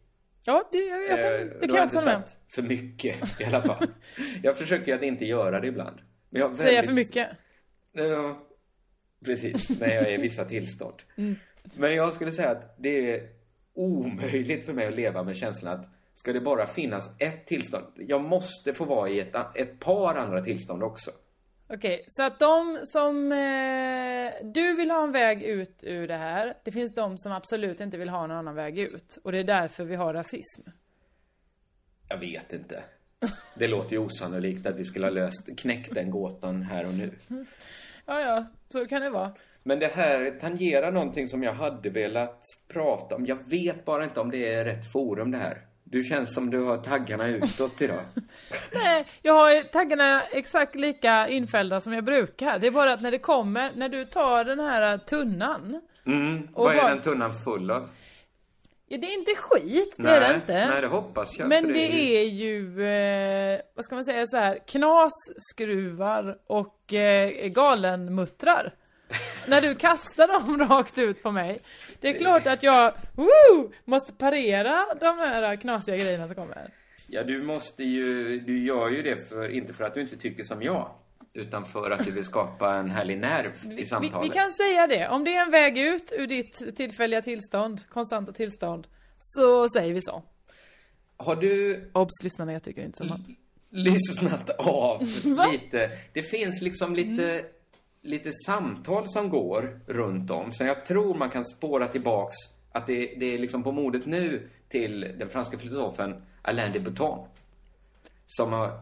Ja, 0.45 0.69
det, 0.73 0.79
jag, 0.79 1.03
jag 1.05 1.19
Eh, 1.19 1.39
kan, 1.39 1.49
då 1.49 1.55
det 1.55 1.61
har 1.61 1.67
kan 1.69 1.77
jag 1.77 1.85
också 1.85 1.99
hålla 1.99 2.19
med 2.19 2.29
för 2.49 2.63
mycket 2.63 3.41
i 3.41 3.45
alla 3.45 3.63
fall. 3.63 3.87
jag 4.43 4.57
försöker 4.57 4.95
att 4.95 5.03
inte 5.03 5.25
göra 5.25 5.61
det 5.61 5.67
ibland. 5.69 5.99
Men 6.31 6.41
jag 6.41 6.49
har 6.49 6.57
Säga 6.57 6.67
väldigt- 6.69 6.87
för 6.87 6.95
mycket. 6.95 7.29
Ja, 7.93 8.48
precis. 9.25 9.81
När 9.81 9.95
jag 9.95 10.09
är 10.09 10.19
i 10.19 10.23
vissa 10.23 10.45
tillstånd. 10.45 10.95
Mm. 11.17 11.37
Men 11.77 11.95
jag 11.95 12.15
skulle 12.15 12.33
säga 12.33 12.51
att 12.51 12.75
det 12.79 13.15
är 13.15 13.29
omöjligt 13.75 14.67
för 14.67 14.73
mig 14.73 14.87
att 14.87 14.95
leva 14.95 15.23
med 15.23 15.37
känslan 15.37 15.81
att 15.81 15.87
ska 16.15 16.33
det 16.33 16.41
bara 16.41 16.67
finnas 16.67 17.21
ett 17.21 17.47
tillstånd? 17.47 17.87
Jag 17.97 18.25
måste 18.25 18.75
få 18.75 18.85
vara 18.85 19.09
i 19.09 19.21
ett, 19.21 19.35
ett 19.55 19.81
par 19.81 20.15
andra 20.15 20.45
tillstånd 20.45 20.83
också. 20.83 21.11
Okej, 21.71 22.05
så 22.07 22.23
att 22.23 22.39
de 22.39 22.81
som... 22.85 23.33
Eh, 23.33 24.53
du 24.55 24.75
vill 24.77 24.91
ha 24.91 25.05
en 25.05 25.13
väg 25.13 25.43
ut 25.43 25.85
ur 25.85 26.09
det 26.09 26.17
här. 26.17 26.55
Det 26.65 26.73
finns 26.73 26.95
de 26.95 27.19
som 27.19 27.33
absolut 27.33 27.81
inte 27.81 27.99
vill 27.99 28.09
ha 28.09 28.27
någon 28.27 28.37
annan 28.37 28.55
väg 28.55 28.79
ut. 28.79 29.19
Och 29.25 29.33
det 29.33 29.39
är 29.39 29.45
därför 29.45 29.85
vi 29.85 29.95
har 29.95 30.15
rasism. 30.15 30.63
Jag 32.09 32.19
vet 32.19 32.53
inte. 32.53 32.83
Det 33.55 33.67
låter 33.67 33.93
ju 33.93 33.99
osannolikt 33.99 34.67
att 34.67 34.77
vi 34.77 34.85
skulle 34.85 35.07
ha 35.07 35.11
löst, 35.11 35.59
knäckt 35.59 35.95
den 35.95 36.11
gåtan 36.11 36.63
här 36.63 36.87
och 36.87 36.95
nu. 36.95 37.11
Ja, 38.09 38.21
ja, 38.21 38.45
så 38.69 38.87
kan 38.87 39.03
det 39.03 39.11
vara. 39.11 39.31
Men 39.63 39.79
det 39.79 39.87
här 39.95 40.39
tangerar 40.41 40.93
någonting 40.93 41.29
som 41.29 41.43
jag 41.43 41.53
hade 41.53 41.91
velat 41.91 42.41
prata 42.73 43.15
om. 43.15 43.27
Jag 43.27 43.39
vet 43.49 43.85
bara 43.85 44.05
inte 44.05 44.21
om 44.21 44.31
det 44.31 44.53
är 44.55 44.65
rätt 44.65 44.93
forum 44.93 45.31
det 45.31 45.39
här. 45.39 45.59
Du 45.85 46.03
känns 46.05 46.35
som 46.35 46.51
du 46.51 46.65
har 46.65 46.77
taggarna 46.79 47.29
utåt 47.29 47.83
idag. 47.83 48.01
Nej, 48.75 49.07
jag 49.23 49.33
har 49.35 49.63
taggarna 49.63 50.23
exakt 50.33 50.75
lika 50.75 51.29
infällda 51.29 51.81
som 51.81 51.93
jag 51.93 52.05
brukar. 52.05 52.59
Det 52.59 52.67
är 52.67 52.71
bara 52.71 52.93
att 52.93 53.03
när 53.03 53.11
det 53.11 53.19
kommer, 53.19 53.71
när 53.75 53.89
du 53.89 54.05
tar 54.05 54.45
den 54.45 54.61
här 54.61 54.99
tunnan. 54.99 55.81
Mm. 56.07 56.49
Vad 56.53 56.73
är 56.73 56.83
vad- 56.83 56.91
den 56.91 57.03
tunnan 57.03 57.33
full 57.45 57.71
av? 57.71 57.89
Ja, 58.91 58.99
det 58.99 59.07
är 59.07 59.19
inte 59.19 59.35
skit, 59.35 59.95
det 59.97 60.03
nej, 60.03 60.15
är 60.15 60.21
det 60.21 60.35
inte. 60.35 60.69
Nej, 60.69 60.81
det 60.81 60.89
hoppas 60.89 61.39
jag. 61.39 61.49
Men 61.49 61.67
för 61.67 61.73
det 61.73 62.21
är 62.21 62.25
ju, 62.25 62.83
eh, 62.83 63.61
vad 63.75 63.85
ska 63.85 63.95
man 63.95 64.05
säga 64.05 64.27
så 64.27 64.37
här, 64.37 64.59
knasskruvar 64.67 66.39
och 66.47 66.95
eh, 66.95 67.49
galenmuttrar. 67.49 68.75
När 69.47 69.61
du 69.61 69.75
kastar 69.75 70.29
dem 70.29 70.69
rakt 70.69 70.99
ut 70.99 71.23
på 71.23 71.31
mig. 71.31 71.61
Det 72.01 72.09
är 72.09 72.19
klart 72.19 72.47
att 72.47 72.63
jag, 72.63 72.95
woo, 73.15 73.73
måste 73.85 74.13
parera 74.13 74.87
de 75.01 75.19
här 75.19 75.57
knasiga 75.57 75.97
grejerna 75.97 76.27
som 76.27 76.37
kommer. 76.37 76.71
Ja, 77.07 77.23
du 77.23 77.43
måste 77.43 77.85
ju... 77.85 78.39
Du 78.41 78.65
gör 78.65 78.91
ju 78.91 79.03
det 79.03 79.29
för, 79.29 79.49
inte 79.49 79.75
för 79.75 79.85
att 79.85 79.95
du 79.95 80.01
inte 80.01 80.17
tycker 80.17 80.45
som 80.45 80.63
jag. 80.63 80.91
Utan 81.33 81.65
för 81.65 81.91
att 81.91 82.05
du 82.05 82.11
vill 82.11 82.25
skapa 82.25 82.75
en 82.75 82.91
härlig 82.91 83.19
nerv 83.19 83.53
i 83.65 83.75
Vi, 83.75 83.87
samtalet. 83.87 84.31
vi 84.31 84.35
kan 84.35 84.53
säga 84.53 84.87
det, 84.87 85.09
om 85.09 85.25
det 85.25 85.35
är 85.35 85.43
en 85.45 85.51
väg 85.51 85.79
ut 85.79 86.13
ur 86.17 86.27
ditt 86.27 86.77
tillfälliga 86.77 87.23
tillstånd, 87.23 87.89
konstanta 87.89 88.33
tillstånd, 88.33 88.87
så 89.19 89.69
säger 89.69 89.95
vi 89.95 90.03
så. 90.03 90.23
Har 91.17 91.37
du 91.37 91.91
Obs, 91.95 92.23
lyssnarna, 92.25 92.53
jag 92.53 92.63
tycker 92.63 92.83
inte 92.83 92.99
som 92.99 93.09
han. 93.09 93.37
lyssnat 93.71 94.51
av? 94.51 95.03
Mm. 95.25 95.53
lite. 95.53 95.91
Det 96.13 96.23
finns 96.23 96.63
liksom 96.63 96.95
lite, 96.95 97.45
lite 98.03 98.31
samtal 98.47 99.09
som 99.09 99.29
går 99.31 99.81
runt 99.87 100.31
om. 100.31 100.53
Så 100.53 100.65
jag 100.65 100.85
tror 100.87 101.15
man 101.15 101.31
kan 101.31 101.45
spåra 101.45 101.89
tillbaks 101.89 102.37
att 102.73 102.87
det, 102.87 103.15
det 103.21 103.35
är 103.35 103.39
liksom 103.39 103.63
på 103.63 103.73
modet 103.73 104.07
nu 104.07 104.49
till 104.69 105.01
den 105.19 105.29
franska 105.29 105.59
filosofen 105.59 106.23
Alain 106.43 106.73
de 106.73 106.81
Botton. 106.81 107.29
Som 108.27 108.53
har 108.53 108.81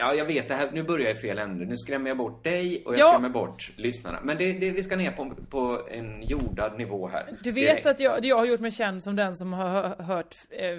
Ja, 0.00 0.14
jag 0.14 0.24
vet 0.24 0.48
det 0.48 0.54
här. 0.54 0.70
Nu 0.72 0.82
börjar 0.82 1.06
jag 1.08 1.16
i 1.16 1.20
fel 1.20 1.38
ände. 1.38 1.64
Nu 1.64 1.76
skrämmer 1.76 2.10
jag 2.10 2.16
bort 2.16 2.44
dig 2.44 2.82
och 2.86 2.92
jag 2.92 2.98
Ja. 3.00 3.08
skrämmer 3.12 3.28
bort 3.28 3.72
lyssnarna. 3.76 4.18
Men 4.22 4.38
det, 4.38 4.52
det, 4.52 4.70
vi 4.70 4.82
ska 4.82 4.96
ner 4.96 5.10
på, 5.12 5.34
på 5.50 5.88
en 5.90 6.22
jordad 6.22 6.78
nivå 6.78 7.08
här. 7.08 7.26
Du 7.42 7.52
vet 7.52 7.68
Direkt. 7.68 7.86
att 7.86 8.00
jag, 8.00 8.24
jag 8.24 8.36
har 8.36 8.44
gjort 8.46 8.60
mig 8.60 8.70
känd 8.70 9.02
som 9.02 9.16
den 9.16 9.36
som 9.36 9.52
har 9.52 9.68
hö- 9.68 10.02
hört 10.02 10.34
eh, 10.50 10.78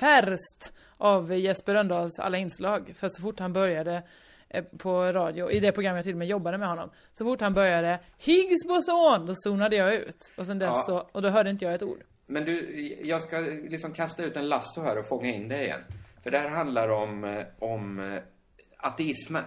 färst 0.00 0.72
av 0.96 1.34
Jesper 1.34 1.74
Rönndahls 1.74 2.18
alla 2.18 2.38
inslag. 2.38 2.92
För 2.96 3.08
så 3.08 3.22
fort 3.22 3.40
han 3.40 3.52
började 3.52 4.02
eh, 4.48 4.64
på 4.78 5.12
radio, 5.12 5.50
i 5.50 5.60
det 5.60 5.72
program 5.72 5.94
jag 5.96 6.04
till 6.04 6.12
och 6.12 6.18
med 6.18 6.28
jobbade 6.28 6.58
med 6.58 6.68
honom. 6.68 6.90
Så 7.12 7.24
fort 7.24 7.40
han 7.40 7.52
började 7.52 7.98
Higgs 8.18 8.66
boson, 8.68 9.26
då 9.26 9.32
zonade 9.34 9.76
jag 9.76 9.94
ut. 9.94 10.32
Och 10.36 10.46
sen 10.46 10.58
dess 10.58 10.68
Ja. 10.74 10.82
så, 10.86 10.98
och 11.12 11.22
då 11.22 11.28
hörde 11.28 11.50
inte 11.50 11.64
jag 11.64 11.74
ett 11.74 11.82
ord. 11.82 11.98
Men 12.26 12.44
du, 12.44 12.96
jag 13.02 13.22
ska 13.22 13.38
liksom 13.68 13.92
kasta 13.92 14.22
ut 14.24 14.36
en 14.36 14.48
lasso 14.48 14.80
här 14.82 14.98
och 14.98 15.08
fånga 15.08 15.28
in 15.28 15.48
dig 15.48 15.64
igen. 15.64 15.80
För 16.22 16.30
det 16.30 16.38
här 16.38 16.48
handlar 16.48 16.88
om, 16.88 17.24
eh, 17.24 17.44
om 17.58 17.98
ateismen. 18.78 19.44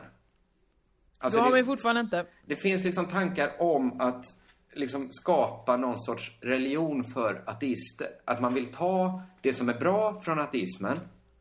Alltså, 1.18 1.40
Då 1.40 1.46
har 1.46 1.52
det- 1.52 1.58
ju 1.58 1.66
fortfarande 1.66 2.02
inte. 2.02 2.26
Det 2.46 2.56
finns 2.56 2.84
liksom 2.84 3.06
tankar 3.08 3.62
om 3.62 4.02
att 4.02 4.26
liksom 4.74 5.08
skapa 5.12 5.78
någon 5.78 6.00
sorts 6.00 6.38
religion 6.42 7.04
för 7.04 7.44
ateister. 7.48 8.08
Att 8.26 8.42
man 8.42 8.54
vill 8.54 8.66
ta 8.66 9.22
det 9.42 9.54
som 9.54 9.70
är 9.70 9.80
bra 9.80 10.22
från 10.22 10.40
ateismen, 10.40 10.98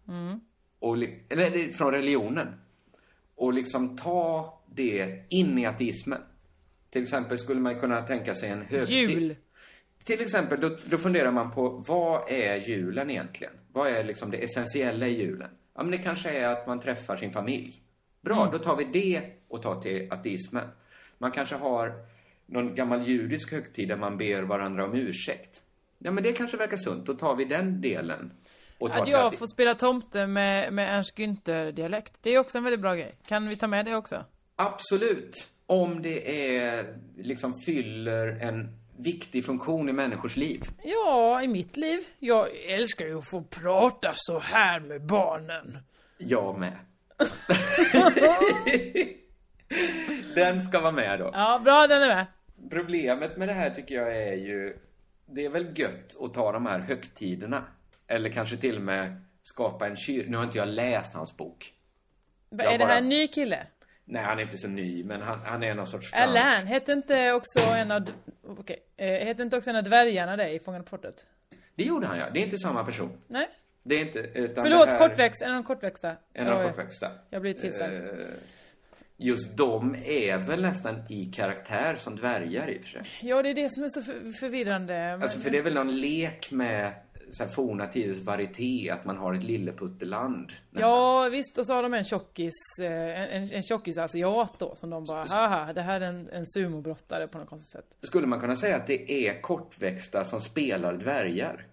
Mm. 0.09 0.41
och, 0.78 0.97
eller 1.28 1.72
från 1.72 1.93
religionen, 1.93 2.49
och 3.34 3.53
liksom 3.53 3.97
ta 3.97 4.59
det 4.74 5.24
in 5.30 5.59
i 5.59 5.66
ateismen. 5.66 6.22
Till 6.91 7.03
exempel 7.03 7.38
skulle 7.38 7.61
man 7.61 7.80
kunna 7.80 8.03
tänka 8.07 8.34
sig 8.34 8.51
en 8.51 8.62
högtid. 8.62 9.11
Jul. 9.11 9.36
Till 10.05 10.20
exempel, 10.20 10.61
då, 10.61 10.76
då 10.86 10.99
funderar 10.99 11.30
man 11.32 11.51
på 11.51 11.68
vad 11.88 12.30
är 12.30 12.57
julen 12.57 13.11
egentligen? 13.11 13.53
Vad 13.72 13.88
är 13.88 14.05
liksom 14.05 14.30
det 14.30 14.45
essentiella 14.45 15.07
i 15.07 15.20
julen? 15.22 15.51
Ja, 15.81 15.85
men 15.85 15.91
det 15.91 15.99
kanske 15.99 16.31
är 16.31 16.49
att 16.49 16.66
man 16.66 16.81
träffar 16.81 17.16
sin 17.16 17.33
familj. 17.33 17.74
Bra, 18.20 18.41
Mm. 18.41 18.53
då 18.53 18.59
tar 18.59 18.76
vi 18.76 18.85
det 18.85 19.22
och 19.49 19.62
tar 19.62 19.81
till 19.81 20.12
ateismen. 20.12 20.68
Man 21.18 21.31
kanske 21.33 21.57
har 21.57 21.93
någon 22.47 22.74
gammal 22.74 23.03
judisk 23.09 23.53
högtid 23.53 23.89
där 23.89 23.97
man 23.97 24.18
ber 24.18 24.43
varandra 24.43 24.85
om 24.85 24.95
ursäkt. 24.95 25.62
Ja, 25.99 26.11
men 26.11 26.24
det 26.24 26.33
kanske 26.33 26.57
verkar 26.57 26.76
sunt. 26.76 27.07
Då 27.07 27.14
tar 27.14 27.37
vi 27.37 27.45
den 27.45 27.81
delen 27.81 28.33
Att 28.81 29.09
jag 29.09 29.39
får 29.39 29.47
spela 29.47 29.74
tomte 29.74 30.26
med, 30.26 30.72
med 30.72 30.95
Ernst 30.97 31.18
Günther-dialekt. 31.18 32.12
Det 32.22 32.31
är 32.31 32.39
också 32.39 32.59
en 32.59 32.64
väldigt 32.64 32.81
bra 32.81 32.95
grej. 32.95 33.14
Kan 33.26 33.49
vi 33.49 33.57
ta 33.57 33.66
med 33.66 33.85
det 33.85 33.97
också? 33.97 34.24
Absolut. 34.57 35.49
Om 35.66 36.03
det 36.03 36.47
är, 36.57 36.97
liksom 37.16 37.55
fyller 37.66 38.26
en 38.26 38.80
viktig 39.03 39.44
funktion 39.46 39.88
i 39.88 39.92
människors 39.92 40.36
liv. 40.36 40.62
Ja, 40.84 41.42
i 41.42 41.48
mitt 41.48 41.76
liv. 41.76 42.01
Jag 42.18 42.48
älskar 42.68 43.07
ju 43.07 43.18
att 43.18 43.30
få 43.30 43.42
prata 43.42 44.12
så 44.14 44.38
här 44.38 44.80
med 44.80 45.03
barnen. 45.07 45.78
Jag 46.18 46.59
med. 46.59 46.78
Den 50.34 50.61
ska 50.62 50.80
vara 50.80 50.92
med 50.92 51.18
då. 51.18 51.30
Ja, 51.32 51.59
bra, 51.64 51.86
den 51.86 52.03
är 52.03 52.09
med. 52.09 52.26
Problemet 52.70 53.36
med 53.36 53.48
det 53.48 53.53
här 53.55 53.70
tycker 53.70 53.94
jag 53.94 54.16
är 54.16 54.32
ju... 54.34 54.76
Det 55.26 55.44
är 55.44 55.48
väl 55.51 55.78
gött 55.78 56.16
att 56.20 56.34
ta 56.34 56.53
de 56.53 56.66
här 56.66 56.78
högtiderna. 56.78 57.64
Eller 58.07 58.30
kanske 58.30 58.57
till 58.57 58.76
och 58.76 58.82
med 58.82 59.24
skapa 59.42 59.86
en 59.88 59.96
kyrka. 59.96 60.30
Nu 60.30 60.36
har 60.36 60.44
inte 60.44 60.59
jag 60.59 60.68
läst 60.68 61.14
hans 61.14 61.36
bok. 61.36 61.72
Va, 62.51 62.64
är 62.64 62.72
det 62.72 62.78
bara- 62.78 62.88
här 62.88 62.98
en 62.98 63.09
ny 63.09 63.26
kille? 63.26 63.66
Nej, 64.12 64.22
han 64.22 64.38
är 64.38 64.42
inte 64.42 64.58
så 64.58 64.68
ny, 64.68 65.04
men 65.04 65.22
han, 65.22 65.38
han 65.44 65.62
är 65.62 65.74
någon 65.74 65.86
sorts 65.86 66.12
Alain, 66.12 66.66
hette 66.66 66.92
inte 66.92 67.32
också 67.32 67.61
en 67.61 67.90
av... 67.90 68.11
Okej, 68.46 68.76
eh, 68.96 69.26
hette 69.26 69.42
inte 69.42 69.56
också 69.56 69.70
en 69.70 69.76
av 69.76 69.82
dvärgarna 69.84 70.36
det 70.36 70.50
i 70.50 70.58
Fångarna 70.58 70.84
på 70.84 70.90
fortet? 70.90 71.26
Det 71.74 71.84
gjorde 71.84 72.06
han, 72.06 72.18
ja. 72.18 72.30
Det 72.30 72.40
är 72.40 72.44
inte 72.44 72.58
samma 72.58 72.84
person. 72.84 73.18
Nej. 73.28 73.48
Det 73.82 73.94
är 73.94 74.00
inte, 74.00 74.18
utan 74.18 74.64
Förlåt, 74.64 74.90
det 74.90 74.90
här, 74.90 75.08
kortväxt, 75.08 75.42
en 75.42 75.48
av 75.48 75.54
de 75.54 75.64
kortväxta. 75.64 76.16
En 76.32 76.48
av 76.48 76.62
de 76.62 76.68
kortväxta. 76.68 77.11
Jag 77.30 77.42
blir 77.42 77.54
tillsagd. 77.54 78.02
Eh, 78.02 78.26
Just 79.16 79.56
de 79.56 79.94
är 80.04 80.38
väl 80.38 80.62
nästan 80.62 81.02
i 81.08 81.24
karaktär 81.24 81.96
som 81.96 82.16
dvärgar 82.16 82.70
i 82.70 82.78
och 82.78 82.82
för 82.82 82.90
sig. 82.90 83.02
Ja, 83.22 83.42
det 83.42 83.50
är 83.50 83.54
det 83.54 83.70
som 83.70 83.84
är 83.84 83.88
så 83.88 84.02
för, 84.02 84.32
förvirrande. 84.40 84.94
Men, 84.94 85.22
Alltså 85.22 85.38
för 85.38 85.50
det 85.50 85.58
är 85.58 85.62
väl 85.62 85.74
någon 85.74 86.00
lek 86.00 86.50
med 86.50 86.92
så 87.37 87.45
här, 87.45 87.51
forna 87.51 87.87
tiders 87.87 88.18
varieté, 88.24 88.91
att 88.91 89.05
man 89.05 89.16
har 89.16 89.35
ett 89.35 89.43
lilleputteland. 89.43 90.53
Ja, 90.70 91.28
visst. 91.28 91.59
Och 91.59 91.66
så 91.66 91.72
har 91.72 91.83
de 91.83 91.95
en 91.95 92.05
tjockis, 92.05 92.55
eh, 92.83 93.37
en, 93.37 93.53
en 93.53 93.62
tjockis 93.62 93.99
asiat 93.99 94.55
då, 94.59 94.74
som 94.76 94.91
de 94.91 95.05
bara, 95.05 95.24
haha, 95.24 95.72
det 95.72 95.83
här 95.83 96.01
är 96.01 96.07
en, 96.07 96.28
en 96.28 96.47
sumobrottare 96.47 97.28
på 97.28 97.39
något 97.39 97.49
konstigt 97.49 97.72
sätt. 97.72 97.97
Skulle 98.03 98.26
man 98.26 98.41
kunna 98.41 98.57
säga 98.57 98.76
att 98.76 98.87
det 98.87 99.28
är 99.28 99.41
kortväxta 99.41 100.24
som 100.24 100.41
spelar 100.41 100.93
dvärgar? 100.93 101.66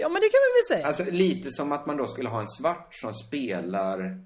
Ja, 0.00 0.08
men 0.08 0.20
det 0.20 0.28
kan 0.28 0.40
man 0.40 0.52
väl 0.54 0.76
säga. 0.76 0.86
Alltså 0.86 1.04
lite 1.04 1.50
som 1.50 1.72
att 1.72 1.86
man 1.86 1.96
då 1.96 2.06
skulle 2.06 2.28
ha 2.28 2.40
en 2.40 2.48
svart 2.48 2.94
som 2.94 3.14
spelar, 3.14 4.24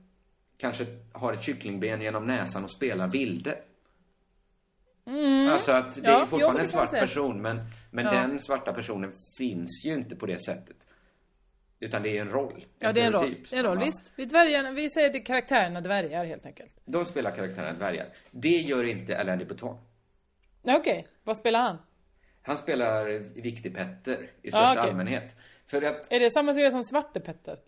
kanske 0.57 0.87
har 1.13 1.33
ett 1.33 1.43
kycklingben 1.43 2.01
genom 2.01 2.27
näsan 2.27 2.65
och 2.65 2.71
spelar 2.71 3.09
vilde. 3.09 3.59
Mm. 5.07 5.53
Alltså 5.53 5.73
att 5.73 5.95
det 5.95 6.11
Ja, 6.11 6.23
är 6.23 6.27
fortfarande 6.27 6.47
jo, 6.47 6.59
en 6.59 6.63
det 6.65 6.69
svart 6.69 6.91
person, 6.91 7.43
men, 7.43 7.61
men 7.97 8.05
Ja. 8.05 8.13
den 8.13 8.41
svarta 8.41 8.73
personen 8.73 9.13
finns 9.39 9.85
ju 9.85 9.95
inte 9.95 10.17
på 10.17 10.27
det 10.27 10.39
sättet. 10.45 10.77
Utan 11.81 12.03
det 12.03 12.17
är 12.17 12.21
en 12.21 12.31
roll. 12.31 12.67
Ja, 12.79 12.93
det 12.93 13.01
är 13.01 13.07
en 13.07 13.13
roll. 13.13 13.47
Det 13.51 13.57
är 13.57 13.61
en 13.61 13.67
roll, 13.67 13.79
visst. 13.79 14.13
Vi, 14.17 14.25
dvärgarna, 14.25 14.71
vi 14.73 14.91
säger 14.91 15.13
det 15.13 15.21
karaktärerna 15.21 15.81
dvärgar 15.81 16.25
helt 16.25 16.47
enkelt. 16.47 16.73
De 16.85 17.05
spelar 17.05 17.31
karaktärerna 17.31 17.79
dvärgar. 17.79 18.07
Det 18.31 18.49
gör 18.49 18.85
inte 18.85 19.19
Alain 19.19 19.39
Dubuton. 19.39 19.79
Ja, 20.63 20.77
Okej, 20.77 21.07
vad 21.25 21.37
spelar 21.37 21.61
han? 21.61 21.79
Han 22.43 22.57
spelar 22.59 23.05
Viktig 23.43 23.75
Petter 23.75 24.31
i 24.43 24.51
största 24.51 24.73
okej. 24.73 24.91
allmänhet. 24.91 25.37
För 25.67 25.83
att, 25.83 26.13
Är 26.13 26.21
det 26.21 26.31
samma 26.31 26.55
som 26.55 26.71
som 26.71 26.83
Svarte 26.85 27.21
Petter? 27.21 27.59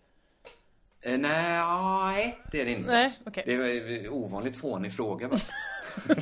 Eh, 1.01 1.17
nej, 1.17 1.19
nej, 1.21 2.39
det 2.51 2.61
är 2.61 2.65
det 2.65 2.71
inte. 2.71 2.91
Nej, 2.91 3.19
okej. 3.25 3.43
Det 3.45 3.53
är 3.53 4.05
en 4.05 4.09
ovanligt 4.09 4.61
fånig 4.61 4.95
fråga 4.95 5.27
va? 5.27 5.37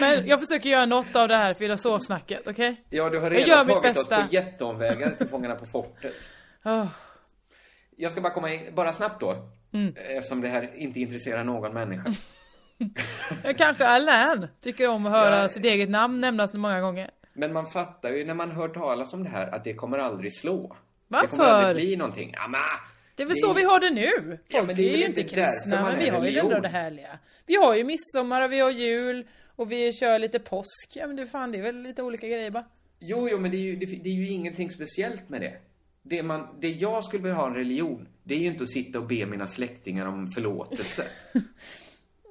Men 0.00 0.26
jag 0.26 0.40
försöker 0.40 0.70
göra 0.70 0.86
något 0.86 1.16
av 1.16 1.28
det 1.28 1.36
här 1.36 1.54
filosofsnacket, 1.54 2.48
okej? 2.48 2.84
Ja, 2.90 3.10
du 3.10 3.18
har 3.20 3.30
redan 3.30 3.66
tagit 3.66 3.96
oss 3.96 4.08
på 4.08 4.22
jätteomvägar 4.30 5.10
till 5.10 5.28
Fångarna 5.28 5.54
på 5.54 5.66
fortet. 5.66 6.14
Oh. 6.64 6.86
Jag 7.96 8.12
ska 8.12 8.20
bara 8.20 8.32
komma 8.32 8.52
in, 8.52 8.74
bara 8.74 8.92
snabbt 8.92 9.20
då. 9.20 9.36
Mm. 9.72 9.94
Eftersom 9.96 10.40
det 10.40 10.48
här 10.48 10.70
inte 10.76 11.00
intresserar 11.00 11.44
någon 11.44 11.74
människa. 11.74 12.10
Kanske 13.58 13.86
Alain 13.86 14.48
tycker 14.60 14.88
om 14.88 15.06
att 15.06 15.12
höra 15.12 15.42
Ja. 15.42 15.48
sitt 15.48 15.64
eget 15.64 15.90
namn 15.90 16.20
nämnas 16.20 16.52
många 16.52 16.80
gånger. 16.80 17.10
Men 17.32 17.52
man 17.52 17.70
fattar 17.70 18.10
ju 18.10 18.24
när 18.24 18.34
man 18.34 18.50
hör 18.50 18.68
talas 18.68 19.12
om 19.12 19.24
det 19.24 19.30
här 19.30 19.54
att 19.54 19.64
det 19.64 19.74
kommer 19.74 19.98
aldrig 19.98 20.32
slå. 20.40 20.76
Varför? 21.08 21.26
Det 21.26 21.30
kommer 21.30 21.44
aldrig 21.50 21.86
bli 21.86 21.96
någonting. 21.96 22.30
Ja, 22.34 22.48
men, 22.48 22.60
Det 23.14 23.22
är 23.22 23.26
väl 23.26 23.34
Det- 23.34 23.40
så 23.40 23.52
vi 23.52 23.62
har 23.64 23.80
det 23.80 23.90
nu. 23.90 24.10
Folk 24.28 24.40
Ja, 24.48 24.62
men 24.62 24.76
det 24.76 24.82
är 24.82 24.92
är 24.92 24.96
ju 24.96 25.04
inte 25.06 25.22
kristna, 25.22 25.82
men 25.82 25.98
vi 25.98 26.08
har 26.08 26.18
ju 26.20 26.24
religion. 26.26 26.46
ändå 26.52 26.60
det 26.60 26.68
härliga. 26.68 27.18
Vi 27.46 27.54
har 27.56 27.74
ju 27.74 27.84
midsommar 27.84 28.42
och 28.42 28.52
vi 28.52 28.58
har 28.60 28.70
jul 28.70 29.26
och 29.56 29.72
vi 29.72 29.92
kör 29.92 30.18
lite 30.18 30.38
påsk. 30.38 30.92
Ja 30.94 31.06
men 31.06 31.16
det, 31.16 31.26
fan, 31.26 31.52
det 31.52 31.58
är 31.58 31.62
väl 31.62 31.82
lite 31.82 32.02
olika 32.02 32.28
grejer 32.28 32.50
bara. 32.50 32.64
Jo, 33.00 33.28
jo, 33.30 33.38
men 33.38 33.50
det 33.50 33.56
är 33.56 33.62
ju, 33.62 33.76
det, 33.76 33.86
det 33.86 34.08
är 34.08 34.14
ju 34.14 34.28
ingenting 34.28 34.70
speciellt 34.70 35.28
med 35.28 35.40
det. 35.40 35.54
Det, 36.02 36.22
man, 36.22 36.48
det 36.60 36.68
jag 36.70 37.04
skulle 37.04 37.22
vilja 37.22 37.36
ha 37.36 37.46
en 37.46 37.54
religion, 37.54 38.08
det 38.24 38.34
är 38.34 38.38
ju 38.38 38.46
inte 38.46 38.62
att 38.62 38.70
sitta 38.70 38.98
och 38.98 39.06
be 39.06 39.26
mina 39.26 39.46
släktingar 39.46 40.06
om 40.06 40.30
förlåtelse. 40.30 41.02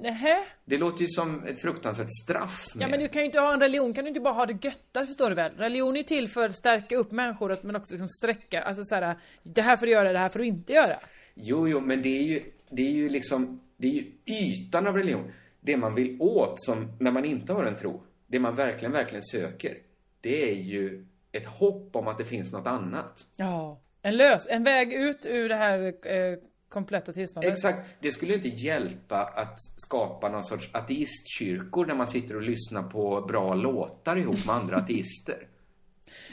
Nähä? 0.02 0.38
Det 0.66 0.78
låter 0.78 1.02
ju 1.02 1.08
som 1.08 1.43
ett 1.43 1.62
fruktansvärt 1.62 2.08
straff. 2.24 2.68
Ja 2.74 2.80
mer. 2.80 2.88
men 2.88 2.99
du 2.99 3.08
kan 3.08 3.22
ju 3.22 3.26
inte 3.26 3.39
ha 3.39 3.54
en 3.54 3.60
religion, 3.60 3.93
kan 3.93 4.04
du 4.04 4.08
inte 4.08 4.20
bara 4.20 4.34
ha 4.34 4.45
det 4.45 4.66
göttar 4.66 5.06
förstår 5.06 5.30
du 5.30 5.36
väl? 5.36 5.52
Religion 5.58 5.95
är 5.95 5.97
ju 5.97 6.04
till 6.04 6.30
för 6.30 6.45
att 6.45 6.56
stärka 6.56 6.97
upp 6.97 7.12
människor 7.12 7.58
men 7.62 7.76
också 7.76 7.93
liksom 7.93 8.10
sträcka, 8.10 8.62
alltså 8.62 8.84
såhär, 8.84 9.16
det 9.43 9.62
här 9.62 9.78
får 9.78 9.86
du 9.86 9.91
göra, 9.91 10.14
det 10.14 10.20
här 10.20 10.30
får 10.30 10.39
du 10.39 10.45
inte 10.45 10.74
göra. 10.74 10.99
Jo, 11.34 11.68
jo, 11.68 11.80
men 11.80 12.02
det 12.02 12.10
är 12.10 12.24
ju, 12.24 12.43
det 12.70 12.82
är 12.82 12.91
ju 12.91 13.10
liksom, 13.10 13.62
det 13.78 13.88
är 13.88 13.91
ju 13.91 14.12
ytan 14.26 14.88
av 14.88 14.97
religion. 14.97 15.32
Det 15.60 15.78
man 15.78 15.95
vill 15.95 16.22
åt 16.22 16.64
som, 16.64 16.91
när 16.99 17.12
man 17.12 17.26
inte 17.26 17.54
har 17.54 17.64
en 17.64 17.76
tro, 17.76 18.04
det 18.28 18.39
man 18.39 18.56
verkligen, 18.56 18.91
verkligen 18.91 19.24
söker, 19.24 19.78
det 20.22 20.49
är 20.52 20.56
ju 20.56 21.06
ett 21.32 21.45
hopp 21.45 21.95
om 21.95 22.08
att 22.08 22.18
det 22.18 22.26
finns 22.26 22.52
något 22.52 22.68
annat. 22.68 23.26
Ja. 23.36 23.82
En 24.02 24.18
lös, 24.18 24.47
en 24.49 24.64
väg 24.64 24.93
ut 24.93 25.26
ur 25.26 25.49
det 25.49 25.56
här 25.56 25.80
eh, 25.88 26.38
kompletta 26.72 27.13
tillståndet. 27.13 27.53
Exakt. 27.53 27.80
Det 27.99 28.11
skulle 28.11 28.34
inte 28.34 28.47
hjälpa 28.47 29.24
att 29.26 29.55
skapa 29.78 30.30
någon 30.30 30.43
sorts 30.43 30.69
ateistkyrkor 30.74 31.86
där 31.86 31.95
man 31.95 32.07
sitter 32.07 32.36
och 32.36 32.41
lyssnar 32.41 32.84
på 32.84 33.22
bra 33.22 33.53
låtar 33.55 34.15
ihop 34.15 34.45
med 34.45 34.55
andra 34.55 34.78
ateister. 34.78 35.47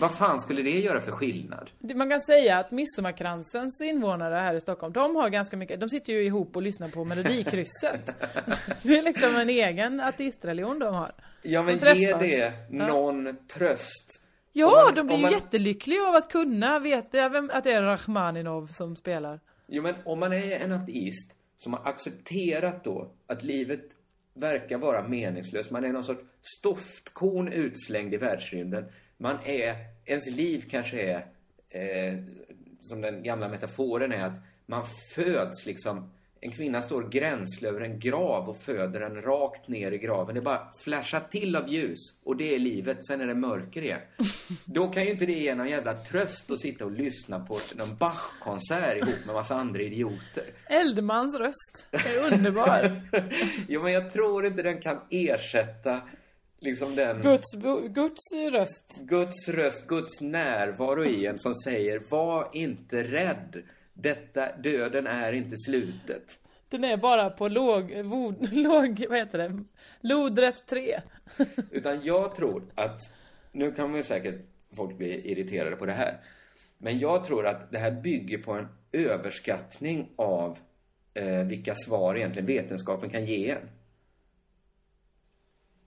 Vad 0.01 0.15
fan 0.19 0.41
skulle 0.41 0.63
det 0.63 0.71
göra 0.81 1.01
för 1.01 1.11
skillnad? 1.13 1.71
Man 1.95 2.11
kan 2.11 2.21
säga 2.21 2.59
att 2.59 2.71
Midsommarkransens 2.71 3.81
invånare 3.83 4.35
här 4.35 4.55
i 4.55 4.61
Stockholm, 4.61 4.93
de 4.93 5.17
har 5.17 5.29
ganska 5.29 5.57
mycket, 5.57 5.81
de 5.81 5.89
sitter 5.89 6.13
ju 6.13 6.23
ihop 6.25 6.57
och 6.57 6.63
lyssnar 6.63 6.89
på 6.89 7.05
Melodikrysset. 7.05 8.07
det 8.83 8.99
är 8.99 9.03
liksom 9.03 9.37
en 9.37 9.49
egen 9.51 10.01
ateist-religion 10.01 10.79
de 10.79 10.95
har. 10.95 11.13
Ja, 11.43 11.63
men 11.63 11.79
De 11.79 11.95
ge 11.95 12.13
det 12.17 12.53
Ja. 12.71 12.87
någon 12.87 13.37
tröst. 13.55 14.25
Ja, 14.53 14.83
man- 14.87 14.95
de 14.95 15.07
blir 15.07 15.17
ju 15.17 15.23
man- 15.23 15.33
jättelyckliga 15.33 16.03
av 16.09 16.15
att 16.15 16.29
kunna 16.33 16.79
veta 16.79 17.25
att 17.27 17.65
det 17.65 17.73
är 17.73 17.83
Rachmaninov 17.83 18.67
som 18.67 18.97
spelar. 18.97 19.41
Jo, 19.69 19.83
men 19.83 19.95
om 20.05 20.21
man 20.21 20.33
är 20.33 20.51
en 20.51 20.73
ateist 20.73 21.37
som 21.57 21.73
har 21.73 21.85
accepterat 21.85 22.85
då 22.85 23.11
att 23.27 23.43
livet 23.43 23.85
verkar 24.35 24.79
vara 24.79 25.09
meningslöst. 25.09 25.71
Man 25.71 25.85
är 25.85 25.93
någon 25.93 26.05
sorts 26.05 26.25
stoftkorn 26.59 27.49
utslängd 27.49 28.15
i 28.15 28.17
världsrymden. 28.17 28.85
Man 29.17 29.37
är, 29.45 29.77
ens 30.05 30.31
liv 30.31 30.65
kanske 30.71 31.01
är, 31.01 31.27
eh, 31.69 32.19
som 32.81 33.01
den 33.01 33.23
gamla 33.23 33.49
metaforen 33.49 34.13
är, 34.13 34.23
att 34.23 34.41
man 34.67 34.87
föds 35.15 35.67
liksom 35.67 36.11
en 36.41 36.53
kvinna 36.53 36.83
står 36.83 37.09
gränsle 37.09 37.69
över 37.69 37.81
en 37.81 37.99
grav 37.99 38.49
och 38.49 38.57
föder 38.57 39.01
den 39.01 39.23
rakt 39.23 39.69
ner 39.69 39.93
i 39.93 39.99
graven. 39.99 40.35
Det 40.35 40.41
bara 40.41 40.73
flashar 40.79 41.21
till 41.31 41.57
av 41.57 41.69
ljus 41.69 41.99
och 42.25 42.37
det 42.37 42.55
är 42.55 42.59
livet. 42.59 43.07
Sen 43.07 43.21
är 43.21 43.27
det 43.27 43.35
mörker 43.35 43.83
igen. 43.83 44.01
Då 44.65 44.89
kan 44.89 45.05
ju 45.05 45.11
inte 45.11 45.27
det 45.27 45.33
ge 45.33 45.55
någon 45.55 45.69
jävla 45.69 45.95
tröst 45.95 46.51
att 46.51 46.61
sitta 46.61 46.85
och 46.85 46.93
lyssna 46.93 47.41
på 47.41 47.59
någon 47.77 47.97
Bach-konsert 47.97 48.97
ihop 48.97 49.27
med 49.27 49.35
massa 49.35 49.57
andra 49.57 49.83
idioter. 49.83 50.45
Eldmans 50.67 51.39
röst 51.39 51.87
är 51.91 52.33
underbar. 52.33 53.03
Jo, 53.69 53.83
men 53.83 53.93
jag 53.93 54.13
tror 54.13 54.47
inte 54.47 54.63
den 54.63 54.81
kan 54.81 55.01
ersätta 55.11 56.01
liksom 56.61 56.97
den... 56.97 57.21
Guds, 57.21 57.55
Guds 57.89 58.33
röst. 58.53 59.01
Guds 59.01 59.49
röst, 59.49 59.87
Guds 59.87 60.21
närvaro 60.21 61.05
i 61.05 61.27
en 61.27 61.39
som 61.39 61.55
säger 61.55 62.03
Var 62.11 62.49
inte 62.53 63.03
rädd. 63.03 63.63
Detta, 64.03 64.57
döden 64.57 65.07
är 65.07 65.33
inte 65.33 65.57
slutet. 65.57 66.39
Den 66.69 66.85
är 66.85 66.97
bara 66.97 67.31
på 67.31 67.49
låg, 67.49 67.93
vod, 68.05 68.49
låg 68.53 69.05
vad 69.09 69.19
heter 69.19 69.39
det? 69.39 69.65
Lodrätt 70.01 70.67
3. 70.67 71.01
Utan 71.71 72.03
jag 72.05 72.35
tror 72.35 72.63
att, 72.75 73.01
nu 73.53 73.73
kan 73.73 73.91
man 73.93 74.03
säkert 74.03 74.41
folk 74.77 74.97
bli 74.99 75.31
irriterade 75.33 75.77
på 75.77 75.87
det 75.87 75.93
här. 75.93 76.17
Men 76.79 76.99
jag 76.99 77.25
tror 77.25 77.47
att 77.47 77.71
det 77.71 77.79
här 77.79 77.91
bygger 77.91 78.39
på 78.39 78.53
en 78.53 78.69
överskattning 78.93 80.09
av 80.17 80.59
eh, 81.15 81.43
vilka 81.45 81.75
svar 81.75 82.17
egentligen 82.17 82.47
vetenskapen 82.47 83.11
kan 83.11 83.25
ge 83.25 83.51
en. 83.51 83.71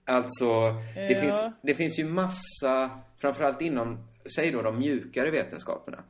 Alltså, 0.04 0.72
det, 0.94 1.12
Ja. 1.12 1.20
finns, 1.20 1.44
det 1.62 1.74
finns 1.74 1.98
ju 1.98 2.04
massa, 2.04 2.90
framförallt 3.18 3.60
inom, 3.62 4.08
säg 4.36 4.50
då 4.50 4.62
de 4.62 4.78
mjukare 4.78 5.30
vetenskaperna. 5.30 6.04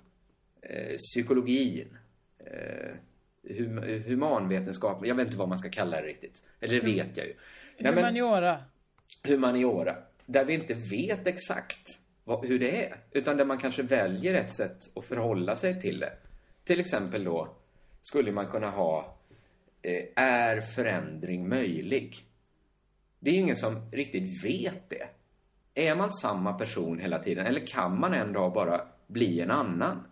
Eh, 0.62 0.96
psykologin, 0.96 1.96
eh, 2.38 2.90
hum, 3.58 3.78
humanvetenskap, 4.06 5.06
jag 5.06 5.14
vet 5.14 5.26
inte 5.26 5.38
vad 5.38 5.48
man 5.48 5.58
ska 5.58 5.70
kalla 5.70 6.00
det 6.00 6.06
riktigt. 6.06 6.42
Eller 6.60 6.74
det 6.74 6.86
vet 6.86 7.16
jag 7.16 7.26
ju. 7.26 7.34
Nej, 7.78 7.92
men- 7.92 8.04
Humaniora. 8.04 8.62
humaniora, 9.24 9.96
där 10.26 10.44
vi 10.44 10.54
inte 10.54 10.74
vet 10.74 11.26
exakt 11.26 11.86
vad, 12.24 12.46
hur 12.46 12.58
det 12.58 12.86
är, 12.86 12.96
utan 13.10 13.36
där 13.36 13.44
man 13.44 13.58
kanske 13.58 13.82
väljer 13.82 14.34
ett 14.34 14.54
sätt 14.54 14.90
att 14.98 15.04
förhålla 15.04 15.56
sig 15.56 15.80
till 15.80 15.98
det. 16.00 16.12
Till 16.64 16.80
exempel 16.80 17.24
då 17.24 17.48
skulle 18.02 18.32
man 18.32 18.46
kunna 18.46 18.70
ha 18.70 19.16
eh, 19.82 20.04
Är 20.16 20.60
förändring 20.60 21.48
möjlig? 21.48 22.26
Det 23.20 23.30
är 23.30 23.34
ju 23.34 23.40
ingen 23.40 23.56
som 23.56 23.90
riktigt 23.92 24.44
vet 24.44 24.90
det. 24.90 25.08
Är 25.74 25.94
man 25.94 26.12
samma 26.12 26.52
person 26.52 26.98
hela 26.98 27.18
tiden 27.18 27.46
eller 27.46 27.66
kan 27.66 28.00
man 28.00 28.14
en 28.14 28.32
dag 28.32 28.52
bara 28.52 28.80
bli 29.06 29.40
en 29.40 29.50
annan? 29.50 30.06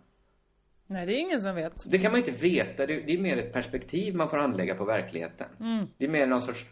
Nej, 0.91 1.05
det 1.05 1.13
är 1.13 1.19
ingen 1.19 1.41
som 1.41 1.55
vet. 1.55 1.73
Det 1.91 1.97
kan 1.97 2.11
man 2.11 2.19
inte 2.19 2.31
veta. 2.31 2.85
Det 2.85 3.13
är 3.13 3.21
mer 3.21 3.37
ett 3.37 3.53
perspektiv 3.53 4.15
man 4.15 4.29
får 4.29 4.37
anlägga 4.37 4.75
på 4.75 4.85
verkligheten. 4.85 5.47
Mm. 5.59 5.87
Det 5.97 6.05
är 6.05 6.09
mer 6.09 6.27
någon 6.27 6.41
sorts 6.41 6.65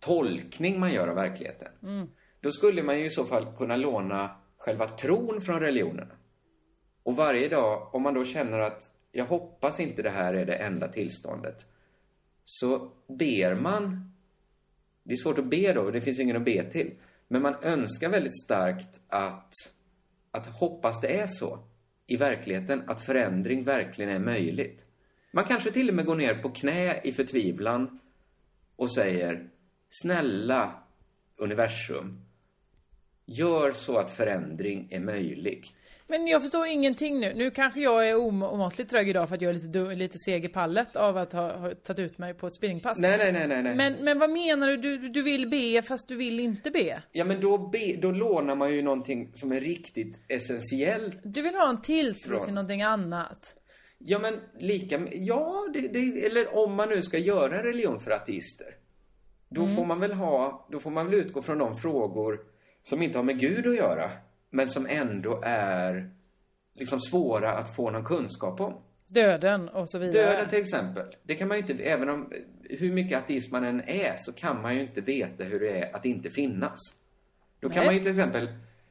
tolkning 0.00 0.80
man 0.80 0.92
gör 0.92 1.08
av 1.08 1.14
verkligheten. 1.14 1.68
Mm. 1.82 2.08
Då 2.40 2.50
skulle 2.50 2.82
man 2.82 2.98
ju 2.98 3.04
i 3.04 3.10
så 3.10 3.24
fall 3.24 3.46
kunna 3.56 3.76
låna 3.76 4.30
själva 4.58 4.88
tron 4.88 5.40
från 5.40 5.60
religionerna. 5.60 6.14
Och 7.02 7.16
varje 7.16 7.48
dag, 7.48 7.94
om 7.94 8.02
man 8.02 8.14
då 8.14 8.24
känner 8.24 8.58
att 8.58 8.82
jag 9.12 9.24
hoppas 9.24 9.80
inte 9.80 10.02
det 10.02 10.10
här 10.10 10.34
är 10.34 10.46
det 10.46 10.54
enda 10.54 10.88
tillståndet. 10.88 11.66
Så 12.44 12.90
ber 13.06 13.54
man. 13.54 14.12
Det 15.02 15.12
är 15.12 15.16
svårt 15.16 15.38
att 15.38 15.50
be 15.50 15.72
då, 15.72 15.90
det 15.90 16.00
finns 16.00 16.20
ingen 16.20 16.36
att 16.36 16.44
be 16.44 16.70
till. 16.70 16.94
Men 17.28 17.42
man 17.42 17.54
önskar 17.62 18.08
väldigt 18.08 18.44
starkt 18.44 19.00
att, 19.08 19.52
att 20.30 20.46
hoppas 20.46 21.00
det 21.00 21.20
är 21.20 21.26
så 21.26 21.58
i 22.10 22.16
verkligheten, 22.16 22.82
att 22.86 23.06
förändring 23.06 23.64
verkligen 23.64 24.10
är 24.10 24.18
möjligt. 24.18 24.80
Man 25.32 25.44
kanske 25.44 25.70
till 25.70 25.88
och 25.88 25.94
med 25.94 26.06
går 26.06 26.16
ner 26.16 26.34
på 26.34 26.50
knä 26.50 27.00
i 27.04 27.12
förtvivlan 27.12 28.00
och 28.76 28.92
säger 28.92 29.48
Snälla 29.90 30.82
universum, 31.36 32.20
gör 33.26 33.72
så 33.72 33.98
att 33.98 34.10
förändring 34.10 34.88
är 34.90 35.00
möjlig. 35.00 35.74
Men 36.10 36.26
jag 36.26 36.42
förstår 36.42 36.66
ingenting 36.66 37.20
nu. 37.20 37.32
Nu 37.34 37.50
kanske 37.50 37.80
jag 37.80 38.08
är 38.08 38.16
om- 38.18 38.42
omåttligt 38.42 38.90
trög 38.90 39.08
idag 39.08 39.28
för 39.28 39.34
att 39.36 39.42
jag 39.42 39.48
är 39.50 39.54
lite, 39.54 39.78
lite 39.94 40.18
seg 40.18 40.44
i 40.44 40.48
pallet 40.48 40.96
av 40.96 41.16
att 41.16 41.32
ha, 41.32 41.56
ha 41.56 41.74
tagit 41.74 41.98
ut 42.00 42.18
mig 42.18 42.34
på 42.34 42.46
ett 42.46 42.54
spinningpass. 42.54 42.98
Nej, 43.00 43.18
nej, 43.18 43.32
nej, 43.32 43.48
nej, 43.48 43.62
nej. 43.62 43.74
Men, 43.76 43.92
men 44.04 44.18
vad 44.18 44.30
menar 44.30 44.68
du? 44.68 44.76
du? 44.76 45.08
Du 45.08 45.22
vill 45.22 45.48
be 45.50 45.82
fast 45.82 46.08
du 46.08 46.16
vill 46.16 46.40
inte 46.40 46.70
be? 46.70 47.02
Ja, 47.12 47.24
men 47.24 47.40
då, 47.40 47.58
be, 47.58 47.96
då 48.02 48.10
lånar 48.10 48.54
man 48.54 48.72
ju 48.74 48.82
någonting 48.82 49.30
som 49.34 49.52
är 49.52 49.60
riktigt 49.60 50.18
essentiellt. 50.28 51.16
Du 51.22 51.42
vill 51.42 51.54
ha 51.54 51.68
en 51.70 51.82
tilltro 51.82 52.30
Från- 52.36 52.44
till 52.44 52.54
någonting 52.54 52.82
annat? 52.82 53.56
Ja, 53.98 54.18
men 54.18 54.34
lika 54.58 55.00
Ja, 55.12 55.68
det, 55.74 55.80
det, 55.88 56.26
eller 56.26 56.56
om 56.56 56.74
man 56.74 56.88
nu 56.88 57.02
ska 57.02 57.18
göra 57.18 57.58
en 57.58 57.64
religion 57.64 58.00
för 58.00 58.10
ateister. 58.10 58.66
Då 59.48 59.62
Mm. 59.62 59.76
får 59.76 59.84
man 59.84 60.00
väl 60.00 60.12
ha, 60.12 60.68
då 60.70 60.80
får 60.80 60.90
man 60.90 61.06
väl 61.06 61.14
utgå 61.14 61.42
från 61.42 61.58
de 61.58 61.76
frågor 61.76 62.40
som 62.82 63.02
inte 63.02 63.18
har 63.18 63.22
med 63.24 63.40
Gud 63.40 63.66
att 63.66 63.76
göra. 63.76 64.10
Men 64.50 64.68
som 64.68 64.86
ändå 64.86 65.40
är 65.44 66.10
liksom 66.74 67.00
svåra 67.00 67.52
att 67.52 67.76
få 67.76 67.90
någon 67.90 68.04
kunskap 68.04 68.60
om. 68.60 68.74
Döden 69.06 69.68
och 69.68 69.90
så 69.90 69.98
vidare. 69.98 70.26
Döden 70.26 70.48
till 70.48 70.60
exempel. 70.60 71.06
Det 71.22 71.34
kan 71.34 71.48
man 71.48 71.56
ju 71.56 71.60
inte, 71.60 71.84
även 71.84 72.08
om 72.08 72.32
hur 72.62 72.92
mycket 72.92 73.18
ateist 73.18 73.52
man 73.52 73.64
än 73.64 73.80
är 73.80 74.16
så 74.18 74.32
kan 74.32 74.62
man 74.62 74.74
ju 74.74 74.80
inte 74.80 75.00
veta 75.00 75.44
hur 75.44 75.60
det 75.60 75.78
är 75.78 75.96
att 75.96 76.04
inte 76.04 76.30
finnas. 76.30 76.78
Då 77.60 77.68
kan 77.68 77.76
Nej. 77.76 77.86
man 77.86 77.94
ju 77.94 78.00
till 78.00 78.10
exempel 78.10 78.48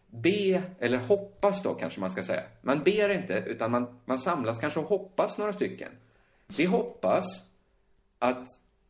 be, 0.07 0.63
eller 0.79 0.97
hoppas 0.97 1.63
då 1.63 1.73
kanske 1.73 1.99
man 1.99 2.11
ska 2.11 2.23
säga. 2.23 2.43
Man 2.61 2.83
ber 2.83 3.09
inte, 3.09 3.33
utan 3.47 3.71
man, 3.71 3.99
man 4.05 4.19
samlas 4.19 4.59
kanske 4.59 4.79
och 4.79 4.85
hoppas 4.85 5.37
några 5.37 5.53
stycken. 5.53 5.91
Vi 6.57 6.65
hoppas 6.65 7.25
att, 8.19 8.45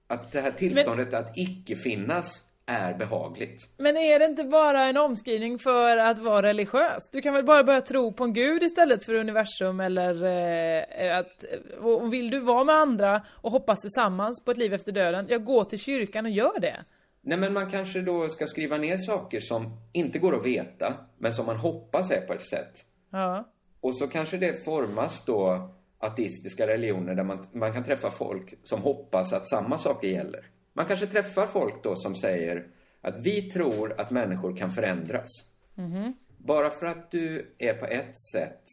att 0.07 0.31
det 0.31 0.41
här 0.41 0.51
tillståndet 0.51 1.13
att 1.13 1.37
icke 1.37 1.75
finnas 1.75 2.48
är 2.69 2.93
behagligt. 2.93 3.69
Men 3.77 3.97
är 3.97 4.19
det 4.19 4.25
inte 4.25 4.43
bara 4.43 4.85
en 4.85 4.97
omskrivning 4.97 5.59
för 5.59 5.97
att 5.97 6.19
vara 6.19 6.41
religiös? 6.41 7.09
Du 7.11 7.21
kan 7.21 7.33
väl 7.33 7.45
bara 7.45 7.63
börja 7.63 7.81
tro 7.81 8.13
på 8.13 8.23
en 8.23 8.33
gud 8.33 8.63
istället 8.63 9.05
för 9.05 9.13
universum 9.13 9.79
eller 9.79 10.23
eh, 10.23 11.17
att... 11.17 11.45
Och 11.81 12.13
vill 12.13 12.29
du 12.29 12.39
vara 12.39 12.63
med 12.63 12.75
andra 12.75 13.21
och 13.27 13.51
hoppas 13.51 13.81
tillsammans 13.81 14.45
på 14.45 14.51
ett 14.51 14.57
liv 14.57 14.73
efter 14.73 14.91
döden, 14.91 15.25
ja 15.29 15.37
gå 15.37 15.65
till 15.65 15.79
kyrkan 15.79 16.25
och 16.25 16.31
gör 16.31 16.59
det. 16.59 16.85
Nej, 17.21 17.37
men 17.37 17.53
man 17.53 17.71
kanske 17.71 18.01
då 18.01 18.29
ska 18.29 18.45
skriva 18.45 18.77
ner 18.77 18.97
saker 18.97 19.39
som 19.39 19.77
inte 19.93 20.19
går 20.19 20.35
att 20.35 20.45
veta, 20.45 20.93
men 21.17 21.33
som 21.33 21.45
man 21.45 21.57
hoppas 21.57 22.11
är 22.11 22.21
på 22.21 22.33
ett 22.33 22.47
sätt. 22.49 22.85
Ja. 23.11 23.49
Och 23.81 23.95
så 23.95 24.07
kanske 24.07 24.37
det 24.37 24.65
formas 24.65 25.25
då 25.25 25.69
ateistiska 25.99 26.67
religioner 26.67 27.15
där 27.15 27.23
man, 27.23 27.47
man 27.51 27.73
kan 27.73 27.83
träffa 27.83 28.11
folk 28.11 28.53
som 28.63 28.81
hoppas 28.81 29.33
att 29.33 29.49
samma 29.49 29.77
saker 29.77 30.07
gäller. 30.07 30.45
Man 30.79 30.87
kanske 30.87 31.07
träffar 31.07 31.47
folk 31.47 31.83
då 31.83 31.95
som 31.95 32.15
säger 32.15 32.67
att 33.01 33.15
vi 33.25 33.41
tror 33.51 34.01
att 34.01 34.11
människor 34.11 34.57
kan 34.57 34.71
förändras. 34.71 35.27
Mhm. 35.75 36.13
Bara 36.37 36.69
för 36.69 36.85
att 36.85 37.11
du 37.11 37.55
är 37.57 37.73
på 37.73 37.85
ett 37.85 38.19
sätt 38.33 38.63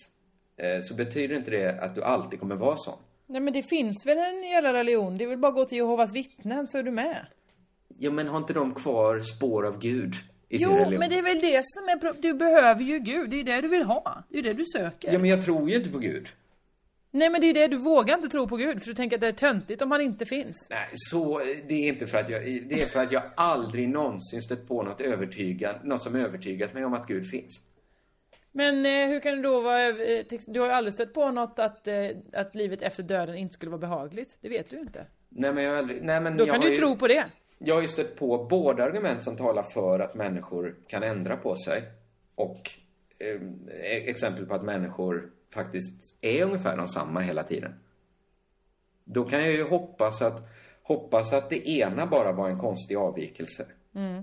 eh, 0.57 0.81
så 0.83 0.95
betyder 0.95 1.37
inte 1.37 1.51
det 1.51 1.83
att 1.83 1.95
du 1.95 2.03
alltid 2.03 2.41
kommer 2.41 2.57
vara 2.57 2.77
sån. 2.77 2.99
Nej 3.27 3.41
men 3.41 3.53
det 3.53 3.63
finns 3.63 4.07
väl 4.07 4.19
en 4.19 4.43
jävla 4.49 4.73
religion? 4.73 5.19
Det 5.19 5.25
är 5.25 5.29
väl 5.29 5.39
bara 5.39 5.49
att 5.49 5.55
gå 5.55 5.65
till 5.65 5.79
Jehovas 5.79 6.15
vittnen 6.15 6.67
så 6.67 6.79
är 6.79 6.83
du 6.83 6.91
med. 6.91 7.27
Ja, 7.99 8.11
men 8.11 8.29
har 8.29 8.39
inte 8.39 8.53
de 8.53 8.75
kvar 8.75 9.21
spår 9.21 9.67
av 9.67 9.79
Gud 9.79 10.15
i 10.49 10.59
sin 10.59 10.69
Jo, 10.71 10.77
religion? 10.77 10.99
men 10.99 11.11
det 11.11 11.19
är 11.19 11.23
väl 11.23 11.41
det 11.41 11.63
som 11.65 11.85
är 11.89 12.23
Du 12.23 12.35
behöver 12.35 12.83
ju 12.83 12.99
Gud, 12.99 13.31
det 13.31 13.41
är 13.41 13.45
det 13.45 13.61
du 13.61 13.69
vill 13.69 13.83
ha. 13.83 14.23
Det 14.29 14.39
är 14.39 14.43
det 14.43 14.53
du 14.53 14.65
söker. 14.67 15.13
Ja, 15.13 15.19
men 15.19 15.31
jag 15.31 15.45
tror 15.45 15.71
ju 15.71 15.77
inte 15.77 15.91
på 15.91 15.99
Gud. 15.99 16.29
Nej 17.11 17.31
men 17.31 17.41
det 17.41 17.47
är 17.47 17.55
det, 17.55 17.67
du 17.67 17.77
vågar 17.77 18.15
inte 18.15 18.29
tro 18.29 18.49
på 18.49 18.57
Gud 18.57 18.81
för 18.81 18.89
du 18.89 18.95
tänker 18.95 19.17
att 19.17 19.21
det 19.21 19.29
är 19.29 19.33
töntigt 19.33 19.83
om 19.83 19.91
han 19.91 20.01
inte 20.01 20.27
finns. 20.27 20.67
Nej, 20.71 20.89
så 20.93 21.39
det 21.39 21.75
är 21.75 21.89
inte 21.89 22.07
för 22.07 22.19
att 22.19 22.29
jag, 22.29 22.43
det 22.43 22.83
är 22.83 22.87
för 22.87 23.03
att 23.03 23.13
jag 23.13 23.23
aldrig 23.35 23.89
någonsin 23.89 24.43
stött 24.43 24.69
på 24.69 24.83
något 24.83 25.01
övertygat, 25.01 25.85
något 25.85 26.03
som 26.03 26.17
övertygat 26.17 26.75
mig 26.75 26.85
om 26.85 26.95
att 26.95 27.07
Gud 27.07 27.31
finns. 27.31 27.63
Men 28.53 28.87
eh, 28.87 29.09
hur 29.09 29.21
kan 29.21 29.37
du 29.37 29.43
då 29.43 29.61
vara 29.61 29.89
eh, 29.89 30.25
Du 30.47 30.61
har 30.61 30.67
ju 30.67 30.73
aldrig 30.73 30.95
stött 30.95 31.15
på 31.15 31.31
något 31.31 31.59
att, 31.59 31.89
eh, 31.89 31.95
att 32.33 32.55
livet 32.55 32.83
efter 32.83 33.03
döden 33.03 33.37
inte 33.37 33.55
skulle 33.55 33.71
vara 33.71 33.81
behagligt. 33.81 34.39
Det 34.41 34.49
vet 34.49 34.71
du 34.71 34.77
ju 34.77 34.83
inte. 34.83 35.07
Nej, 35.29 35.53
men 35.53 35.65
jag 35.65 35.71
har 35.71 35.79
aldrig, 35.79 36.03
nej, 36.03 36.21
men 36.21 36.37
Då 36.37 36.47
jag 36.47 36.55
kan 36.55 36.61
du 36.61 36.71
ju 36.71 36.77
tro 36.77 36.97
på 36.97 37.09
det. 37.09 37.25
Jag 37.59 37.75
har 37.75 37.83
ju 37.83 37.89
stött 37.89 38.17
på 38.17 38.45
både 38.51 38.85
argument 38.85 39.23
som 39.23 39.37
talar 39.37 39.63
för 39.63 40.01
att 40.01 40.15
människor 40.15 40.77
kan 40.87 41.03
ändra 41.03 41.37
på 41.37 41.57
sig 41.57 41.83
och 42.35 42.71
exempel 43.83 44.47
på 44.47 44.55
att 44.55 44.65
människor 44.65 45.31
faktiskt 45.55 46.19
är 46.25 46.45
ungefär 46.45 46.77
de 46.77 46.89
samma 46.89 47.21
hela 47.21 47.43
tiden. 47.43 47.75
Då 49.05 49.25
kan 49.25 49.41
jag 49.41 49.53
ju 49.53 49.63
hoppas 49.63 50.23
att, 50.23 50.49
hoppas 50.83 51.33
att 51.33 51.51
det 51.51 51.69
ena 51.69 52.07
bara 52.07 52.33
var 52.33 52.49
en 52.49 52.59
konstig 52.59 52.97
avvikelse. 52.97 53.67
Mm. 53.95 54.23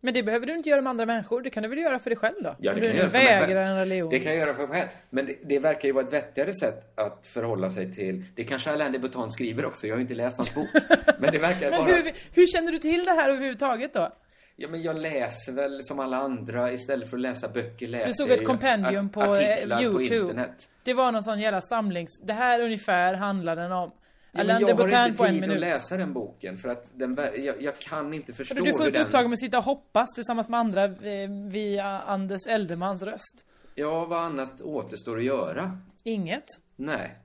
Men 0.00 0.14
det 0.14 0.22
behöver 0.22 0.46
du 0.46 0.52
inte 0.54 0.68
göra 0.68 0.80
med 0.80 0.90
andra 0.90 1.06
människor. 1.06 1.42
Det 1.42 1.50
kan 1.50 1.62
du 1.62 1.68
väl 1.68 1.78
göra 1.78 1.98
för 1.98 2.10
dig 2.10 2.16
själv 2.16 2.42
då? 2.42 2.56
Ja, 2.58 2.72
det 2.72 2.80
du 2.80 2.86
kan 2.86 2.96
nu 2.96 2.96
jag 2.96 2.96
göra 2.96 3.10
för 3.10 3.18
mig 3.18 3.40
vägrar 3.40 3.62
en 3.62 3.76
religion. 3.76 4.10
Det 4.10 4.18
kan 4.18 4.32
jag 4.32 4.40
göra 4.40 4.54
för 4.54 4.66
mig 4.66 4.80
själv. 4.80 4.88
Men 5.10 5.26
det, 5.26 5.36
det 5.44 5.58
verkar 5.58 5.88
ju 5.88 5.92
vara 5.92 6.04
ett 6.04 6.12
vettigare 6.12 6.54
sätt 6.54 6.98
att 6.98 7.26
förhålla 7.26 7.70
sig 7.70 7.94
till. 7.94 8.24
Det 8.34 8.44
kanske 8.44 8.70
Alain 8.70 8.92
de 8.92 8.98
Botton 8.98 9.32
skriver 9.32 9.64
också. 9.64 9.86
Jag 9.86 9.94
har 9.94 9.98
ju 9.98 10.02
inte 10.02 10.14
läst 10.14 10.36
hans 10.36 10.54
bok. 10.54 10.68
Men 11.18 11.32
det 11.32 11.38
verkar 11.38 11.70
Men 11.70 11.80
vara... 11.80 11.92
hur, 11.92 12.12
hur 12.32 12.46
känner 12.46 12.72
du 12.72 12.78
till 12.78 13.04
det 13.04 13.10
här 13.10 13.30
överhuvudtaget 13.30 13.92
då? 13.92 14.08
Ja, 14.56 14.68
men 14.68 14.82
jag 14.82 14.96
läser 14.96 15.52
väl 15.52 15.84
som 15.84 16.00
alla 16.00 16.16
andra. 16.16 16.72
Istället 16.72 17.10
för 17.10 17.16
att 17.16 17.20
läsa 17.20 17.48
böcker 17.48 17.88
läser 17.88 18.06
Du 18.06 18.14
såg 18.14 18.30
ett 18.30 18.46
kompendium 18.46 19.08
på 19.08 19.20
eh, 19.20 19.28
på 19.68 19.82
Youtube. 19.82 20.20
internet. 20.20 20.70
det 20.84 20.94
var 20.94 21.12
någon 21.12 21.22
sån 21.22 21.40
jävla 21.40 21.60
samlings... 21.60 22.20
Det 22.22 22.32
här 22.32 22.60
ungefär 22.60 23.14
handlar 23.14 23.56
den 23.56 23.72
om. 23.72 23.90
Ja, 24.32 24.40
Alain 24.40 24.60
jag 24.60 24.76
har 24.76 25.06
inte 25.06 25.18
på 25.18 25.28
tid 25.28 25.50
att 25.50 25.60
läsa 25.60 25.96
den 25.96 26.12
boken 26.12 26.58
för 26.58 26.68
att 26.68 26.86
den, 26.92 27.16
jag, 27.44 27.62
jag 27.62 27.78
kan 27.78 28.14
inte 28.14 28.32
förstå 28.32 28.54
Du 28.54 28.60
hur 28.60 28.90
den... 28.90 29.06
upptagen 29.06 29.30
med 29.30 29.32
att 29.32 29.40
sitta 29.40 29.58
och 29.58 29.64
hoppas 29.64 30.14
tillsammans 30.14 30.48
med 30.48 30.60
andra 30.60 30.84
eh, 30.84 31.30
via 31.50 31.84
Anders 31.86 32.46
Eldermans 32.48 33.02
röst. 33.02 33.44
Ja, 33.74 34.04
vad 34.04 34.22
annat 34.22 34.60
återstår 34.62 35.18
att 35.18 35.24
göra? 35.24 35.78
Inget. 36.02 36.44
Nej. 36.76 37.18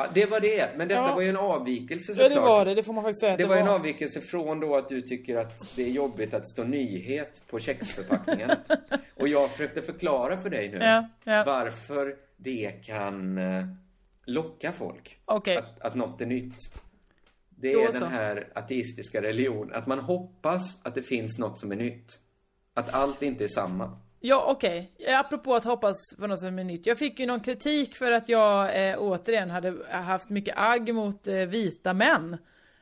Ja, 0.00 0.06
det 0.14 0.26
var 0.30 0.40
det. 0.40 0.76
Men 0.76 0.88
detta 0.88 1.00
Ja. 1.00 1.14
var 1.14 1.22
ju 1.22 1.28
en 1.28 1.36
avvikelse 1.36 2.12
Ja 2.12 2.14
såklart. 2.16 2.32
det 2.32 2.40
var 2.40 2.64
det, 2.64 2.74
det 2.74 2.82
får 2.82 2.92
man 2.92 3.04
faktiskt 3.04 3.20
säga 3.20 3.36
Det 3.36 3.42
det 3.42 3.48
var 3.48 3.56
en 3.56 3.66
var. 3.66 3.74
avvikelse 3.74 4.20
från 4.20 4.60
då 4.60 4.76
att 4.76 4.88
du 4.88 5.00
tycker 5.00 5.36
att 5.36 5.76
det 5.76 5.82
är 5.82 5.90
jobbigt 5.90 6.34
att 6.34 6.48
stå 6.48 6.64
nyhet 6.64 7.42
på 7.50 7.58
kexförpackningen. 7.58 8.50
och 9.16 9.28
jag 9.28 9.50
försökte 9.50 9.82
förklara 9.82 10.36
för 10.42 10.50
dig 10.50 10.68
nu 10.68 10.78
Ja, 10.78 11.08
ja. 11.24 11.42
varför 11.46 12.16
det 12.36 12.70
kan 12.84 13.38
eh, 13.38 13.64
locka 14.24 14.72
folk. 14.72 15.18
Okej. 15.24 15.56
Att, 15.56 15.80
att 15.80 15.94
något 15.94 16.20
är 16.20 16.26
nytt. 16.26 16.54
Det 17.50 17.72
Då 17.72 17.80
är 17.80 17.92
så. 17.92 17.98
den 17.98 18.12
här 18.12 18.48
ateistiska 18.54 19.22
religion. 19.22 19.72
Att 19.72 19.86
man 19.86 19.98
hoppas 19.98 20.86
att 20.86 20.94
det 20.94 21.02
finns 21.02 21.38
något 21.38 21.58
som 21.58 21.72
är 21.72 21.76
nytt. 21.76 22.18
Att 22.74 22.94
allt 22.94 23.22
inte 23.22 23.44
är 23.44 23.48
samma. 23.48 23.98
Ja, 24.20 24.44
okej. 24.48 24.92
Apropå 25.08 25.54
att 25.54 25.64
hoppas 25.64 25.96
på 26.18 26.26
något 26.26 26.40
som 26.40 26.58
är 26.58 26.64
nytt. 26.64 26.86
Jag 26.86 26.98
fick 26.98 27.20
ju 27.20 27.26
någon 27.26 27.40
kritik 27.40 27.96
för 27.96 28.12
att 28.12 28.28
jag 28.28 28.88
eh, 28.90 28.96
återigen 28.98 29.50
hade 29.50 29.74
haft 29.90 30.28
mycket 30.28 30.54
agg 30.58 30.94
mot 30.94 31.28
eh, 31.28 31.34
vita 31.34 31.94
män. 31.94 32.36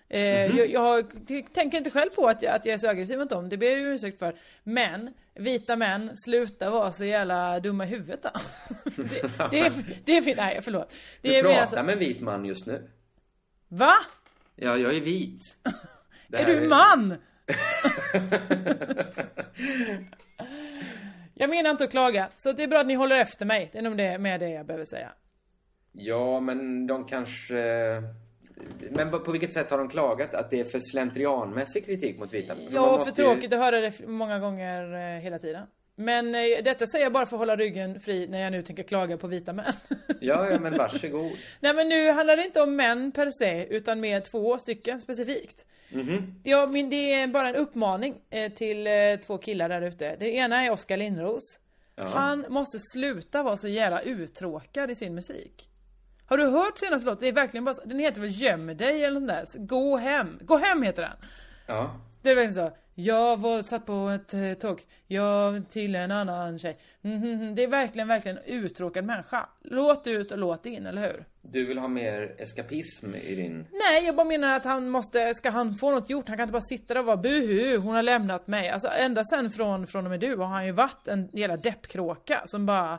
Eh, 0.09 0.49
Mhm. 0.51 0.57
jag, 0.59 0.71
jag 0.71 1.27
t- 1.29 1.47
tänker 1.55 1.79
inte 1.79 1.91
själl 1.91 2.11
på 2.11 2.27
att 2.27 2.43
jag, 2.43 2.55
att 2.55 2.67
jag 2.67 2.75
är 2.75 2.79
så 2.79 2.89
aggressiv 2.89 3.19
mot 3.19 3.31
dem, 3.31 3.49
det 3.49 3.57
ber 3.57 3.67
jag 3.67 3.79
ju 3.79 3.95
ursäkt 3.95 4.19
för. 4.19 4.35
Men, 4.63 5.15
vita 5.35 5.77
män, 5.77 6.11
sluta 6.17 6.71
vara 6.71 6.93
så 6.93 7.05
jävla 7.05 7.61
dumma 7.61 7.85
i 7.85 7.89
huvudet 7.89 8.23
då. 8.23 8.31
det, 9.03 9.23
det, 9.51 9.61
är- 9.61 9.73
det 10.05 10.17
är 10.17 10.37
nej 10.37 10.61
förlåt. 10.63 10.95
Det 11.23 11.29
Du 11.29 11.35
är 11.37 11.43
pratar 11.43 11.61
alltså, 11.61 11.83
med 11.83 11.93
en 11.93 11.99
vit 11.99 12.21
man 12.21 12.45
just 12.45 12.67
nu. 12.67 12.91
Va? 13.69 13.93
Ja, 14.57 14.77
jag 14.77 14.97
är 14.97 15.01
vit. 15.01 15.41
Är 16.33 16.45
du 16.47 16.69
man? 16.69 17.15
jag 21.39 21.51
menar 21.51 21.71
inte 21.71 21.85
att 21.85 21.91
klaga, 21.91 22.29
så 22.35 22.53
det 22.53 22.63
är 22.63 22.69
bra 22.69 22.81
att 22.81 22.87
ni 22.87 22.95
håller 22.95 23.17
efter 23.17 23.47
mig. 23.47 23.69
Det 23.73 23.79
är 23.79 23.83
nog 23.83 23.97
det, 23.97 24.19
med 24.19 24.41
det 24.41 24.49
jag 24.51 24.67
behöver 24.67 24.85
säga. 24.85 25.13
Ja, 25.93 26.41
men 26.41 26.87
de 26.87 27.05
kanske... 27.05 27.55
Men 28.91 29.11
på 29.11 29.33
vilket 29.33 29.53
sätt 29.53 29.71
har 29.71 29.79
de 29.79 29.89
klagat? 29.89 30.35
Att 30.35 30.51
det 30.51 30.61
är 30.61 30.65
för 30.65 30.81
slentrianmässig 30.81 31.87
kritik 31.87 32.19
mot 32.19 32.35
vita? 32.35 32.55
För 32.55 32.63
Ja, 32.63 32.71
för 32.71 32.99
måste 32.99 33.23
ju- 33.23 33.29
tråkigt 33.29 33.53
att 33.53 33.59
höra 33.59 33.81
det 33.81 34.07
många 34.07 34.39
gånger 34.39 34.95
eh, 34.95 35.21
hela 35.23 35.39
tiden. 35.39 35.67
Men 35.99 36.35
eh, 36.35 36.41
detta 36.65 36.87
säger 36.87 37.05
jag 37.05 37.13
bara 37.13 37.27
för 37.27 37.37
att 37.37 37.41
hålla 37.41 37.57
ryggen 37.57 38.01
fri 38.01 38.27
när 38.29 38.41
jag 38.41 38.53
nu 38.53 38.63
tänker 38.63 38.83
klaga 38.83 39.17
på 39.17 39.27
vita 39.27 39.53
män. 39.53 39.73
Ja, 40.21 40.51
ja, 40.51 40.59
men 40.61 40.79
varsågod. 40.79 41.33
Nej 41.61 41.75
men 41.75 41.89
nu 41.89 42.11
handlar 42.11 42.37
det 42.37 42.45
inte 42.45 42.63
om 42.63 42.77
män 42.77 43.13
per 43.13 43.31
se, 43.31 43.67
utan 43.77 44.01
mer 44.01 44.21
två 44.21 44.59
stycken 44.59 45.01
specifikt. 45.01 45.65
Mhm. 45.89 46.41
Ja, 46.45 46.67
men 46.67 46.91
det 46.91 47.13
är 47.13 47.27
bara 47.27 47.49
en 47.49 47.57
uppmaning 47.57 48.15
eh, 48.31 48.53
till 48.53 48.87
eh, 48.87 48.93
två 49.27 49.39
killar 49.39 49.69
där 49.69 49.83
ute. 49.83 50.17
Det 50.17 50.31
ena 50.31 50.65
är 50.65 50.71
Oskar 50.73 50.97
Lindros. 50.97 51.61
Ja. 51.97 52.05
Han 52.05 52.45
måste 52.49 52.79
sluta 52.81 53.43
vara 53.43 53.57
så 53.57 53.69
jävla 53.69 54.01
uttråkad 54.01 54.91
i 54.91 54.95
sin 54.95 55.15
musik. 55.15 55.71
Har 56.27 56.39
du 56.39 56.47
hört 56.47 56.79
senaste 56.79 57.07
låten? 57.07 57.21
Det 57.21 57.29
är 57.29 57.33
verkligen 57.33 57.65
bara, 57.65 57.75
den 57.85 57.99
heter 57.99 58.21
väl 58.21 58.41
Göm 58.43 58.77
dig 58.77 59.05
eller 59.05 59.21
sånt 59.21 59.29
där. 59.29 59.45
Så 59.45 59.59
Gå 59.61 59.97
hem. 59.97 60.39
Gå 60.43 60.57
hem 60.57 60.83
heter 60.83 61.03
den. 61.03 61.17
Ja. 61.67 62.01
Det 62.23 62.31
är 62.31 62.35
verkligen 62.35 62.55
så. 62.55 62.77
Jag 62.99 63.37
var 63.37 63.63
satt 63.63 63.87
på 63.87 64.09
ett 64.09 64.35
eh, 64.35 64.53
tåg, 64.53 64.83
jag 65.07 65.69
till 65.71 65.95
en 65.95 66.11
annan 66.11 66.59
tjej. 66.59 66.79
Mhm, 67.01 67.55
Det 67.55 67.63
är 67.63 67.69
verkligen, 67.69 68.09
verkligen 68.09 68.39
en 68.39 68.45
uttråkad 68.45 69.05
människa. 69.05 69.49
Låt 69.63 70.07
ut 70.07 70.33
och 70.33 70.39
låt 70.39 70.67
in, 70.67 70.87
eller 70.87 71.03
hur? 71.03 71.25
Du 71.43 71.67
vill 71.67 71.79
ha 71.79 71.89
mer 71.89 72.35
eskapism 72.39 73.15
i 73.15 73.35
din... 73.35 73.67
Nej, 73.73 74.05
jag 74.07 74.17
bara 74.17 74.27
menar 74.27 74.57
att 74.57 74.65
han 74.65 74.89
måste, 74.89 75.35
ska 75.35 75.51
han 75.51 75.75
få 75.75 75.91
något 75.91 76.11
gjort, 76.11 76.29
han 76.29 76.37
kan 76.37 76.45
inte 76.45 76.53
bara 76.53 76.61
sitta 76.61 76.95
där 76.95 77.01
och 77.01 77.07
vara 77.07 77.17
buhu, 77.17 77.77
hon 77.77 77.95
har 77.95 78.03
lämnat 78.03 78.47
mig. 78.47 78.69
Alltså 78.71 78.89
ända 78.89 79.25
sen 79.25 79.51
från, 79.51 79.87
från 79.87 80.05
och 80.05 80.11
med 80.11 80.21
du 80.21 80.37
har 80.37 80.47
han 80.47 80.67
ju 80.67 80.73
varit 80.73 81.09
en 81.09 81.29
jävla 81.33 81.57
deppkråka 81.57 82.43
som 82.47 82.67
bara 82.67 82.99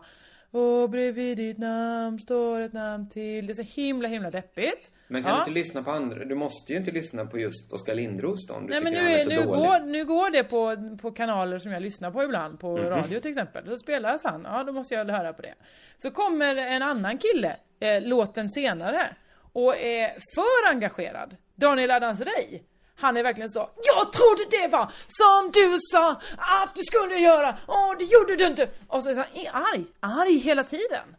Och 0.52 0.90
bredvid 0.90 1.38
ditt 1.38 1.58
namn 1.58 2.20
står 2.20 2.60
ett 2.62 2.74
namn 2.74 3.10
till. 3.10 3.48
Det 3.48 3.52
är 3.54 3.64
så 3.64 3.82
himla, 3.82 4.08
himla 4.08 4.32
deppigt. 4.32 4.92
Men 5.08 5.24
kan 5.24 5.32
Ja. 5.32 5.36
du 5.36 5.42
inte 5.42 5.52
lyssna 5.60 5.84
på 5.84 5.92
andra? 5.92 6.26
Du 6.26 6.36
måste 6.36 6.74
ju 6.74 6.80
inte 6.80 6.92
lyssna 6.92 7.26
på 7.26 7.40
just 7.40 7.74
Oskar 7.74 7.96
Lindros 7.96 8.48
då, 8.48 8.54
om 8.54 8.68
du 8.68 8.74
Nej 8.74 8.84
men 8.84 8.94
nu, 8.94 9.00
han 9.00 9.08
är 9.12 9.20
så 9.20 9.30
nu, 9.30 9.36
dålig. 9.36 9.48
går, 9.48 9.80
nu 9.80 10.06
går 10.06 10.30
det 10.32 10.44
på, 10.44 10.76
på 11.02 11.12
kanaler 11.12 11.60
som 11.60 11.72
jag 11.72 11.82
lyssnar 11.82 12.12
på 12.12 12.24
ibland, 12.24 12.60
på 12.60 12.78
Mhm. 12.78 12.86
radio 12.90 13.20
till 13.20 13.32
exempel. 13.32 13.66
Då 13.66 13.78
spelas 13.78 14.24
han, 14.24 14.42
ja 14.50 14.64
då 14.64 14.72
måste 14.74 14.94
jag 14.94 15.06
höra 15.06 15.34
på 15.34 15.42
det. 15.42 15.54
Så 15.98 16.12
kommer 16.12 16.56
en 16.56 16.82
annan 16.84 17.18
kille, 17.18 17.56
eh, 17.80 18.02
låten 18.08 18.50
senare, 18.50 19.08
och 19.54 19.78
är 19.78 20.08
för 20.36 20.72
engagerad. 20.76 21.36
Daniel 21.56 21.92
Adams-Ray. 21.92 22.60
Han 23.00 23.18
är 23.18 23.24
verkligen 23.24 23.50
så, 23.50 23.60
jag 23.60 24.14
trodde 24.14 24.44
det 24.50 24.68
var 24.68 24.92
som 25.08 25.52
du 25.54 25.78
sa 25.92 26.12
att 26.38 26.76
du 26.76 26.82
skulle 26.84 27.16
göra, 27.16 27.58
och 27.66 27.96
det 28.00 28.06
gjorde 28.06 28.36
du 28.36 28.46
inte. 28.46 28.70
Och 28.88 29.04
så 29.04 29.10
är 29.10 29.16
han 29.16 29.64
arg, 29.74 29.86
arg 30.00 30.38
hela 30.38 30.64
tiden. 30.64 31.16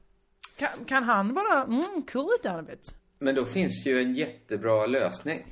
Kan, 0.57 0.85
kan 0.85 1.05
han 1.05 1.35
bara, 1.35 1.63
mm, 1.63 2.03
cool 2.13 2.31
it 2.41 2.67
bit. 2.67 2.95
Men 3.19 3.35
då 3.35 3.45
finns 3.45 3.87
ju 3.87 4.03
en 4.03 4.15
jättebra 4.15 4.87
lösning. 4.87 5.47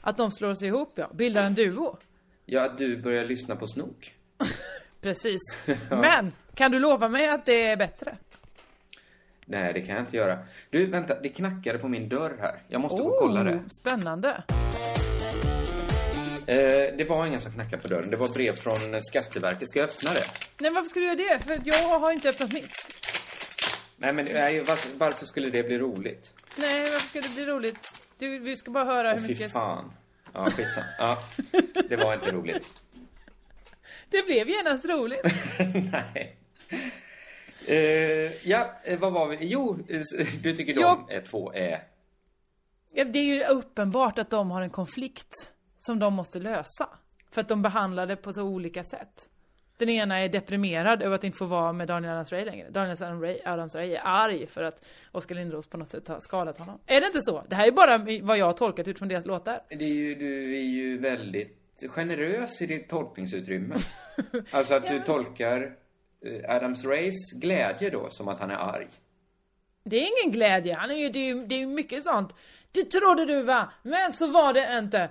Att 0.00 0.16
de 0.16 0.30
slår 0.30 0.54
sig 0.54 0.68
ihop 0.68 0.92
ja, 0.94 1.10
bildar 1.14 1.44
en 1.44 1.54
duo. 1.54 1.96
Ja, 2.44 2.64
att 2.64 2.78
du 2.78 3.02
börjar 3.02 3.24
lyssna 3.24 3.56
på 3.56 3.66
snok. 3.66 4.14
Precis. 5.00 5.40
Men, 5.90 6.32
kan 6.54 6.70
du 6.70 6.78
lova 6.78 7.08
mig 7.08 7.28
att 7.28 7.46
det 7.46 7.66
är 7.66 7.76
bättre? 7.76 8.16
Nej, 9.46 9.72
det 9.72 9.80
kan 9.80 9.94
jag 9.94 10.04
inte 10.04 10.16
göra. 10.16 10.38
Du, 10.70 10.86
vänta, 10.86 11.20
det 11.20 11.28
knackade 11.28 11.78
på 11.78 11.88
min 11.88 12.08
dörr 12.08 12.36
här. 12.40 12.62
Jag 12.68 12.80
måste 12.80 13.02
gå 13.02 13.08
och 13.08 13.18
kolla 13.18 13.44
det. 13.44 13.64
Spännande. 13.80 14.42
Eh, 16.46 16.96
det 16.96 17.08
var 17.08 17.26
ingen 17.26 17.40
som 17.40 17.52
knackade 17.52 17.82
på 17.82 17.88
dörren. 17.88 18.10
Det 18.10 18.16
var 18.16 18.28
brev 18.28 18.56
från 18.56 18.94
eh, 18.94 19.00
Skatteverket. 19.00 19.68
Ska 19.68 19.78
jag 19.78 19.88
öppna 19.88 20.12
det? 20.12 20.24
Nej, 20.58 20.70
varför 20.72 20.88
ska 20.88 21.00
du 21.00 21.06
göra 21.06 21.16
det? 21.16 21.38
För 21.38 21.60
jag 21.64 21.98
har 21.98 22.12
inte 22.12 22.28
öppnat 22.28 22.52
mitt. 22.52 22.72
Nej, 23.96 24.12
men 24.12 24.24
nej, 24.24 24.60
varför, 24.62 24.98
varför 24.98 25.26
skulle 25.26 25.50
det 25.50 25.62
bli 25.62 25.78
roligt? 25.78 26.32
Nej, 26.56 26.80
varför 26.92 27.08
ska 27.08 27.20
det 27.20 27.34
bli 27.34 27.46
roligt? 27.46 27.76
Du, 28.18 28.38
vi 28.38 28.56
ska 28.56 28.70
bara 28.70 28.84
höra 28.84 29.08
Åh, 29.08 29.14
hur 29.20 29.28
fy 29.28 29.34
mycket... 29.34 29.52
fan. 29.52 29.92
Ja, 30.32 30.50
skitsamma. 30.50 30.86
Ja, 30.98 31.18
det 31.88 31.96
var 31.96 32.14
inte 32.14 32.30
roligt. 32.30 32.68
Det 34.10 34.22
blev 34.26 34.48
genast 34.48 34.84
roligt. 34.84 35.20
Nej. 35.92 36.36
Eh, 37.66 38.48
ja, 38.48 38.80
eh, 38.84 38.98
vad 38.98 39.12
var 39.12 39.28
vi? 39.28 39.36
Jo, 39.40 39.78
eh, 39.88 40.02
du 40.42 40.52
tycker 40.56 40.74
de 40.74 40.80
Jag- 40.80 41.12
är 41.12 41.20
två 41.20 41.52
är... 41.52 41.82
Ja, 42.94 43.04
Det 43.04 43.18
är 43.18 43.24
ju 43.24 43.44
uppenbart 43.44 44.18
att 44.18 44.30
de 44.30 44.50
har 44.50 44.62
en 44.62 44.70
konflikt 44.70 45.52
som 45.86 45.98
de 45.98 46.14
måste 46.14 46.38
lösa. 46.38 46.88
För 47.30 47.40
att 47.40 47.48
de 47.48 47.62
behandlar 47.62 48.06
det 48.06 48.16
på 48.16 48.32
så 48.32 48.42
olika 48.42 48.84
sätt. 48.84 49.28
Den 49.78 49.88
ena 49.88 50.18
är 50.18 50.28
deprimerad 50.28 51.02
över 51.02 51.14
att 51.14 51.24
inte 51.24 51.38
få 51.38 51.46
vara 51.46 51.72
med 51.72 51.88
Daniel 51.88 52.12
Adams-Ray 52.14 52.44
längre. 52.44 52.70
Daniel 52.70 52.96
Adams-Ray 52.96 53.42
Adams-Ray 53.44 53.96
är 53.96 54.00
arg 54.04 54.46
för 54.46 54.62
att 54.62 54.86
Oskar 55.12 55.34
Lindros 55.34 55.66
på 55.66 55.76
något 55.76 55.90
sätt 55.90 56.08
har 56.08 56.20
skadat 56.20 56.58
honom. 56.58 56.78
Är 56.86 57.00
det 57.00 57.06
inte 57.06 57.22
så? 57.22 57.44
Det 57.48 57.54
här 57.54 57.66
är 57.66 57.72
bara 57.72 57.98
vad 58.22 58.38
jag 58.38 58.46
har 58.46 58.52
tolkat 58.52 58.88
utifrån 58.88 59.08
deras 59.08 59.26
låtar. 59.26 59.60
Det 59.68 59.84
är 59.84 59.94
ju, 59.94 60.14
du 60.14 60.56
är 60.56 60.62
ju 60.62 60.98
väldigt 60.98 61.84
generös 61.88 62.62
i 62.62 62.66
ditt 62.66 62.88
tolkningsutrymme. 62.88 63.76
Alltså 64.50 64.74
att 64.74 64.88
du 64.88 65.00
tolkar 65.00 65.76
eh, 66.26 66.56
Adams 66.56 66.84
Rays 66.84 67.32
glädje 67.32 67.90
då 67.90 68.10
som 68.10 68.28
att 68.28 68.40
han 68.40 68.50
är 68.50 68.54
arg. 68.54 68.88
Det 69.84 69.96
är 69.96 70.22
ingen 70.22 70.32
glädje, 70.32 70.74
han 70.74 70.90
är 70.90 70.94
ju, 70.94 71.08
det 71.08 71.18
är 71.18 71.34
ju, 71.34 71.46
det 71.46 71.54
är 71.54 71.58
ju 71.58 71.66
mycket 71.66 72.02
sånt. 72.02 72.34
Det 72.72 72.84
trodde 72.84 73.24
du 73.24 73.42
va? 73.42 73.72
Men 73.82 74.12
så 74.12 74.26
var 74.26 74.52
det 74.52 74.78
inte. 74.78 75.10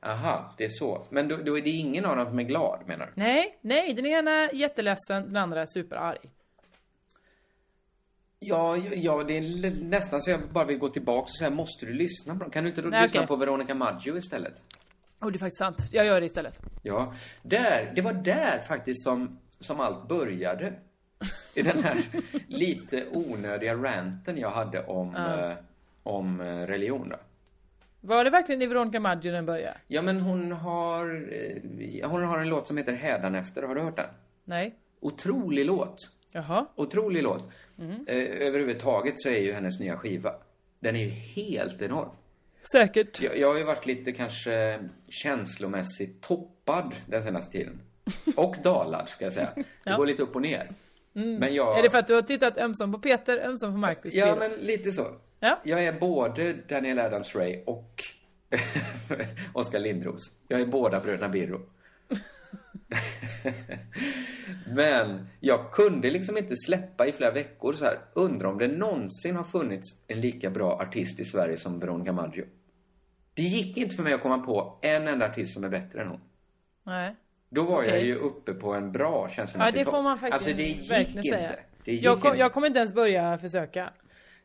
Aha, 0.00 0.54
det 0.58 0.64
är 0.64 0.68
så. 0.68 1.06
Men 1.10 1.28
då, 1.28 1.36
då 1.36 1.58
är 1.58 1.62
det 1.62 1.70
ingen 1.70 2.04
av 2.04 2.16
dem 2.16 2.26
som 2.26 2.38
är 2.38 2.42
glad, 2.42 2.80
menar 2.86 3.06
du? 3.06 3.12
Nej, 3.14 3.58
nej, 3.60 3.94
den 3.94 4.06
ena 4.06 4.30
är 4.30 4.54
jätteledsen, 4.54 5.22
den 5.26 5.36
andra 5.36 5.62
är 5.62 5.66
superarg. 5.66 6.18
Ja, 8.40 8.76
ja, 8.76 9.24
det 9.24 9.36
är 9.36 9.70
nästan 9.84 10.22
så 10.22 10.30
jag 10.30 10.40
bara 10.52 10.64
vill 10.64 10.78
gå 10.78 10.88
tillbaka 10.88 11.20
och 11.22 11.36
säga, 11.38 11.50
måste 11.50 11.86
du 11.86 11.92
lyssna 11.92 12.34
på 12.34 12.40
dem? 12.40 12.50
Kan 12.50 12.64
du 12.64 12.70
inte 12.70 12.82
då 12.82 12.88
Nej, 12.88 13.02
lyssna 13.02 13.20
okej. 13.20 13.26
på 13.28 13.36
Veronica 13.36 13.74
Maggio 13.74 14.16
istället? 14.18 14.62
Och 15.18 15.32
det 15.32 15.36
är 15.36 15.38
faktiskt 15.38 15.58
sant, 15.58 15.76
jag 15.92 16.06
gör 16.06 16.20
det 16.20 16.26
istället. 16.26 16.58
Ja, 16.82 17.14
där, 17.42 17.92
det 17.94 18.02
var 18.02 18.12
där 18.12 18.64
faktiskt 18.68 19.02
som, 19.04 19.38
som 19.60 19.80
allt 19.80 20.08
började. 20.08 20.72
I 21.54 21.62
den 21.62 21.82
här 21.84 21.96
lite 22.46 23.06
onödiga 23.12 23.74
ranten 23.74 24.38
jag 24.38 24.50
hade 24.50 24.84
om, 24.86 25.12
Ja. 25.16 25.50
eh, 25.50 25.56
om 26.02 26.40
eh, 26.40 26.44
religion 26.66 27.08
då. 27.08 27.16
Var 28.08 28.24
det 28.24 28.30
verkligen 28.30 28.62
i 28.62 28.66
Veronica 28.66 29.00
Maggio 29.00 29.32
den 29.32 29.46
började? 29.46 29.76
Ja, 29.86 30.02
men 30.02 30.20
hon 30.20 30.52
har, 30.52 31.28
eh, 31.32 32.10
hon 32.10 32.22
har 32.24 32.38
en 32.38 32.48
låt 32.48 32.66
som 32.66 32.76
heter 32.76 32.92
Hädanefter. 32.92 33.62
Har 33.62 33.74
du 33.74 33.80
hört 33.80 33.96
den? 33.96 34.06
Nej. 34.44 34.74
Otrolig 35.00 35.64
låt. 35.66 35.94
Jaha. 36.32 36.66
Otrolig 36.74 37.22
låt. 37.22 37.48
Mhm. 37.76 38.04
Eh, 38.08 38.16
överhuvudtaget 38.16 39.14
så 39.16 39.28
är 39.28 39.38
ju 39.40 39.52
hennes 39.52 39.80
nya 39.80 39.96
skiva, 39.96 40.34
den 40.80 40.96
är 40.96 41.00
ju 41.04 41.10
helt 41.10 41.82
enorm. 41.82 42.08
Säkert. 42.72 43.20
Jag, 43.22 43.38
jag 43.38 43.48
har 43.48 43.58
ju 43.58 43.64
varit 43.64 43.86
lite 43.86 44.12
kanske 44.12 44.78
känslomässigt 45.08 46.20
toppad 46.22 46.94
den 47.06 47.22
senaste 47.22 47.52
tiden. 47.52 47.80
Och 48.36 48.56
dalad, 48.62 49.08
ska 49.08 49.24
jag 49.24 49.32
säga. 49.32 49.48
Det 49.54 49.64
Ja. 49.84 49.96
går 49.96 50.06
lite 50.06 50.22
upp 50.22 50.34
och 50.34 50.42
ner. 50.42 50.70
Mm. 51.14 51.34
Men 51.34 51.54
jag... 51.54 51.78
Är 51.78 51.82
det 51.82 51.90
för 51.90 51.98
att 51.98 52.06
du 52.06 52.14
har 52.14 52.22
tittat 52.22 52.58
ömsom 52.58 52.92
på 52.92 52.98
Peter, 52.98 53.38
ömsom 53.46 53.72
på 53.72 53.78
Marcus? 53.78 54.14
Ja, 54.14 54.36
men 54.38 54.50
lite 54.52 54.92
så. 54.92 55.06
Ja. 55.40 55.60
Jag 55.64 55.84
är 55.84 55.92
både 56.00 56.52
Daniel 56.52 56.98
Adams-Ray 56.98 57.64
och 57.64 58.04
Oskar 59.52 59.78
Lindros. 59.78 60.20
Jag 60.48 60.60
är 60.60 60.66
båda 60.66 61.00
bröderna 61.00 61.28
Birro. 61.28 61.60
Men 64.66 65.28
jag 65.40 65.72
kunde 65.72 66.10
liksom 66.10 66.38
inte 66.38 66.54
släppa 66.56 67.06
i 67.06 67.12
flera 67.12 67.30
veckor 67.30 67.72
så 67.72 67.84
här. 67.84 67.98
Undrar 68.14 68.48
om 68.48 68.58
det 68.58 68.68
någonsin 68.68 69.36
har 69.36 69.44
funnits 69.44 69.86
en 70.06 70.20
lika 70.20 70.50
bra 70.50 70.72
artist 70.72 71.20
i 71.20 71.24
Sverige 71.24 71.56
som 71.56 71.78
Veronica 71.80 72.12
Maggio. 72.12 72.44
Det 73.34 73.42
gick 73.42 73.76
inte 73.76 73.96
för 73.96 74.02
mig 74.02 74.12
att 74.12 74.20
komma 74.20 74.38
på 74.38 74.78
en 74.82 75.08
enda 75.08 75.26
artist 75.26 75.54
som 75.54 75.64
är 75.64 75.68
bättre 75.68 76.02
än 76.02 76.08
hon. 76.08 76.20
Nej. 76.86 77.16
Då 77.50 77.62
var 77.62 77.72
jag 77.82 77.88
Okej. 77.88 78.06
ju 78.06 78.14
uppe 78.14 78.52
på 78.54 78.74
en 78.74 78.92
bra 78.92 79.26
Ja, 79.28 79.34
känslomässig 79.34 79.80
det 79.80 79.84
får 79.90 80.02
man 80.02 80.18
faktiskt 80.18 80.32
Alltså 80.48 80.56
det 80.56 80.62
gick 80.62 80.90
verkligen 80.90 81.18
inte. 81.26 81.36
säga. 81.36 81.56
Det 81.84 81.92
gick 81.92 82.02
Jag, 82.02 82.20
kom, 82.20 82.28
inte. 82.28 82.38
jag 82.40 82.52
kommer 82.52 82.66
inte 82.66 82.78
ens 82.78 82.94
börja 82.94 83.38
försöka. 83.38 83.92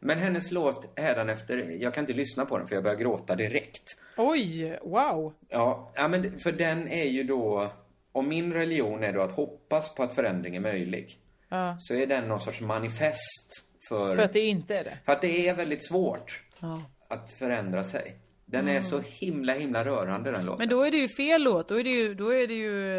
Men 0.06 0.18
hennes 0.20 0.52
låt 0.52 1.00
hädanefter, 1.00 1.58
jag 1.80 1.94
kan 1.94 2.02
inte 2.04 2.14
lyssna 2.14 2.46
på 2.46 2.58
den 2.58 2.68
för 2.68 2.76
jag 2.76 2.84
börjar 2.84 2.98
gråta 2.98 3.36
direkt. 3.36 3.84
Oj, 4.18 4.78
wow. 4.82 5.34
Ja, 5.50 5.92
ja 5.96 6.08
men 6.08 6.40
för 6.40 6.52
den 6.52 6.88
är 6.88 7.04
ju 7.06 7.24
då, 7.24 7.72
om 8.12 8.28
min 8.30 8.54
religion 8.54 9.04
är 9.04 9.14
då 9.14 9.22
att 9.22 9.32
hoppas 9.32 9.96
på 9.96 10.04
att 10.04 10.16
förändring 10.16 10.56
är 10.56 10.60
möjlig. 10.60 11.18
Ja. 11.50 11.76
Så 11.80 11.96
är 11.96 12.08
den 12.08 12.28
någon 12.28 12.40
sorts 12.40 12.62
manifest 12.62 13.50
för, 13.90 14.16
För 14.16 14.24
att 14.24 14.34
det 14.34 14.40
inte 14.40 14.78
är 14.78 14.84
det. 14.84 14.98
för 15.06 15.12
att 15.12 15.22
det 15.22 15.48
är 15.48 15.54
väldigt 15.54 15.88
svårt 15.88 16.42
Ja. 16.60 16.82
att 17.08 17.32
förändra 17.32 17.84
sig. 17.84 18.16
Den 18.54 18.68
är 18.68 18.72
Mm. 18.72 18.84
så 18.84 19.00
himla, 19.06 19.54
himla 19.54 19.86
rörande 19.86 20.32
den 20.32 20.46
låten. 20.46 20.60
Men 20.60 20.70
då 20.70 20.82
är 20.84 20.92
det 20.92 20.98
ju 20.98 21.08
fel 21.08 21.44
låt. 21.44 21.68
Då 21.68 21.80
är 21.80 21.84
det 21.84 21.90
ju, 21.90 22.14
då 22.14 22.34
är 22.34 22.48
det 22.48 22.54
ju 22.54 22.94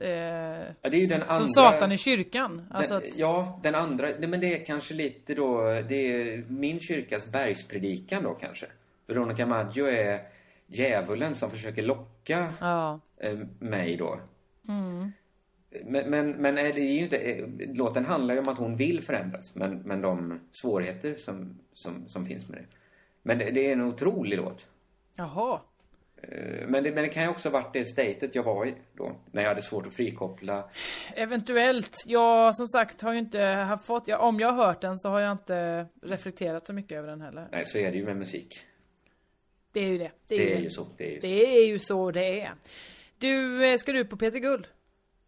eh, 0.00 0.74
Ja, 0.82 0.90
det 0.90 0.96
är 0.96 1.00
ju 1.00 1.06
den 1.06 1.20
som 1.20 1.28
andra- 1.30 1.46
Satan 1.46 1.92
i 1.92 1.98
kyrkan. 1.98 2.62
Alltså 2.70 2.94
den, 3.00 3.08
att, 3.08 3.18
Ja, 3.18 3.60
den 3.62 3.74
andra, 3.74 4.08
nej, 4.18 4.28
men 4.28 4.40
det 4.40 4.60
är 4.60 4.64
kanske 4.64 4.94
lite 4.94 5.34
då, 5.34 5.62
det 5.88 5.94
är 6.22 6.44
min 6.48 6.80
kyrkas 6.80 7.32
bergspredikan 7.32 8.22
då 8.22 8.34
kanske. 8.34 8.66
Veronica 9.06 9.46
Maggio 9.46 9.86
är 9.86 10.20
djävulen 10.66 11.34
som 11.34 11.50
försöker 11.50 11.82
locka 11.82 12.52
ja. 12.60 13.00
eh, 13.16 13.38
mig 13.58 13.96
då. 13.96 14.20
Mm. 14.68 15.12
Men, 15.84 16.10
men, 16.10 16.30
men 16.30 16.58
är 16.58 16.72
det 16.72 16.80
är 16.80 16.92
ju 16.92 17.02
inte, 17.04 17.16
eh, 17.16 17.44
låten 17.74 18.04
handlar 18.04 18.34
ju 18.34 18.40
om 18.40 18.48
att 18.48 18.58
hon 18.58 18.76
vill 18.76 19.02
förändras, 19.02 19.54
men, 19.54 19.78
men 19.78 20.00
de 20.00 20.40
svårigheter 20.52 21.14
som, 21.18 21.58
som, 21.72 22.08
som 22.08 22.26
finns 22.26 22.48
med 22.48 22.58
det. 22.58 22.64
Men 23.22 23.38
det, 23.38 23.50
det 23.50 23.66
är 23.68 23.72
en 23.72 23.80
otrolig 23.80 24.36
låt. 24.36 24.66
Jaha. 25.16 25.60
Eh, 26.22 26.66
Men 26.66 26.84
det, 26.84 26.92
men 26.92 27.02
det 27.02 27.08
kan 27.08 27.22
ju 27.22 27.28
också 27.28 27.48
ha 27.48 27.60
varit 27.60 27.72
det 27.72 27.84
statet 27.84 28.34
jag 28.34 28.42
var 28.42 28.66
i 28.66 28.74
då, 28.96 29.12
när 29.32 29.42
jag 29.42 29.48
hade 29.48 29.62
svårt 29.62 29.86
att 29.86 29.92
frikoppla. 29.94 30.68
Eventuellt. 31.14 31.96
Jag 32.06 32.56
som 32.56 32.66
sagt 32.66 33.00
har 33.02 33.12
ju 33.12 33.18
inte 33.18 33.40
haft 33.42 33.84
fått, 33.84 34.08
ja, 34.08 34.18
om 34.18 34.40
jag 34.40 34.52
har 34.52 34.66
hört 34.66 34.80
den 34.80 34.98
så 34.98 35.08
har 35.08 35.20
jag 35.20 35.32
inte 35.32 35.86
reflekterat 36.02 36.66
så 36.66 36.72
mycket 36.72 36.98
över 36.98 37.08
den 37.08 37.20
heller. 37.20 37.48
Nej, 37.52 37.64
så 37.64 37.78
är 37.78 37.90
det 37.90 37.96
ju 37.98 38.04
med 38.04 38.16
musik. 38.16 38.60
Det 39.72 39.80
är 39.80 39.88
ju 39.88 39.98
det. 39.98 40.10
Det 40.28 40.34
är 40.52 40.56
det. 40.56 40.62
ju 40.62 40.70
så, 40.70 40.86
det 40.96 41.04
är 41.04 41.10
ju 41.14 41.20
så. 41.20 41.26
Det 41.26 41.58
är 41.58 41.66
ju 41.66 41.78
så 41.78 42.10
det 42.10 42.40
är. 42.40 42.52
Du, 43.18 43.66
eh, 43.72 43.76
ska 43.78 43.92
du 43.92 44.04
på 44.04 44.16
Peter 44.16 44.38
Guld? 44.38 44.68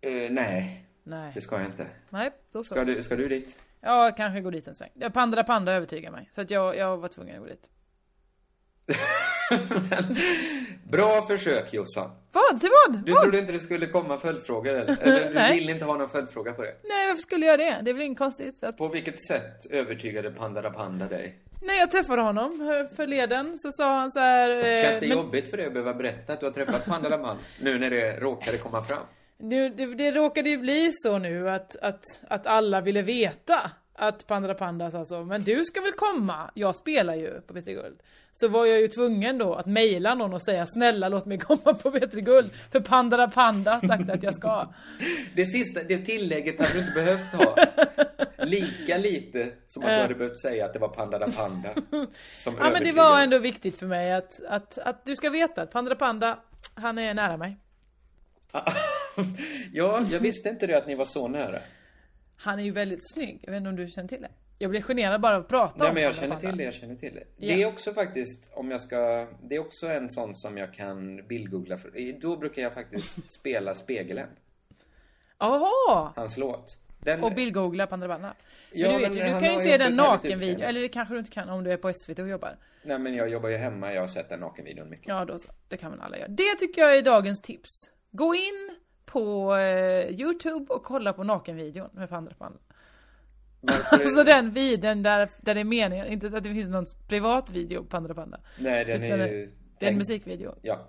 Eh, 0.01 0.13
nej, 0.31 0.87
Nej. 1.03 1.33
det 1.35 1.41
ska 1.41 1.57
jag 1.57 1.67
inte. 1.67 1.87
Nej, 2.11 2.31
då 2.53 2.65
så. 2.65 2.75
Ska 2.75 2.85
du, 2.85 3.03
ska 3.03 3.17
du 3.17 3.29
dit? 3.29 3.59
Ja, 3.81 4.13
kanske 4.17 4.41
gå 4.41 4.51
dit 4.51 4.67
en 4.67 4.75
sväng. 4.75 4.91
Panda 5.13 5.45
Panda 5.45 5.73
övertygar 5.73 6.11
mig. 6.11 6.29
Så 6.33 6.41
att 6.41 6.51
jag, 6.51 6.77
jag 6.77 6.97
var 6.97 7.09
tvungen 7.09 7.35
att 7.37 7.43
gå 7.43 7.49
dit. 7.49 7.71
Bra 10.85 11.27
försök 11.27 11.73
Jossan. 11.75 12.11
Vad? 12.33 12.61
Till 12.61 12.71
vad? 12.87 13.05
Du 13.05 13.13
vad? 13.13 13.23
trodde 13.23 13.39
inte 13.39 13.53
det 13.53 13.59
skulle 13.59 13.87
komma 13.87 14.19
följdfrågor 14.19 14.75
eller? 14.75 14.97
eller 15.03 15.49
du 15.49 15.55
vill 15.55 15.71
inte 15.71 15.85
ha 15.85 15.97
någon 15.97 16.09
följdfråga 16.09 16.53
på 16.53 16.63
det? 16.63 16.75
Nej, 16.89 17.07
varför 17.07 17.23
skulle 17.23 17.47
jag 17.47 17.59
det? 17.59 17.79
Det 17.83 17.91
är 17.91 17.95
väl 17.95 18.03
inget 18.03 18.19
konstigt 18.19 18.65
att... 18.65 18.77
På 18.77 18.89
vilket 18.89 19.27
sätt 19.27 19.67
övertygade 19.71 20.31
Panda 20.31 20.63
da 20.63 20.71
Panda 20.71 21.09
dig? 21.09 21.39
När 21.63 21.75
jag 21.75 21.91
träffade 21.91 22.23
honom 22.23 22.89
förleden 22.97 23.59
så 23.59 23.69
sa 23.73 23.99
han 23.99 24.13
så 24.13 24.21
här... 24.21 24.51
eh, 24.51 24.83
Känns 24.83 25.01
det 25.01 25.09
men- 25.09 25.17
jobbigt 25.19 25.51
för 25.51 25.57
dig 25.57 25.67
att 25.67 25.73
behöva 25.73 25.95
berätta 25.95 26.33
att 26.33 26.41
du 26.41 26.47
har 26.47 26.53
träffat 26.53 26.87
Panda 26.87 27.09
da 27.09 27.19
Panda? 27.19 27.43
Nu 27.63 27.79
när 27.79 27.91
det 27.91 28.21
råkade 28.21 28.59
komma 28.59 28.85
fram. 28.85 29.03
Nu, 29.39 29.69
det, 29.69 29.95
det 29.95 30.11
råkade 30.11 30.49
ju 30.51 30.59
bli 30.59 30.91
så 30.93 31.19
nu 31.19 31.51
att, 31.51 31.77
att, 31.77 32.05
att 32.29 32.47
alla 32.47 32.81
ville 32.81 33.03
veta 33.03 33.71
att 33.95 34.27
Panda 34.27 34.55
Panda 34.55 34.91
sa 34.91 35.05
så, 35.05 35.25
men 35.25 35.43
du 35.43 35.65
ska 35.65 35.81
väl 35.81 35.93
komma? 35.93 36.51
Jag 36.55 36.77
spelar 36.77 37.15
ju 37.15 37.41
på 37.41 37.55
Petri 37.55 37.75
Guld. 37.75 37.99
Så 38.33 38.49
var 38.49 38.67
jag 38.67 38.81
ju 38.81 38.89
tvungen 38.89 39.39
då 39.39 39.55
att 39.55 39.67
mejla 39.67 40.15
någon 40.15 40.35
och 40.35 40.43
säga 40.43 40.67
snälla 40.67 41.09
låt 41.09 41.27
mig 41.27 41.39
komma 41.39 41.75
på 41.75 41.91
Petri 41.91 42.21
Guld. 42.21 42.51
För 42.73 42.81
Panda 42.81 43.29
Panda 43.29 43.73
har 43.73 43.81
sagt 43.87 44.11
att 44.11 44.23
jag 44.23 44.35
ska. 44.35 44.69
Det 45.37 45.47
sista, 45.47 45.83
det 45.83 45.99
tillägget 45.99 46.59
hade 46.59 46.73
du 46.73 46.79
inte 46.79 46.93
behövt 46.95 47.35
ha. 47.35 47.57
Lika 48.45 48.97
lite 48.97 49.53
som 49.67 49.83
att 49.83 49.89
du 49.89 49.95
hade 49.95 50.15
behövt 50.15 50.41
säga 50.41 50.65
att 50.65 50.73
det 50.73 50.79
var 50.79 50.89
Panda 50.89 51.19
da 51.19 51.31
Panda. 51.31 51.69
Som 52.37 52.57
Ja 52.61 52.71
men 52.71 52.85
det 52.85 52.93
var 52.93 53.21
ändå 53.21 53.39
viktigt 53.39 53.77
för 53.77 53.87
mig 53.87 54.13
att, 54.13 54.41
att, 54.49 54.79
att 54.79 55.05
du 55.05 55.17
ska 55.17 55.31
veta 55.31 55.63
att 55.63 55.71
Panda 55.71 55.95
Panda, 55.95 56.39
han 56.75 56.99
är 56.99 57.15
nära 57.15 57.37
mig. 57.37 57.57
Ja, 59.73 60.05
jag 60.11 60.21
visste 60.21 60.49
inte 60.49 60.67
det 60.67 60.79
att 60.79 60.87
ni 60.87 60.95
var 60.95 61.05
så 61.05 61.29
nära. 61.29 61.59
Han 62.43 62.59
är 62.59 62.63
ju 62.63 62.71
väldigt 62.71 63.13
snygg, 63.13 63.41
jag 63.43 63.51
vet 63.53 63.59
inte 63.59 63.71
om 63.71 63.77
du 63.77 63.89
känner 63.89 64.09
till 64.09 64.21
det? 64.23 64.31
Jag 64.59 64.71
blir 64.71 64.83
generad 64.83 65.21
bara 65.21 65.37
av 65.37 65.43
att 65.43 65.49
prata 65.49 65.77
Nej 65.79 65.89
om 65.89 65.95
men 65.95 66.03
jag 66.03 66.15
känner 66.15 66.37
till 66.37 66.57
det, 66.57 66.65
jag 66.65 66.75
känner 66.75 66.97
till 66.97 67.15
det. 67.15 67.25
Ja. 67.37 67.55
Det 67.55 67.63
är 67.63 67.67
också 67.67 67.93
faktiskt, 67.93 68.51
om 68.55 68.71
jag 68.71 68.81
ska, 68.81 69.29
det 69.43 69.55
är 69.55 69.59
också 69.59 69.87
en 69.87 70.11
sån 70.11 70.35
som 70.35 70.59
jag 70.59 70.75
kan 70.75 71.27
bildgoogla 71.27 71.79
för. 71.79 72.21
Då 72.21 72.37
brukar 72.37 72.63
jag 72.63 72.75
faktiskt 72.75 73.31
spela 73.41 73.75
Spegeln, 73.75 74.27
Jaha! 75.39 76.13
hans 76.17 76.37
låt. 76.37 76.77
Den, 77.01 77.25
Och 77.25 77.35
bildgoogla 77.35 77.87
Panda 77.87 78.09
Panda. 78.09 78.35
Ja, 78.73 78.89
men 78.89 79.01
du 79.01 79.09
vet 79.09 79.17
ju, 79.17 79.35
du 79.35 79.41
kan 79.41 79.53
ju 79.53 79.59
se 79.59 79.69
den 79.69 79.75
ett 79.75 79.81
härligt 79.81 79.97
nakenvideo, 79.97 80.49
utseende. 80.49 80.67
eller 80.67 80.81
det 80.81 80.89
kanske 80.89 81.15
du 81.15 81.19
inte 81.19 81.31
kan 81.31 81.49
om 81.49 81.65
du 81.65 81.73
är 81.73 81.77
på 81.77 81.93
SVT 81.93 82.19
och 82.19 82.29
jobbar. 82.29 82.57
Nej 82.83 82.99
men 82.99 83.15
jag 83.15 83.29
jobbar 83.29 83.49
ju 83.49 83.57
hemma, 83.57 83.93
jag 83.93 84.01
har 84.01 84.09
sett 84.09 84.29
den 84.29 84.41
nakenvideon 84.41 84.91
mycket. 84.91 85.09
Ja 85.09 85.25
då 85.25 85.39
så, 85.39 85.49
det 85.69 85.77
kan 85.77 85.91
väl 85.91 86.01
alla 86.01 86.19
göra. 86.19 86.29
Det 86.29 86.55
tycker 86.59 86.83
jag 86.83 86.97
är 86.97 87.03
dagens 87.03 87.41
tips. 87.41 87.91
Gå 88.11 88.35
in 88.35 88.77
på 89.13 89.57
eh, 89.57 90.09
Youtube 90.21 90.75
och 90.75 90.83
kolla 90.83 91.13
på 91.13 91.25
nakenvideon 91.25 91.89
med 91.93 92.09
Panda 92.09 92.33
Panda. 92.39 92.59
Varför- 93.61 93.97
Alltså 93.97 94.23
den 94.35 94.51
videon 94.51 95.03
där, 95.03 95.31
där 95.41 95.55
det 95.55 95.61
är 95.61 95.65
meningen, 95.65 96.07
inte 96.07 96.27
att 96.27 96.45
det 96.45 96.51
finns 96.55 96.69
någon 96.69 96.85
privat 97.09 97.51
video 97.51 97.83
på 97.83 97.89
Panda 97.89 98.15
Panda. 98.15 98.41
Nej 98.59 98.85
den 98.85 99.03
är 99.03 99.19
det- 99.19 99.29
ju... 99.29 99.51
Det 99.79 99.87
är 99.87 99.91
en 99.91 99.99
musikvideo. 99.99 100.55
Ja. 100.63 100.89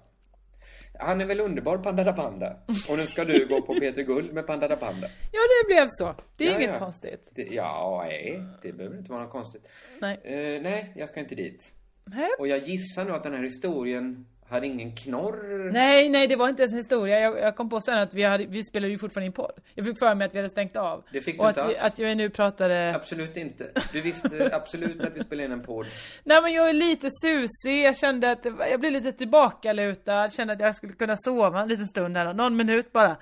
Han 0.99 1.21
är 1.21 1.25
väl 1.25 1.39
underbar, 1.39 1.77
Panda 1.77 2.03
da 2.03 2.13
Panda. 2.13 2.57
Och 2.89 2.97
nu 2.97 3.07
ska 3.07 3.25
du 3.25 3.47
gå 3.47 3.61
på 3.61 3.73
Peter 3.73 4.03
Guld 4.03 4.33
med 4.33 4.47
Panda 4.47 4.67
da 4.67 4.75
Panda. 4.75 5.07
Ja 5.31 5.39
det 5.39 5.67
blev 5.67 5.85
så. 5.87 6.15
Det 6.37 6.45
är 6.47 6.51
Ja, 6.51 6.57
inget 6.57 6.69
ja. 6.69 6.79
konstigt. 6.79 7.31
Det, 7.35 7.43
ja, 7.43 8.03
nej. 8.07 8.43
Det 8.61 8.73
behöver 8.73 8.97
inte 8.97 9.11
vara 9.11 9.21
något 9.23 9.31
konstigt. 9.31 9.69
Nej. 10.01 10.19
Eh, 10.23 10.61
nej, 10.61 10.93
jag 10.95 11.09
ska 11.09 11.19
inte 11.19 11.35
dit. 11.35 11.73
Nej. 12.05 12.29
Och 12.39 12.47
jag 12.47 12.67
gissar 12.67 13.05
nu 13.05 13.11
att 13.11 13.23
den 13.23 13.33
här 13.33 13.43
historien 13.43 14.25
hade 14.53 14.67
ingen 14.67 14.95
knorr. 14.95 15.71
Nej, 15.71 16.09
nej 16.09 16.27
det 16.27 16.35
var 16.35 16.49
inte 16.49 16.61
ens 16.61 16.73
en 16.73 16.77
historia. 16.77 17.19
Jag, 17.19 17.39
jag 17.39 17.55
kom 17.55 17.69
på 17.69 17.81
sen 17.81 17.97
att 17.97 18.13
vi, 18.13 18.23
hade, 18.23 18.45
vi 18.45 18.63
spelade 18.63 18.91
ju 18.91 18.97
fortfarande 18.97 19.25
in 19.25 19.31
podd. 19.31 19.51
Jag 19.75 19.85
fick 19.85 19.99
för 19.99 20.15
mig 20.15 20.25
att 20.25 20.33
vi 20.33 20.37
hade 20.37 20.49
stängt 20.49 20.75
av. 20.75 21.03
Det 21.11 21.21
fick 21.21 21.37
du 21.37 21.43
och 21.43 21.49
inte 21.49 21.61
att, 21.61 21.69
vi, 21.69 21.75
alls. 21.75 21.85
att 21.85 21.99
jag 21.99 22.17
nu 22.17 22.29
pratade... 22.29 22.95
Absolut 22.95 23.37
inte. 23.37 23.71
Du 23.93 24.01
visste 24.01 24.49
absolut 24.55 25.01
att 25.01 25.15
vi 25.15 25.23
spelade 25.23 25.45
in 25.45 25.51
en 25.51 25.61
podd. 25.61 25.85
Nej 26.23 26.41
men 26.41 26.53
jag 26.53 26.69
är 26.69 26.73
lite 26.73 27.09
susig, 27.21 27.83
jag 27.83 27.97
kände 27.97 28.31
att 28.31 28.45
jag 28.45 28.79
blev 28.79 28.91
lite 28.91 29.11
tillbakalutad, 29.11 30.29
kände 30.29 30.53
att 30.53 30.59
jag 30.59 30.75
skulle 30.75 30.93
kunna 30.93 31.17
sova 31.17 31.61
en 31.61 31.67
liten 31.67 31.87
stund 31.87 32.17
här, 32.17 32.33
någon 32.33 32.55
minut 32.55 32.91
bara. 32.91 33.17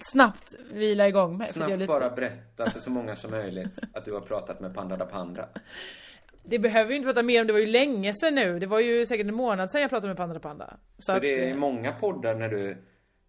Snabbt 0.00 0.54
vila 0.72 1.08
igång 1.08 1.36
mig. 1.36 1.52
Snabbt 1.52 1.72
lite... 1.72 1.86
bara 1.86 2.10
berätta 2.10 2.70
för 2.70 2.80
så 2.80 2.90
många 2.90 3.16
som 3.16 3.30
möjligt 3.30 3.78
att 3.92 4.04
du 4.04 4.12
har 4.12 4.20
pratat 4.20 4.60
med 4.60 4.74
Panda 4.74 4.96
da 4.96 5.06
Panda. 5.06 5.48
Det 6.48 6.58
behöver 6.58 6.88
vi 6.88 6.96
inte 6.96 7.06
prata 7.06 7.22
mer 7.22 7.40
om, 7.40 7.46
det 7.46 7.52
var 7.52 7.60
ju 7.60 7.66
länge 7.66 8.14
sedan 8.14 8.34
nu. 8.34 8.58
Det 8.58 8.66
var 8.66 8.80
ju 8.80 9.06
säkert 9.06 9.26
en 9.26 9.34
månad 9.34 9.70
sedan 9.70 9.80
jag 9.80 9.90
pratade 9.90 10.08
med 10.08 10.16
Panda 10.16 10.40
Panda. 10.40 10.76
Så, 10.98 11.12
att, 11.12 11.20
det 11.20 11.44
är 11.44 11.50
eh, 11.50 11.56
många 11.56 11.92
poddar 11.92 12.34
när 12.34 12.48
du 12.48 12.76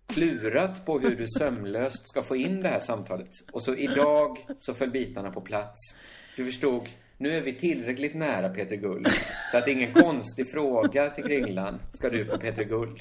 klurat 0.08 0.86
på 0.86 1.00
hur 1.00 1.16
du 1.16 1.26
sömlöst 1.28 2.10
ska 2.10 2.24
få 2.24 2.36
in 2.36 2.62
det 2.62 2.70
här 2.70 2.80
samtalet. 2.80 3.30
Och 3.52 3.64
så 3.64 3.76
idag 3.76 4.38
så 4.60 4.74
föll 4.74 4.92
bitarna 4.92 5.32
på 5.32 5.42
plats. 5.42 5.98
Du 6.36 6.46
förstod, 6.46 6.90
nu 7.18 7.38
är 7.38 7.42
vi 7.42 7.54
tillräckligt 7.54 8.16
nära 8.16 8.50
Peter 8.50 8.76
Guld. 8.76 9.08
Så 9.52 9.58
att 9.58 9.68
ingen 9.68 9.94
konstig 9.94 10.52
fråga 10.52 11.10
till 11.10 11.24
Kringlan 11.24 11.80
ska 11.92 12.10
du 12.10 12.26
på 12.26 12.38
Peter 12.38 12.64
Guld. 12.64 13.00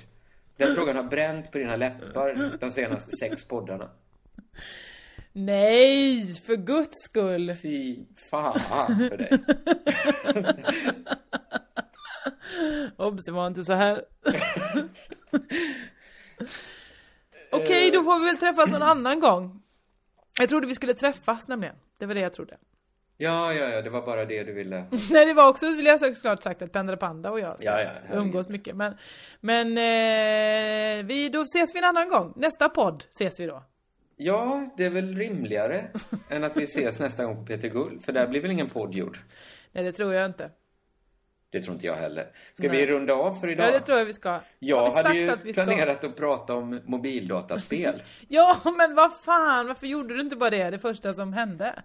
Den 0.57 0.75
frågan 0.75 0.97
har 0.97 1.03
bränt 1.03 1.53
på 1.53 1.59
dina 1.59 1.77
läppar 1.77 2.59
de 2.61 2.71
senaste 2.71 3.11
sex 3.17 3.49
poddarna. 3.49 3.91
Nej, 5.39 6.35
för 6.47 6.57
guds 6.57 7.05
skull. 7.05 7.55
Fy 7.63 8.05
fan 8.31 8.59
för 8.59 9.17
dig. 9.17 9.31
Obs, 12.97 13.25
det 13.25 13.33
var 13.33 13.47
inte 13.47 13.65
så 13.65 13.73
här. 13.73 14.05
Okej, 17.53 17.91
då 17.91 18.03
får 18.03 18.19
vi 18.19 18.25
väl 18.25 18.37
träffas 18.37 18.71
någon 18.71 18.83
annan 18.83 19.21
gång. 19.21 19.63
Jag 20.39 20.49
trodde 20.49 20.67
vi 20.67 20.75
skulle 20.75 20.95
träffas 20.95 21.49
nämligen. 21.49 21.77
Det 21.99 22.07
var 22.07 22.15
det 22.15 22.21
jag 22.21 22.33
trodde. 22.33 22.57
Ja, 23.17 23.53
ja, 23.53 23.69
ja, 23.69 23.83
det 23.83 23.91
var 23.91 24.03
bara 24.07 24.25
det 24.25 24.45
du 24.45 24.53
ville. 24.53 24.85
Nej 25.11 25.27
det 25.27 25.35
var 25.35 25.49
också, 25.49 25.67
vill 25.67 25.87
jag 25.87 26.01
såklart 26.01 26.43
sagt, 26.43 26.63
att 26.63 26.73
Panda 26.73 26.97
Panda 26.97 27.31
och 27.31 27.41
jag 27.41 27.57
Ja, 27.61 27.81
ja, 27.83 27.91
umgås 28.13 28.49
mycket. 28.49 28.77
Men, 28.77 28.95
men 29.41 29.67
eh, 29.79 31.07
vi, 31.07 31.29
då 31.33 31.43
ses 31.43 31.75
vi 31.75 31.79
en 31.79 31.85
annan 31.85 32.09
gång. 32.09 32.33
Nästa 32.37 32.69
podd 32.69 33.05
ses 33.11 33.41
vi 33.41 33.47
då. 33.47 33.63
Ja, 34.21 34.71
det 34.77 34.85
är 34.85 34.91
väl 34.91 35.17
rimligare 35.17 35.91
än 36.29 36.45
att 36.45 36.57
vi 36.57 36.65
ses 36.65 36.99
nästa 36.99 37.25
gång 37.25 37.37
på 37.37 37.45
Peter 37.45 37.69
Guld. 37.69 38.05
För 38.05 38.13
där 38.13 38.27
blir 38.27 38.41
väl 38.41 38.51
ingen 38.51 38.71
podd 38.71 38.95
gjord. 38.95 39.19
Nej 39.73 39.85
det 39.85 39.93
tror 39.93 40.15
jag 40.15 40.27
inte. 40.27 40.51
Det 41.51 41.63
tror 41.63 41.75
inte 41.75 41.87
jag 41.87 41.95
heller. 41.95 42.33
Ska 42.55 42.69
Nej. 42.69 42.77
vi 42.77 42.87
runda 42.87 43.15
av 43.15 43.35
för 43.41 43.49
idag? 43.49 43.67
Ja 43.67 43.71
det 43.71 43.81
tror 43.81 43.99
jag 43.99 44.05
vi 44.05 44.13
ska. 44.13 44.41
Jag 44.59 44.85
vi 44.85 44.91
hade 44.91 45.03
sagt 45.03 45.17
ju 45.17 45.31
att 45.31 45.45
vi 45.45 45.53
ska? 45.53 45.65
planerat 45.65 46.05
att 46.05 46.17
prata 46.17 46.55
om 46.55 46.81
mobildataspel. 46.85 48.03
Ja 48.29 48.57
men 48.79 48.95
vad 48.95 49.13
fan, 49.21 49.67
varför 49.67 49.87
gjorde 49.87 50.15
du 50.15 50.21
inte 50.21 50.37
bara 50.37 50.51
det, 50.51 50.71
det 50.71 50.79
första 50.79 51.13
som 51.13 51.33
hände? 51.33 51.83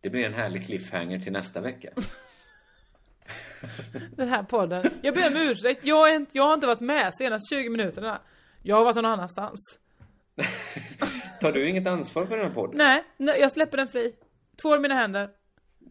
Det 0.00 0.10
blir 0.10 0.24
en 0.24 0.34
härlig 0.34 0.66
cliffhanger 0.66 1.18
till 1.18 1.32
nästa 1.32 1.60
vecka. 1.60 1.90
Den 4.16 4.28
här 4.28 4.42
podden. 4.42 4.90
Jag 5.02 5.14
ber 5.14 5.26
om 5.26 5.36
ursäkt, 5.36 5.84
jag, 5.84 6.14
inte, 6.14 6.30
jag 6.38 6.44
har 6.44 6.54
inte 6.54 6.66
varit 6.66 6.80
med 6.80 7.14
senaste 7.14 7.54
20 7.54 7.68
minuterna. 7.68 8.20
Jag 8.62 8.76
har 8.76 8.84
varit 8.84 8.96
någon 8.96 9.06
annanstans. 9.06 9.78
Tar 11.40 11.52
du 11.52 11.68
inget 11.68 11.86
ansvar 11.86 12.26
för 12.26 12.36
den 12.36 12.46
här 12.46 12.54
podden? 12.54 12.76
Nej, 12.78 13.02
nej, 13.16 13.40
jag 13.40 13.52
släpper 13.52 13.76
den 13.76 13.88
fri. 13.88 14.12
Två 14.62 14.78
mina 14.78 14.94
händer. 14.94 15.28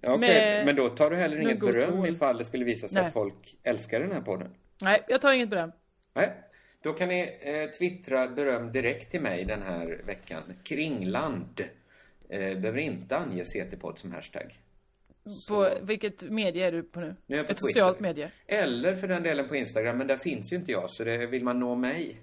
Okej, 0.03 0.17
Med 0.19 0.65
men 0.65 0.75
då 0.75 0.89
tar 0.89 1.09
du 1.09 1.15
heller 1.15 1.39
inget 1.39 1.59
beröm 1.59 1.97
hål. 1.97 2.09
ifall 2.09 2.37
det 2.37 2.45
skulle 2.45 2.65
visa 2.65 2.87
sig 2.87 2.95
Nej. 3.01 3.07
att 3.07 3.13
folk 3.13 3.55
älskar 3.63 3.99
den 3.99 4.11
här 4.11 4.21
podden. 4.21 4.55
Nej, 4.81 5.03
jag 5.07 5.21
tar 5.21 5.33
inget 5.33 5.49
beröm. 5.49 5.71
Nej. 6.13 6.31
Då 6.83 6.93
kan 6.93 7.07
ni 7.09 7.39
eh, 7.41 7.69
twittra 7.77 8.27
beröm 8.27 8.71
direkt 8.71 9.11
till 9.11 9.21
mig 9.21 9.45
den 9.45 9.61
här 9.61 10.01
veckan. 10.05 10.43
Kringland. 10.63 11.61
Eh, 12.29 12.39
behöver 12.39 12.77
inte 12.79 13.17
ange 13.17 13.43
CT-podd 13.43 13.97
som 13.99 14.11
hashtag. 14.11 14.55
På 15.47 15.69
vilket 15.81 16.23
medie 16.23 16.67
är 16.67 16.71
du 16.71 16.83
på 16.83 16.99
nu? 16.99 17.15
Nu 17.25 17.35
är 17.35 17.39
jag 17.39 17.47
på 17.47 17.51
Ett 17.51 17.57
Twitter. 17.57 17.67
socialt 17.67 17.99
medie. 17.99 18.31
Eller 18.47 18.95
för 18.95 19.07
den 19.07 19.23
delen 19.23 19.47
på 19.47 19.55
Instagram, 19.55 19.97
men 19.97 20.07
där 20.07 20.17
finns 20.17 20.53
ju 20.53 20.57
inte 20.57 20.71
jag. 20.71 20.89
Så 20.89 21.03
det, 21.03 21.25
vill 21.27 21.43
man 21.43 21.59
nå 21.59 21.75
mig, 21.75 22.21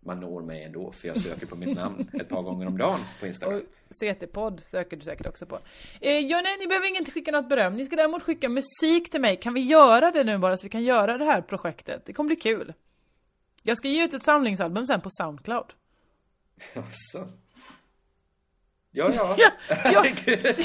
man 0.00 0.20
når 0.20 0.42
mig 0.42 0.62
ändå, 0.62 0.92
för 0.92 1.08
jag 1.08 1.20
söker 1.20 1.46
på 1.46 1.56
mitt 1.56 1.76
namn 1.76 2.10
ett 2.12 2.28
par 2.28 2.42
gånger 2.42 2.66
om 2.66 2.78
dagen 2.78 2.98
på 3.20 3.26
Instagram. 3.26 3.58
Och 3.58 3.62
CT-podd 4.00 4.60
söker 4.60 4.96
du 4.96 5.02
säkert 5.02 5.26
också 5.26 5.46
på. 5.46 5.58
Eh, 6.00 6.18
ja, 6.18 6.40
nej, 6.44 6.56
ni 6.60 6.66
behöver 6.66 6.96
inte 6.96 7.10
skicka 7.10 7.30
något 7.30 7.48
beröm. 7.48 7.76
Ni 7.76 7.84
ska 7.84 7.96
däremot 7.96 8.22
skicka 8.22 8.48
musik 8.48 9.10
till 9.10 9.20
mig. 9.20 9.36
Kan 9.36 9.54
vi 9.54 9.60
göra 9.60 10.10
det 10.10 10.24
nu 10.24 10.38
bara 10.38 10.56
så 10.56 10.62
vi 10.62 10.68
kan 10.68 10.82
göra 10.82 11.18
det 11.18 11.24
här 11.24 11.40
projektet? 11.40 12.02
Det 12.04 12.12
kommer 12.12 12.28
bli 12.28 12.36
kul. 12.36 12.74
Jag 13.62 13.78
ska 13.78 13.88
ge 13.88 14.04
ut 14.04 14.14
ett 14.14 14.24
samlingsalbum 14.24 14.86
sen 14.86 15.00
på 15.00 15.08
Soundcloud. 15.10 15.74
Jaså? 16.74 17.28
Ja, 18.98 19.10
ja. 19.14 19.36
Ja, 19.38 19.50
ja. 19.68 20.02
Herregud. 20.02 20.56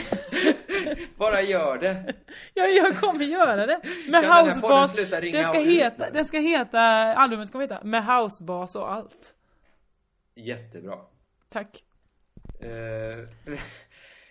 Bara 1.18 1.42
gör 1.42 1.78
det. 1.78 2.14
Ja, 2.54 2.64
jag 2.66 2.98
kommer 2.98 3.26
göra 3.26 3.66
det. 3.66 3.80
Med 4.10 4.24
Kan 4.24 4.46
den 4.46 4.54
housebas. 4.54 4.94
Det 5.22 5.44
ska 5.44 5.60
heta, 5.60 6.10
det 6.10 6.26
ska 6.26 6.38
heta, 6.40 6.80
albumet 7.16 7.48
ska 7.48 7.60
heta 7.60 7.80
Med 7.84 8.06
housebas 8.06 8.76
och 8.76 8.92
allt. 8.94 9.36
Jättebra. 10.36 10.98
Tack. 11.50 11.84
Eh, 12.62 12.70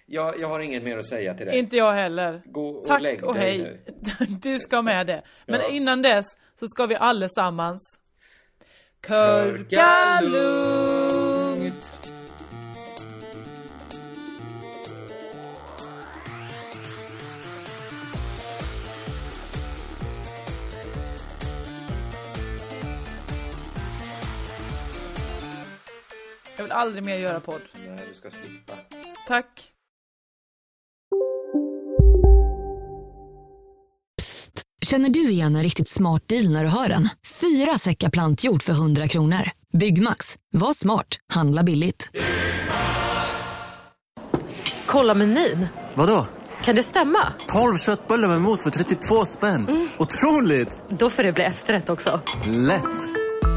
jag, 0.07 0.41
jag 0.41 0.49
har 0.49 0.61
inget 0.61 0.83
mer 0.83 0.99
att 0.99 1.09
säga 1.09 1.35
till 1.35 1.47
dig. 1.47 1.59
Inte 1.59 1.77
jag 1.77 1.93
heller. 1.93 2.43
Gå 2.45 2.69
och 2.69 2.85
Tack 2.87 3.03
lägg 3.03 3.25
och 3.25 3.35
dig 3.35 3.43
hej. 3.43 3.59
nu. 3.59 4.27
Du 4.27 4.59
ska 4.59 4.83
med 4.83 5.07
det. 5.07 5.23
Men 5.47 5.61
Ja. 5.61 5.69
innan 5.69 6.03
dess 6.03 6.27
så 6.55 6.67
ska 6.67 6.87
vi 6.87 6.95
allesammans 6.95 7.99
Körka 9.07 10.21
Jag 26.63 26.65
vill 26.67 26.73
aldrig 26.73 27.05
mer 27.05 27.17
göra 27.17 27.41
podd. 27.41 27.61
Nej, 27.87 28.05
du 28.09 28.15
ska 28.15 28.31
slippa. 28.31 28.73
Tack. 29.27 29.69
Känner 34.83 35.09
du 35.09 35.31
igen 35.31 35.57
en 35.57 35.63
riktigt 35.63 35.89
smart 35.89 36.29
deal 36.29 36.53
när 36.53 36.65
du 36.65 36.71
hör 36.71 36.89
den? 36.89 37.09
Fyra 37.41 37.79
säckar 37.79 38.11
plantjord 38.11 38.63
för 38.63 38.73
100 38.73 39.09
kronor. 39.09 39.41
Byggmax. 39.73 40.37
Var 40.53 40.73
smart. 40.73 41.07
Handla 41.35 41.63
billigt. 41.63 42.09
Kolla 44.87 45.15
menyn. 45.15 45.67
Vadå? 45.95 46.27
Kan 46.65 46.77
det 46.77 46.83
stämma? 46.83 47.33
12 47.49 47.77
köttbullar 47.77 48.29
med 48.29 48.41
mos 48.41 48.63
för 48.63 48.71
32 48.71 49.25
spänn. 49.25 49.89
Otroligt! 49.99 50.81
Då 50.89 51.11
får 51.11 51.23
det 51.23 51.33
bli 51.33 51.45
efterrätt 51.45 51.91
också. 51.91 52.21
Lätt! 52.47 53.22